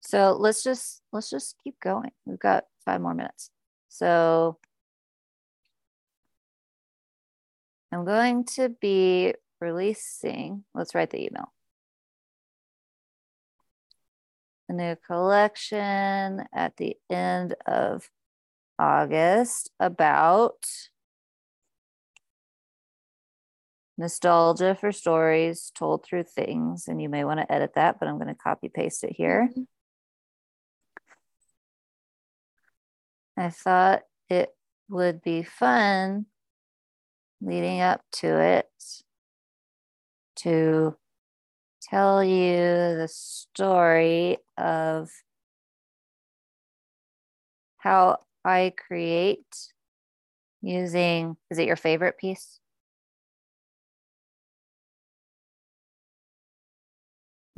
So 0.00 0.36
let's 0.38 0.62
just 0.62 1.02
let's 1.12 1.30
just 1.30 1.56
keep 1.62 1.78
going. 1.80 2.10
We've 2.24 2.38
got 2.38 2.64
five 2.84 3.00
more 3.00 3.14
minutes. 3.14 3.50
So 3.88 4.58
I'm 7.92 8.06
going 8.06 8.44
to 8.56 8.70
be 8.70 9.34
releasing, 9.60 10.64
let's 10.74 10.94
write 10.94 11.10
the 11.10 11.26
email. 11.26 11.52
A 14.70 14.72
new 14.72 14.96
collection 15.06 16.44
at 16.54 16.78
the 16.78 16.96
end 17.10 17.54
of 17.66 18.08
August 18.78 19.70
about 19.78 20.66
nostalgia 23.98 24.74
for 24.74 24.90
stories 24.90 25.70
told 25.74 26.04
through 26.04 26.22
things 26.22 26.88
and 26.88 27.00
you 27.02 27.10
may 27.10 27.24
want 27.24 27.38
to 27.38 27.52
edit 27.52 27.74
that 27.74 28.00
but 28.00 28.08
i'm 28.08 28.16
going 28.16 28.26
to 28.26 28.34
copy 28.34 28.70
paste 28.70 29.04
it 29.04 29.14
here 29.14 29.50
mm-hmm. 29.50 29.62
i 33.36 33.50
thought 33.50 34.00
it 34.30 34.48
would 34.88 35.20
be 35.22 35.42
fun 35.42 36.24
leading 37.42 37.80
up 37.80 38.02
to 38.12 38.40
it 38.40 38.70
to 40.36 40.96
tell 41.82 42.22
you 42.22 42.56
the 42.56 43.08
story 43.10 44.38
of 44.56 45.10
how 47.78 48.18
i 48.44 48.72
create 48.76 49.72
using 50.62 51.36
is 51.50 51.58
it 51.58 51.66
your 51.66 51.76
favorite 51.76 52.16
piece 52.16 52.60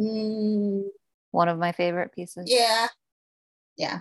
Mm. 0.01 0.85
One 1.31 1.49
of 1.49 1.59
my 1.59 1.73
favorite 1.73 2.13
pieces. 2.13 2.45
Yeah. 2.49 2.89
Yeah. 3.77 4.01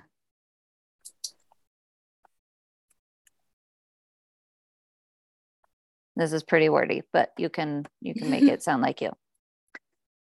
This 6.16 6.34
is 6.34 6.43
pretty 6.43 6.70
wordy, 6.70 7.01
but 7.11 7.32
you 7.38 7.49
can 7.49 7.86
you 8.01 8.14
can 8.14 8.30
make 8.30 8.43
it 8.53 8.64
sound 8.64 8.82
like 8.82 9.01
you. 9.01 9.11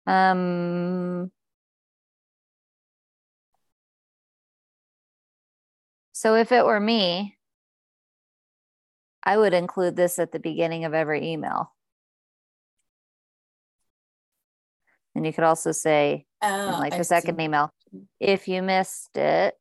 Um 0.07 1.31
So 6.13 6.35
if 6.35 6.51
it 6.51 6.67
were 6.67 6.81
me, 6.81 7.39
I 9.23 9.39
would 9.39 9.55
include 9.55 9.95
this 9.95 10.19
at 10.19 10.33
the 10.33 10.41
beginning 10.41 10.85
of 10.85 10.93
every 10.93 11.31
email. 11.31 11.73
And 15.15 15.25
you 15.25 15.33
could 15.33 15.45
also 15.45 15.71
say, 15.71 16.27
oh, 16.43 16.77
like 16.81 16.97
the 16.97 17.05
second 17.05 17.41
email, 17.41 17.73
if 18.19 18.49
you 18.49 18.63
missed 18.63 19.17
it, 19.17 19.55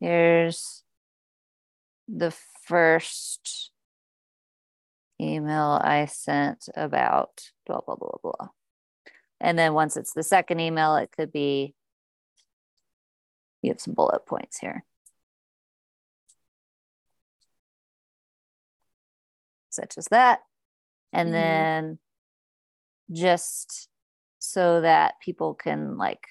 here's 0.00 0.82
the 2.08 2.34
first 2.66 3.70
email 5.20 5.80
I 5.82 6.06
sent 6.06 6.68
about 6.74 7.50
blah, 7.66 7.80
blah, 7.86 7.96
blah, 7.96 8.18
blah. 8.22 8.48
And 9.40 9.58
then 9.58 9.74
once 9.74 9.96
it's 9.96 10.12
the 10.12 10.22
second 10.22 10.60
email, 10.60 10.96
it 10.96 11.10
could 11.16 11.32
be, 11.32 11.74
you 13.62 13.70
have 13.70 13.80
some 13.80 13.94
bullet 13.94 14.26
points 14.26 14.58
here. 14.58 14.84
Such 19.70 19.96
as 19.96 20.06
that 20.10 20.40
and 21.12 21.28
mm-hmm. 21.28 21.34
then 21.34 21.98
just 23.12 23.88
so 24.38 24.80
that 24.80 25.14
people 25.20 25.54
can 25.54 25.96
like 25.96 26.28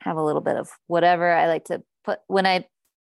have 0.00 0.16
a 0.16 0.22
little 0.22 0.40
bit 0.40 0.56
of 0.56 0.70
whatever 0.86 1.30
I 1.30 1.46
like 1.48 1.66
to 1.66 1.82
put 2.04 2.20
when 2.26 2.46
I 2.46 2.66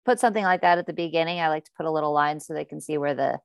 put 0.06 0.20
something 0.20 0.43
like 0.43 0.62
that 0.62 0.78
at 0.78 0.86
the 0.86 0.93
beginning, 0.93 1.39
I 1.39 1.49
like 1.49 1.66
to 1.66 1.72
put 1.78 1.86
a 1.86 1.91
little 1.91 2.14
line 2.14 2.39
so 2.39 2.54
they 2.54 2.66
can 2.66 2.82
see 2.82 2.97
where 2.97 3.16
the 3.16 3.39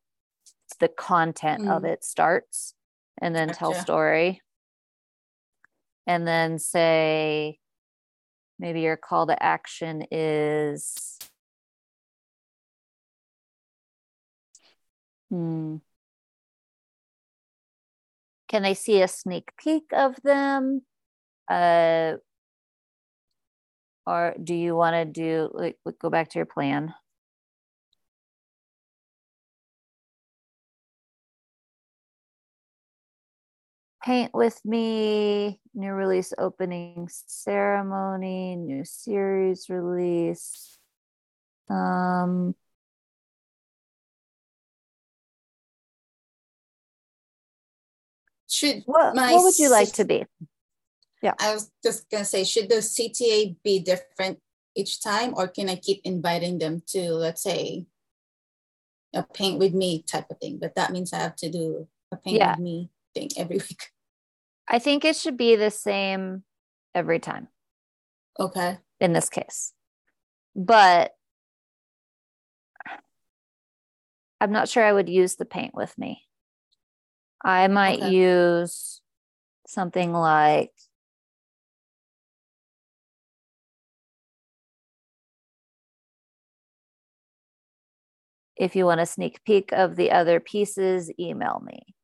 the 0.81 0.89
content 0.89 1.63
mm. 1.63 1.77
of 1.77 1.85
it 1.85 2.05
starts 2.05 2.75
and 3.21 3.35
then 3.35 3.49
gotcha. 3.49 3.59
tell 3.59 3.75
story. 3.75 4.43
And 6.07 6.27
then 6.27 6.59
say 6.59 7.59
maybe 8.59 8.81
your 8.81 8.97
call 8.97 9.27
to 9.27 9.43
action 9.43 10.07
is 10.11 11.19
Hmm. 15.31 15.77
Can 18.49 18.63
they 18.63 18.75
see 18.75 19.03
a 19.03 19.09
sneak 19.09 19.53
peek 19.59 19.85
of 19.93 20.17
them? 20.23 20.83
Uh, 21.51 22.15
or 24.07 24.35
do 24.43 24.55
you 24.55 24.77
want 24.77 24.95
to 24.95 25.05
do 25.05 25.51
like 25.53 25.77
go 26.01 26.11
back 26.11 26.31
to 26.31 26.39
your 26.39 26.47
plan? 26.47 26.95
Paint 34.05 34.33
with 34.33 34.61
me, 34.65 35.61
new 35.75 35.91
release 35.91 36.33
opening 36.39 37.09
ceremony, 37.11 38.55
new 38.55 38.85
series 38.85 39.69
release. 39.69 40.79
Um, 41.69 42.55
should 48.49 48.85
what, 48.87 49.17
what 49.17 49.43
would 49.43 49.59
you 49.59 49.71
like 49.71 49.93
to 49.95 50.05
be? 50.05 50.25
Yeah. 51.27 51.35
I 51.41 51.55
was 51.55 51.73
just 51.83 52.09
gonna 52.09 52.25
say, 52.25 52.45
should 52.45 52.69
the 52.69 52.77
CTA 52.77 53.57
be 53.65 53.81
different 53.81 54.39
each 54.77 55.03
time, 55.03 55.35
or 55.37 55.49
can 55.49 55.69
I 55.69 55.75
keep 55.75 56.01
inviting 56.05 56.59
them 56.59 56.83
to, 56.95 57.11
let's 57.15 57.43
say, 57.43 57.87
a 59.13 59.25
paint 59.25 59.59
with 59.59 59.75
me 59.75 60.05
type 60.07 60.31
of 60.31 60.39
thing? 60.39 60.59
But 60.61 60.77
that 60.77 60.93
means 60.93 61.13
I 61.13 61.19
have 61.19 61.35
to 61.43 61.51
do 61.51 61.89
a 62.13 62.17
paint 62.17 62.37
Yeah. 62.37 62.53
with 62.53 62.61
me 62.61 62.91
thing 63.13 63.31
every 63.37 63.57
week. 63.69 63.91
I 64.69 64.79
think 64.79 65.05
it 65.05 65.17
should 65.17 65.37
be 65.37 65.57
the 65.57 65.73
same 65.73 66.45
every 66.95 67.19
time 67.19 67.49
Okay. 68.39 68.79
in 69.01 69.13
this 69.13 69.29
case. 69.29 69.73
But 70.55 71.11
I'm 74.41 74.53
not 74.53 74.69
sure 74.69 74.85
I 74.85 74.93
would 74.93 75.09
use 75.09 75.35
the 75.35 75.45
paint 75.45 75.75
with 75.75 75.99
me. 75.99 76.23
I 77.45 77.67
might 77.67 77.99
Okay. 77.99 78.11
use 78.13 79.01
something 79.67 80.13
like 80.13 80.71
if 88.57 88.75
you 88.77 88.87
want 88.87 89.01
a 89.01 89.07
sneak 89.07 89.43
peek 89.45 89.73
of 89.73 89.97
the 89.97 90.11
other 90.13 90.41
pieces, 90.41 91.11
email 91.19 91.61
me. 91.65 91.95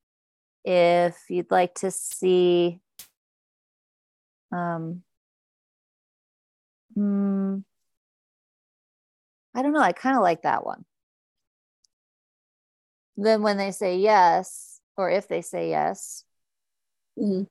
If 0.64 1.16
you'd 1.28 1.50
like 1.50 1.74
to 1.76 1.90
see 1.90 2.80
um 4.52 5.02
hmm, 6.94 7.58
I 9.54 9.62
don't 9.62 9.72
know, 9.72 9.80
I 9.80 9.92
kind 9.92 10.16
of 10.16 10.22
like 10.22 10.42
that 10.42 10.64
one. 10.64 10.84
Then 13.16 13.42
when 13.42 13.56
they 13.58 13.70
say 13.70 13.98
yes, 13.98 14.80
or 14.96 15.10
if 15.10 15.28
they 15.28 15.42
say 15.42 15.70
yes, 15.70 16.24
Mhm. 17.18 17.46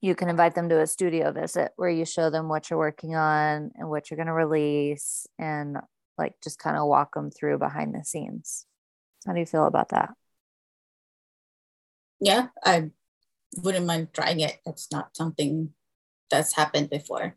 you 0.00 0.14
can 0.14 0.28
invite 0.28 0.54
them 0.54 0.68
to 0.68 0.80
a 0.80 0.86
studio 0.86 1.32
visit 1.32 1.72
where 1.76 1.90
you 1.90 2.04
show 2.04 2.30
them 2.30 2.48
what 2.48 2.70
you're 2.70 2.78
working 2.78 3.14
on 3.14 3.70
and 3.76 3.88
what 3.88 4.10
you're 4.10 4.16
going 4.16 4.26
to 4.26 4.32
release 4.32 5.26
and 5.38 5.78
like 6.22 6.34
just 6.42 6.58
kind 6.58 6.76
of 6.76 6.86
walk 6.86 7.14
them 7.14 7.30
through 7.30 7.58
behind 7.58 7.94
the 7.94 8.04
scenes. 8.04 8.66
How 9.26 9.32
do 9.32 9.40
you 9.40 9.46
feel 9.46 9.66
about 9.66 9.90
that? 9.90 10.10
Yeah, 12.20 12.48
I 12.64 12.90
wouldn't 13.62 13.86
mind 13.86 14.14
trying 14.14 14.40
it. 14.40 14.60
That's 14.64 14.90
not 14.92 15.16
something 15.16 15.74
that's 16.30 16.54
happened 16.54 16.90
before. 16.90 17.36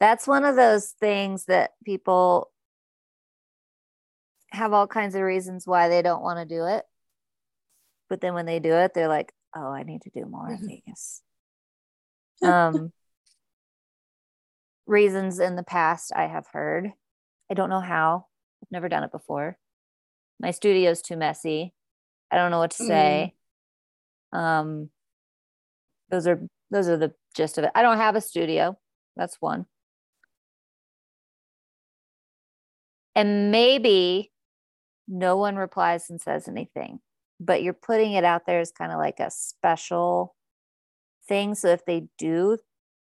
That's 0.00 0.28
one 0.28 0.44
of 0.44 0.54
those 0.54 0.94
things 1.00 1.46
that 1.46 1.72
people 1.84 2.52
have 4.50 4.72
all 4.72 4.86
kinds 4.86 5.14
of 5.14 5.22
reasons 5.22 5.66
why 5.66 5.88
they 5.88 6.02
don't 6.02 6.22
want 6.22 6.38
to 6.38 6.54
do 6.54 6.64
it. 6.66 6.84
But 8.08 8.20
then 8.20 8.34
when 8.34 8.46
they 8.46 8.60
do 8.60 8.72
it, 8.72 8.94
they're 8.94 9.08
like, 9.08 9.32
oh, 9.54 9.70
I 9.72 9.82
need 9.82 10.02
to 10.02 10.10
do 10.10 10.24
more 10.24 10.52
of 10.52 10.60
Mhm. 10.60 10.82
these. 10.86 11.22
Um, 12.42 12.92
reasons 14.88 15.38
in 15.38 15.56
the 15.56 15.62
past 15.62 16.12
I 16.14 16.26
have 16.26 16.46
heard. 16.52 16.92
I 17.50 17.54
don't 17.54 17.70
know 17.70 17.80
how. 17.80 18.26
I've 18.62 18.70
never 18.72 18.88
done 18.88 19.04
it 19.04 19.12
before. 19.12 19.58
My 20.40 20.50
studio's 20.50 21.02
too 21.02 21.16
messy. 21.16 21.74
I 22.30 22.36
don't 22.36 22.50
know 22.50 22.58
what 22.58 22.72
to 22.72 22.84
say. 22.84 23.34
Um, 24.32 24.90
those 26.10 26.26
are 26.26 26.40
those 26.70 26.88
are 26.88 26.96
the 26.96 27.14
gist 27.34 27.58
of 27.58 27.64
it. 27.64 27.70
I 27.74 27.82
don't 27.82 27.96
have 27.98 28.16
a 28.16 28.20
studio. 28.20 28.78
That's 29.16 29.36
one. 29.40 29.66
And 33.14 33.50
maybe 33.50 34.30
no 35.08 35.36
one 35.36 35.56
replies 35.56 36.08
and 36.10 36.20
says 36.20 36.46
anything, 36.46 37.00
but 37.40 37.62
you're 37.62 37.72
putting 37.72 38.12
it 38.12 38.24
out 38.24 38.42
there 38.46 38.60
as 38.60 38.70
kind 38.70 38.92
of 38.92 38.98
like 38.98 39.18
a 39.18 39.30
special 39.30 40.36
thing. 41.26 41.54
So 41.54 41.68
if 41.68 41.84
they 41.84 42.08
do, 42.18 42.58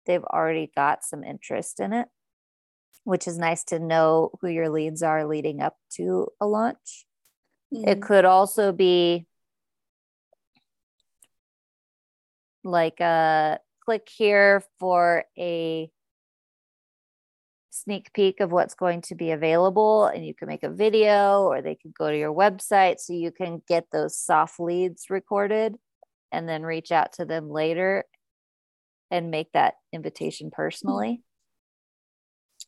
they've 0.06 0.24
already 0.24 0.70
got 0.74 1.04
some 1.04 1.24
interest 1.24 1.80
in 1.80 1.92
it, 1.92 2.08
which 3.04 3.26
is 3.26 3.38
nice 3.38 3.64
to 3.64 3.78
know 3.78 4.30
who 4.40 4.48
your 4.48 4.68
leads 4.68 5.02
are 5.02 5.26
leading 5.26 5.60
up 5.60 5.76
to 5.96 6.28
a 6.40 6.46
launch. 6.46 7.06
It 7.70 8.00
Mhm. 8.00 8.02
could 8.02 8.24
also 8.24 8.72
be 8.72 9.26
like 12.64 13.00
a 13.00 13.60
click 13.80 14.08
here 14.08 14.62
for 14.78 15.24
a 15.36 15.90
sneak 17.70 18.12
peek 18.12 18.40
of 18.40 18.52
what's 18.52 18.74
going 18.74 19.00
to 19.00 19.14
be 19.14 19.30
available 19.30 20.04
and 20.04 20.26
you 20.26 20.34
can 20.34 20.46
make 20.46 20.62
a 20.62 20.68
video 20.70 21.44
or 21.44 21.62
they 21.62 21.74
could 21.74 21.94
go 21.94 22.10
to 22.10 22.16
your 22.18 22.32
website 22.32 23.00
so 23.00 23.14
you 23.14 23.32
can 23.32 23.62
get 23.66 23.90
those 23.90 24.16
soft 24.18 24.60
leads 24.60 25.08
recorded 25.08 25.74
and 26.30 26.46
then 26.46 26.62
reach 26.62 26.92
out 26.92 27.14
to 27.14 27.24
them 27.24 27.48
later 27.50 28.04
and 29.12 29.30
make 29.30 29.52
that 29.52 29.74
invitation 29.92 30.50
personally. 30.50 31.22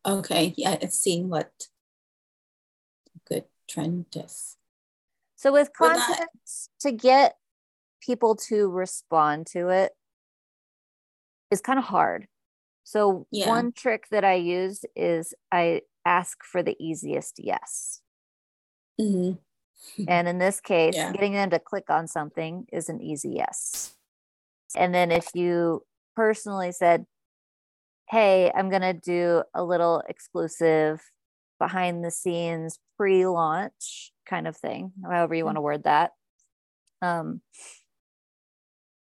Okay. 0.07 0.53
Yeah, 0.59 0.76
it's 0.80 0.99
seeing 0.99 1.30
what 1.30 1.51
good 3.26 3.45
trend 3.66 4.05
is. 4.14 4.59
So 5.36 5.53
with 5.53 5.70
Well, 5.80 5.97
that- 5.97 6.07
content 6.07 6.30
to 6.80 6.92
get 6.92 7.38
people 8.01 8.36
to 8.36 8.68
respond 8.68 9.47
to 9.49 9.70
it 9.70 9.97
is 11.51 11.62
kind 11.62 11.78
of 11.78 11.86
hard. 11.86 12.28
So 12.82 13.26
Yeah. 13.30 13.49
one 13.49 13.72
trick 13.72 14.09
that 14.11 14.24
I 14.24 14.34
use 14.34 14.84
is 14.95 15.32
I 15.51 15.82
ask 16.05 16.45
for 16.45 16.62
the 16.62 16.76
easiest 16.78 17.38
yes. 17.38 18.03
Mhm. 19.01 19.38
And 20.09 20.28
in 20.28 20.36
this 20.36 20.61
case, 20.61 20.95
Yeah. 20.95 21.12
getting 21.12 21.32
them 21.32 21.49
to 21.51 21.59
click 21.59 21.88
on 21.88 22.07
something 22.07 22.66
is 22.70 22.90
an 22.90 23.01
easy 23.01 23.30
yes. 23.30 23.97
And 24.76 24.95
then 24.95 25.11
if 25.11 25.34
you 25.34 25.86
personally 26.15 26.73
said, 26.73 27.07
Hey, 28.09 28.53
I'm 28.55 28.69
going 28.69 28.83
to 28.83 28.93
do 28.93 29.43
a 29.55 29.65
little 29.65 30.03
exclusive 30.09 31.01
behind 31.59 32.05
the 32.05 32.11
scenes 32.11 32.79
pre 32.97 33.27
launch 33.27 34.12
kind 34.27 34.47
of 34.47 34.57
thing, 34.57 34.93
however 35.03 35.35
you 35.35 35.45
want 35.45 35.57
to 35.57 35.62
word 35.62 35.85
that. 35.85 36.12
Um, 37.03 37.41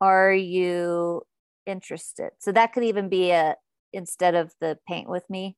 are 0.01 0.33
you 0.33 1.23
interested? 1.67 2.31
So 2.39 2.53
that 2.53 2.73
could 2.73 2.85
even 2.85 3.09
be 3.09 3.31
a, 3.31 3.57
instead 3.93 4.35
of 4.35 4.53
the 4.61 4.79
paint 4.87 5.09
with 5.09 5.29
me, 5.31 5.57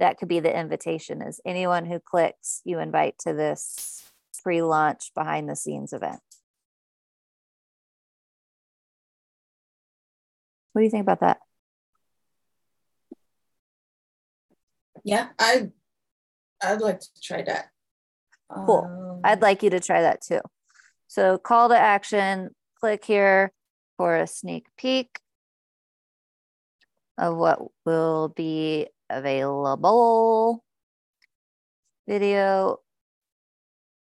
that 0.00 0.18
could 0.18 0.28
be 0.28 0.40
the 0.40 0.58
invitation 0.58 1.22
is 1.22 1.40
anyone 1.46 1.86
who 1.86 2.00
clicks, 2.00 2.60
you 2.64 2.78
invite 2.78 3.14
to 3.20 3.32
this 3.32 4.10
pre-launch 4.42 5.12
behind 5.14 5.48
the 5.48 5.56
scenes 5.56 5.92
event. 5.92 6.20
What 10.74 10.80
do 10.80 10.84
you 10.86 10.90
think 10.90 11.02
about 11.02 11.20
that? 11.20 11.38
Yeah, 15.04 15.28
I 15.38 15.70
I'd 16.60 16.80
like 16.80 16.98
to 16.98 17.08
try 17.22 17.42
that. 17.42 17.68
Cool. 18.50 19.14
Um, 19.14 19.20
I'd 19.22 19.40
like 19.40 19.62
you 19.62 19.70
to 19.70 19.78
try 19.78 20.02
that 20.02 20.20
too. 20.20 20.40
So 21.06 21.38
call 21.38 21.68
to 21.68 21.78
action, 21.78 22.50
click 22.80 23.04
here 23.04 23.52
for 23.96 24.16
a 24.16 24.26
sneak 24.26 24.66
peek 24.76 25.20
of 27.18 27.36
what 27.36 27.60
will 27.86 28.30
be 28.30 28.88
available 29.08 30.64
video 32.08 32.80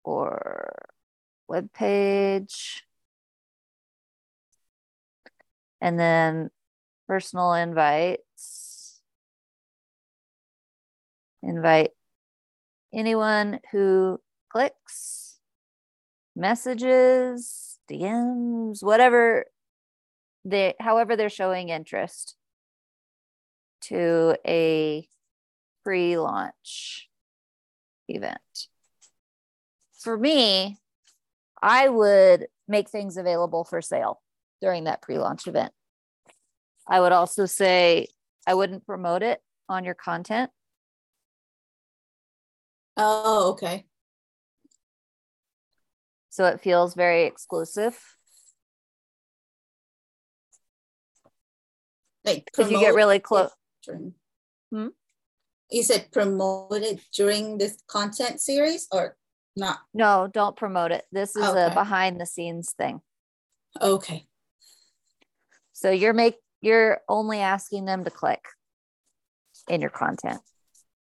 or 0.05 0.75
web 1.49 1.73
page. 1.73 2.85
And 5.81 5.99
then 5.99 6.51
personal 7.09 7.55
invites. 7.55 9.01
Invite 11.43 11.91
anyone 12.93 13.61
who 13.73 14.21
clicks, 14.51 15.39
messages, 16.37 17.79
DMs, 17.91 18.83
whatever 18.83 19.47
they 20.45 20.75
however 20.81 21.17
they're 21.17 21.29
showing 21.29 21.69
interest 21.69 22.37
to 23.83 24.37
a 24.47 25.09
pre-launch 25.85 27.09
event. 28.09 28.39
For 29.99 30.17
me, 30.17 30.79
I 31.63 31.89
would 31.89 32.47
make 32.69 32.89
things 32.89 33.17
available 33.17 33.65
for 33.65 33.83
sale 33.83 34.21
during 34.61 34.85
that 34.85 35.03
pre-launch 35.03 35.47
event. 35.47 35.73
I 36.87 37.01
would 37.01 37.13
also 37.13 37.47
say 37.47 38.09
I 38.47 38.55
wouldn't 38.55 38.87
promote 38.87 39.23
it 39.23 39.41
on 39.69 39.85
your 39.85 39.95
content. 39.95 40.51
Oh, 42.97 43.53
okay. 43.53 43.87
So 46.31 46.47
it 46.47 46.61
feels 46.61 46.95
very 46.95 47.25
exclusive. 47.25 47.99
Like 52.25 52.51
If 52.59 52.71
you 52.71 52.79
get 52.79 52.95
really 52.95 53.19
close, 53.19 53.51
Hmm? 54.73 54.89
You 55.71 55.83
said 55.83 56.13
promoted 56.13 57.01
during 57.13 57.59
this 57.59 57.83
content 57.89 58.41
series 58.41 58.87
or 58.93 59.17
not? 59.57 59.81
no, 59.93 60.29
don't 60.33 60.57
promote 60.57 60.93
it. 60.93 61.05
This 61.11 61.35
is 61.35 61.49
a 61.49 61.73
behind 61.75 62.21
the 62.21 62.27
scenes 62.27 62.73
thing. 62.73 63.01
Okay. 63.81 64.27
So 65.81 65.91
you're 65.91 66.13
make 66.13 66.37
you're 66.61 67.01
only 67.09 67.39
asking 67.39 67.87
them 67.87 68.05
to 68.05 68.11
click 68.11 68.45
in 69.67 69.81
your 69.81 69.89
content. 69.89 70.43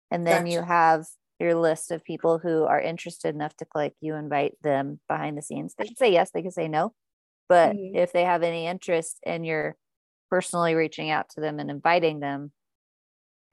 And 0.09 0.25
then 0.25 0.47
you 0.47 0.61
have 0.61 1.05
your 1.37 1.53
list 1.53 1.91
of 1.91 2.05
people 2.05 2.39
who 2.39 2.63
are 2.63 2.79
interested 2.79 3.35
enough 3.35 3.53
to 3.57 3.65
click, 3.65 3.93
you 3.99 4.15
invite 4.15 4.53
them 4.61 5.01
behind 5.09 5.37
the 5.37 5.41
scenes. 5.41 5.75
They 5.77 5.87
can 5.87 5.97
say 5.97 6.13
yes, 6.13 6.31
they 6.31 6.41
can 6.41 6.51
say 6.51 6.69
no. 6.69 6.93
But 7.49 7.75
Mhm. 7.75 7.95
if 7.97 8.13
they 8.13 8.23
have 8.23 8.41
any 8.41 8.65
interest 8.65 9.19
and 9.25 9.45
you're 9.45 9.75
personally 10.29 10.75
reaching 10.75 11.09
out 11.09 11.27
to 11.31 11.41
them 11.41 11.59
and 11.59 11.69
inviting 11.69 12.21
them, 12.21 12.53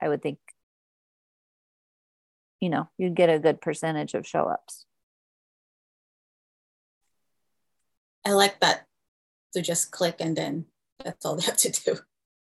I 0.01 0.07
would 0.07 0.21
think, 0.21 0.39
you 2.61 2.69
know, 2.69 2.89
you'd 2.97 3.15
get 3.15 3.29
a 3.29 3.37
good 3.37 3.59
percentage 3.59 4.13
of 4.13 4.25
show 4.25 4.45
ups. 4.45 4.85
I 8.23 8.31
like 8.31 8.61
that 8.61 8.87
to 9.53 9.61
just 9.61 9.91
click 9.91 10.15
and 10.21 10.37
then 10.37 10.70
that's 11.03 11.25
all 11.25 11.35
they 11.35 11.43
have 11.45 11.57
to 11.57 11.71
do. 11.71 11.99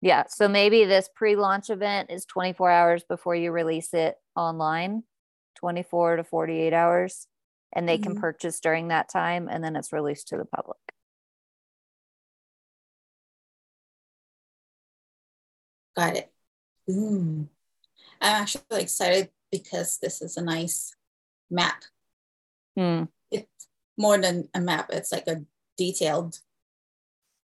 Yeah. 0.01 0.23
So 0.27 0.47
maybe 0.47 0.85
this 0.85 1.09
pre 1.13 1.35
launch 1.35 1.69
event 1.69 2.11
is 2.11 2.25
24 2.25 2.69
hours 2.69 3.03
before 3.03 3.35
you 3.35 3.51
release 3.51 3.93
it 3.93 4.15
online, 4.35 5.03
24 5.55 6.17
to 6.17 6.23
48 6.23 6.73
hours, 6.73 7.27
and 7.73 7.87
they 7.87 7.97
can 7.97 8.15
Mhm. 8.15 8.19
purchase 8.19 8.59
during 8.59 8.89
that 8.89 9.09
time 9.09 9.47
and 9.49 9.63
then 9.63 9.75
it's 9.75 9.91
released 9.93 10.27
to 10.29 10.37
the 10.37 10.45
public. 10.45 10.77
Got 15.95 16.17
it. 16.17 16.33
Mm. 16.89 17.47
I'm 18.21 18.41
actually 18.41 18.81
excited 18.81 19.29
because 19.51 19.97
this 19.99 20.21
is 20.21 20.37
a 20.37 20.41
nice 20.41 20.93
map. 21.49 21.83
Hmm. 22.77 23.03
It's 23.31 23.67
more 23.97 24.17
than 24.17 24.49
a 24.53 24.59
map, 24.59 24.89
it's 24.91 25.11
like 25.11 25.27
a 25.27 25.45
detailed 25.77 26.39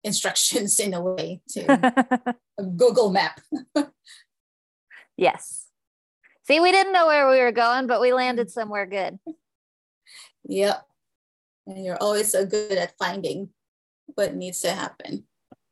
instructions 0.04 0.80
in 0.80 0.94
a 0.94 1.00
way 1.00 1.40
to 1.50 2.36
a 2.58 2.62
Google 2.62 3.10
map. 3.10 3.40
yes. 5.16 5.66
See, 6.46 6.60
we 6.60 6.72
didn't 6.72 6.92
know 6.92 7.06
where 7.06 7.28
we 7.28 7.38
were 7.40 7.52
going, 7.52 7.86
but 7.86 8.00
we 8.00 8.12
landed 8.12 8.48
mm. 8.48 8.50
somewhere 8.50 8.86
good. 8.86 9.18
Yep. 10.44 10.86
And 11.66 11.84
you're 11.84 12.02
always 12.02 12.32
so 12.32 12.44
good 12.44 12.78
at 12.78 12.96
finding 12.98 13.50
what 14.06 14.34
needs 14.34 14.60
to 14.62 14.72
happen. 14.72 15.24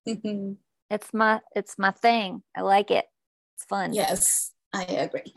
It's 0.91 1.13
my 1.13 1.41
it's 1.55 1.79
my 1.79 1.91
thing. 1.91 2.43
I 2.57 2.63
like 2.63 2.91
it. 2.91 3.05
It's 3.57 3.65
fun. 3.65 3.93
yes, 3.93 4.53
I 4.73 4.85
agree. 4.85 5.35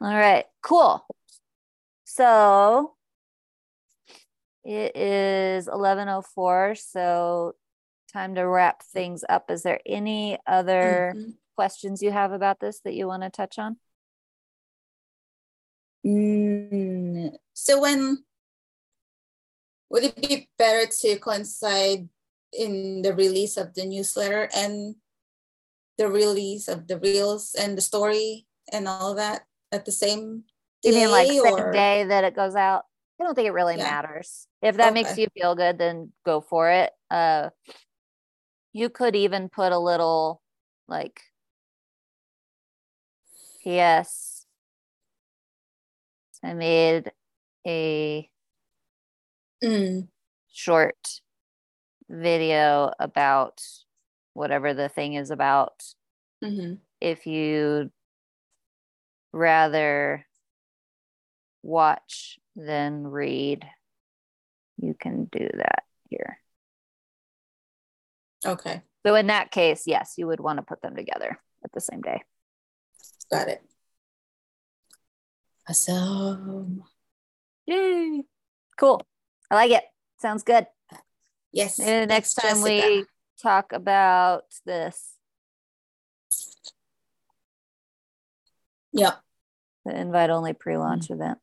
All 0.00 0.14
right, 0.14 0.46
cool. 0.62 1.04
So 2.04 2.94
it 4.64 4.96
is 4.96 5.68
11:04, 5.68 6.78
so 6.78 7.54
time 8.14 8.34
to 8.36 8.46
wrap 8.46 8.82
things 8.82 9.24
up. 9.28 9.50
Is 9.50 9.62
there 9.62 9.80
any 9.84 10.38
other 10.46 11.14
Mhm. 11.16 11.34
questions 11.56 12.00
you 12.02 12.12
have 12.12 12.32
about 12.32 12.60
this 12.60 12.80
that 12.80 12.94
you 12.94 13.06
want 13.06 13.24
to 13.24 13.30
touch 13.30 13.58
on? 13.58 13.76
Mm, 16.06 17.34
so 17.54 17.80
when 17.80 18.24
would 19.90 20.04
it 20.04 20.16
be 20.16 20.48
better 20.58 20.86
to 21.00 21.18
coincide 21.18 22.08
in 22.52 23.02
the 23.02 23.14
release 23.14 23.56
of 23.56 23.74
the 23.74 23.84
newsletter 23.86 24.48
and 24.54 24.96
the 25.98 26.08
release 26.08 26.68
of 26.68 26.86
the 26.86 26.98
reels 26.98 27.54
and 27.58 27.76
the 27.76 27.82
story 27.82 28.46
and 28.72 28.86
all 28.86 29.14
that 29.14 29.42
at 29.72 29.84
the 29.84 29.92
same 29.92 30.44
You 30.82 30.92
mean 30.92 31.10
like 31.10 31.28
day, 31.28 31.38
same 31.38 31.72
day 31.72 32.04
that 32.04 32.24
it 32.24 32.36
goes 32.36 32.54
out? 32.54 32.84
I 33.20 33.24
don't 33.24 33.34
think 33.34 33.46
it 33.48 33.52
really 33.52 33.76
Yeah. 33.76 33.84
matters. 33.84 34.46
If 34.60 34.76
that 34.76 34.92
makes 34.92 35.16
you 35.16 35.28
feel 35.34 35.54
good, 35.54 35.78
then 35.78 36.12
go 36.26 36.40
for 36.40 36.70
it. 36.70 36.92
Uh 37.10 37.50
you 38.74 38.90
could 38.90 39.16
even 39.16 39.48
put 39.48 39.72
a 39.72 39.78
little 39.78 40.42
like 40.88 41.22
yes 43.64 44.44
I 46.42 46.52
made 46.52 47.10
a 47.66 48.28
Mm, 49.62 50.08
short 50.52 51.20
video 52.10 52.92
about 52.98 53.62
whatever 54.34 54.74
the 54.74 54.90
thing 54.90 55.14
is 55.14 55.30
about. 55.30 55.82
mhm. 56.42 56.80
If 57.00 57.26
you 57.26 57.90
rather 59.32 60.26
watch 61.62 62.38
than 62.56 63.06
read, 63.06 63.64
you 64.76 64.94
can 64.98 65.24
do 65.26 65.48
that 65.54 65.84
here. 66.10 66.38
Okay, 68.46 68.82
So 69.06 69.14
in 69.14 69.28
that 69.28 69.50
case, 69.50 69.84
yes, 69.86 70.14
you 70.18 70.26
would 70.26 70.40
want 70.40 70.58
to 70.58 70.62
put 70.62 70.82
them 70.82 70.94
together 70.96 71.38
at 71.64 71.72
the 71.72 71.80
same 71.80 72.02
day. 72.02 72.22
got 73.30 73.48
it. 73.48 73.62
Awesome. 75.68 76.82
Yay. 77.66 78.22
Cool. 78.78 79.00
I 79.50 79.54
like 79.54 79.70
it. 79.70 79.84
Sounds 80.20 80.42
good. 80.42 80.66
Yes. 81.52 81.76
The 81.76 82.04
next 82.06 82.34
time 82.34 82.56
Jessica. 82.62 82.64
we 82.64 83.04
talk 83.42 83.72
about 83.72 84.44
this, 84.66 85.12
Yep, 88.92 89.20
the 89.84 89.96
invite 89.98 90.30
only 90.30 90.52
pre-launch 90.52 91.08
mm. 91.08 91.14
event. 91.16 91.38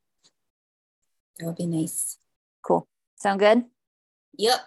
that 1.37 1.45
would 1.47 1.57
be 1.57 1.65
nice. 1.65 2.17
Cool. 2.61 2.87
Sound 3.17 3.39
good? 3.39 3.65
Yep. 4.37 4.59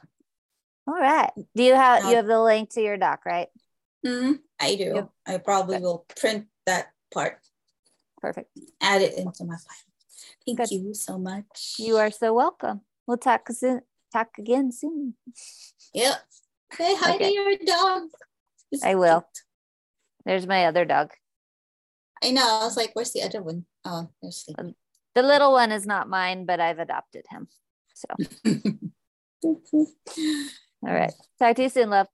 All 0.87 0.95
right. 1.01 1.31
Do 1.57 1.63
you 1.63 1.75
have 1.75 2.03
Now- 2.03 2.11
you 2.11 2.17
have 2.17 2.27
the 2.27 2.43
link 2.43 2.71
to 2.71 2.83
your 2.83 2.97
doc, 2.97 3.25
right? 3.25 3.49
Mm, 4.05 4.41
I 4.61 4.75
do. 4.77 4.93
Yep. 4.95 5.11
I 5.27 5.39
probably 5.39 5.77
Good. 5.77 5.83
will 5.85 6.07
print 6.21 6.47
that 6.67 6.93
part, 7.13 7.41
Perfect. 8.19 8.51
add 8.81 9.01
it 9.01 9.15
into 9.15 9.45
my 9.45 9.57
file. 9.57 9.77
Thank 10.45 10.59
Good. 10.59 10.71
you 10.73 10.93
so 10.95 11.17
much. 11.19 11.77
You 11.79 11.97
are 11.97 12.11
so 12.11 12.35
welcome. 12.35 12.83
We'll 13.07 13.17
talk 13.17 13.49
soon. 13.51 13.81
Talk 14.13 14.37
again 14.39 14.73
soon. 14.73 15.17
Yep. 15.95 16.23
Say 16.75 16.95
hi 16.97 17.15
Okay. 17.15 17.29
to 17.29 17.35
your 17.35 17.57
dog. 17.65 18.11
He's 18.71 18.83
I 18.83 18.95
will. 18.95 19.23
cute. 19.23 19.45
There's 20.27 20.47
my 20.47 20.67
other 20.67 20.85
dog. 20.85 21.13
I 22.23 22.31
know. 22.31 22.47
I 22.61 22.65
was 22.65 22.77
like, 22.77 22.91
where's 22.95 23.13
the 23.13 23.23
other 23.23 23.43
one? 23.43 23.65
Oh, 23.85 24.09
there's 24.21 24.37
sleeping. 24.45 24.75
The 25.15 25.23
little 25.23 25.53
one 25.53 25.73
is 25.73 25.87
not 25.87 26.09
mine, 26.09 26.45
but 26.47 26.61
I've 26.61 26.79
adopted 26.79 27.25
him. 27.31 27.49
So, 27.95 28.09
all 30.87 30.95
right. 30.95 31.13
Talk 31.39 31.57
to 31.57 31.63
you 31.63 31.69
soon, 31.69 31.91
love. 31.91 32.09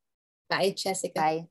Bye, 0.49 0.75
Jessica. 0.77 1.13
Bye. 1.15 1.49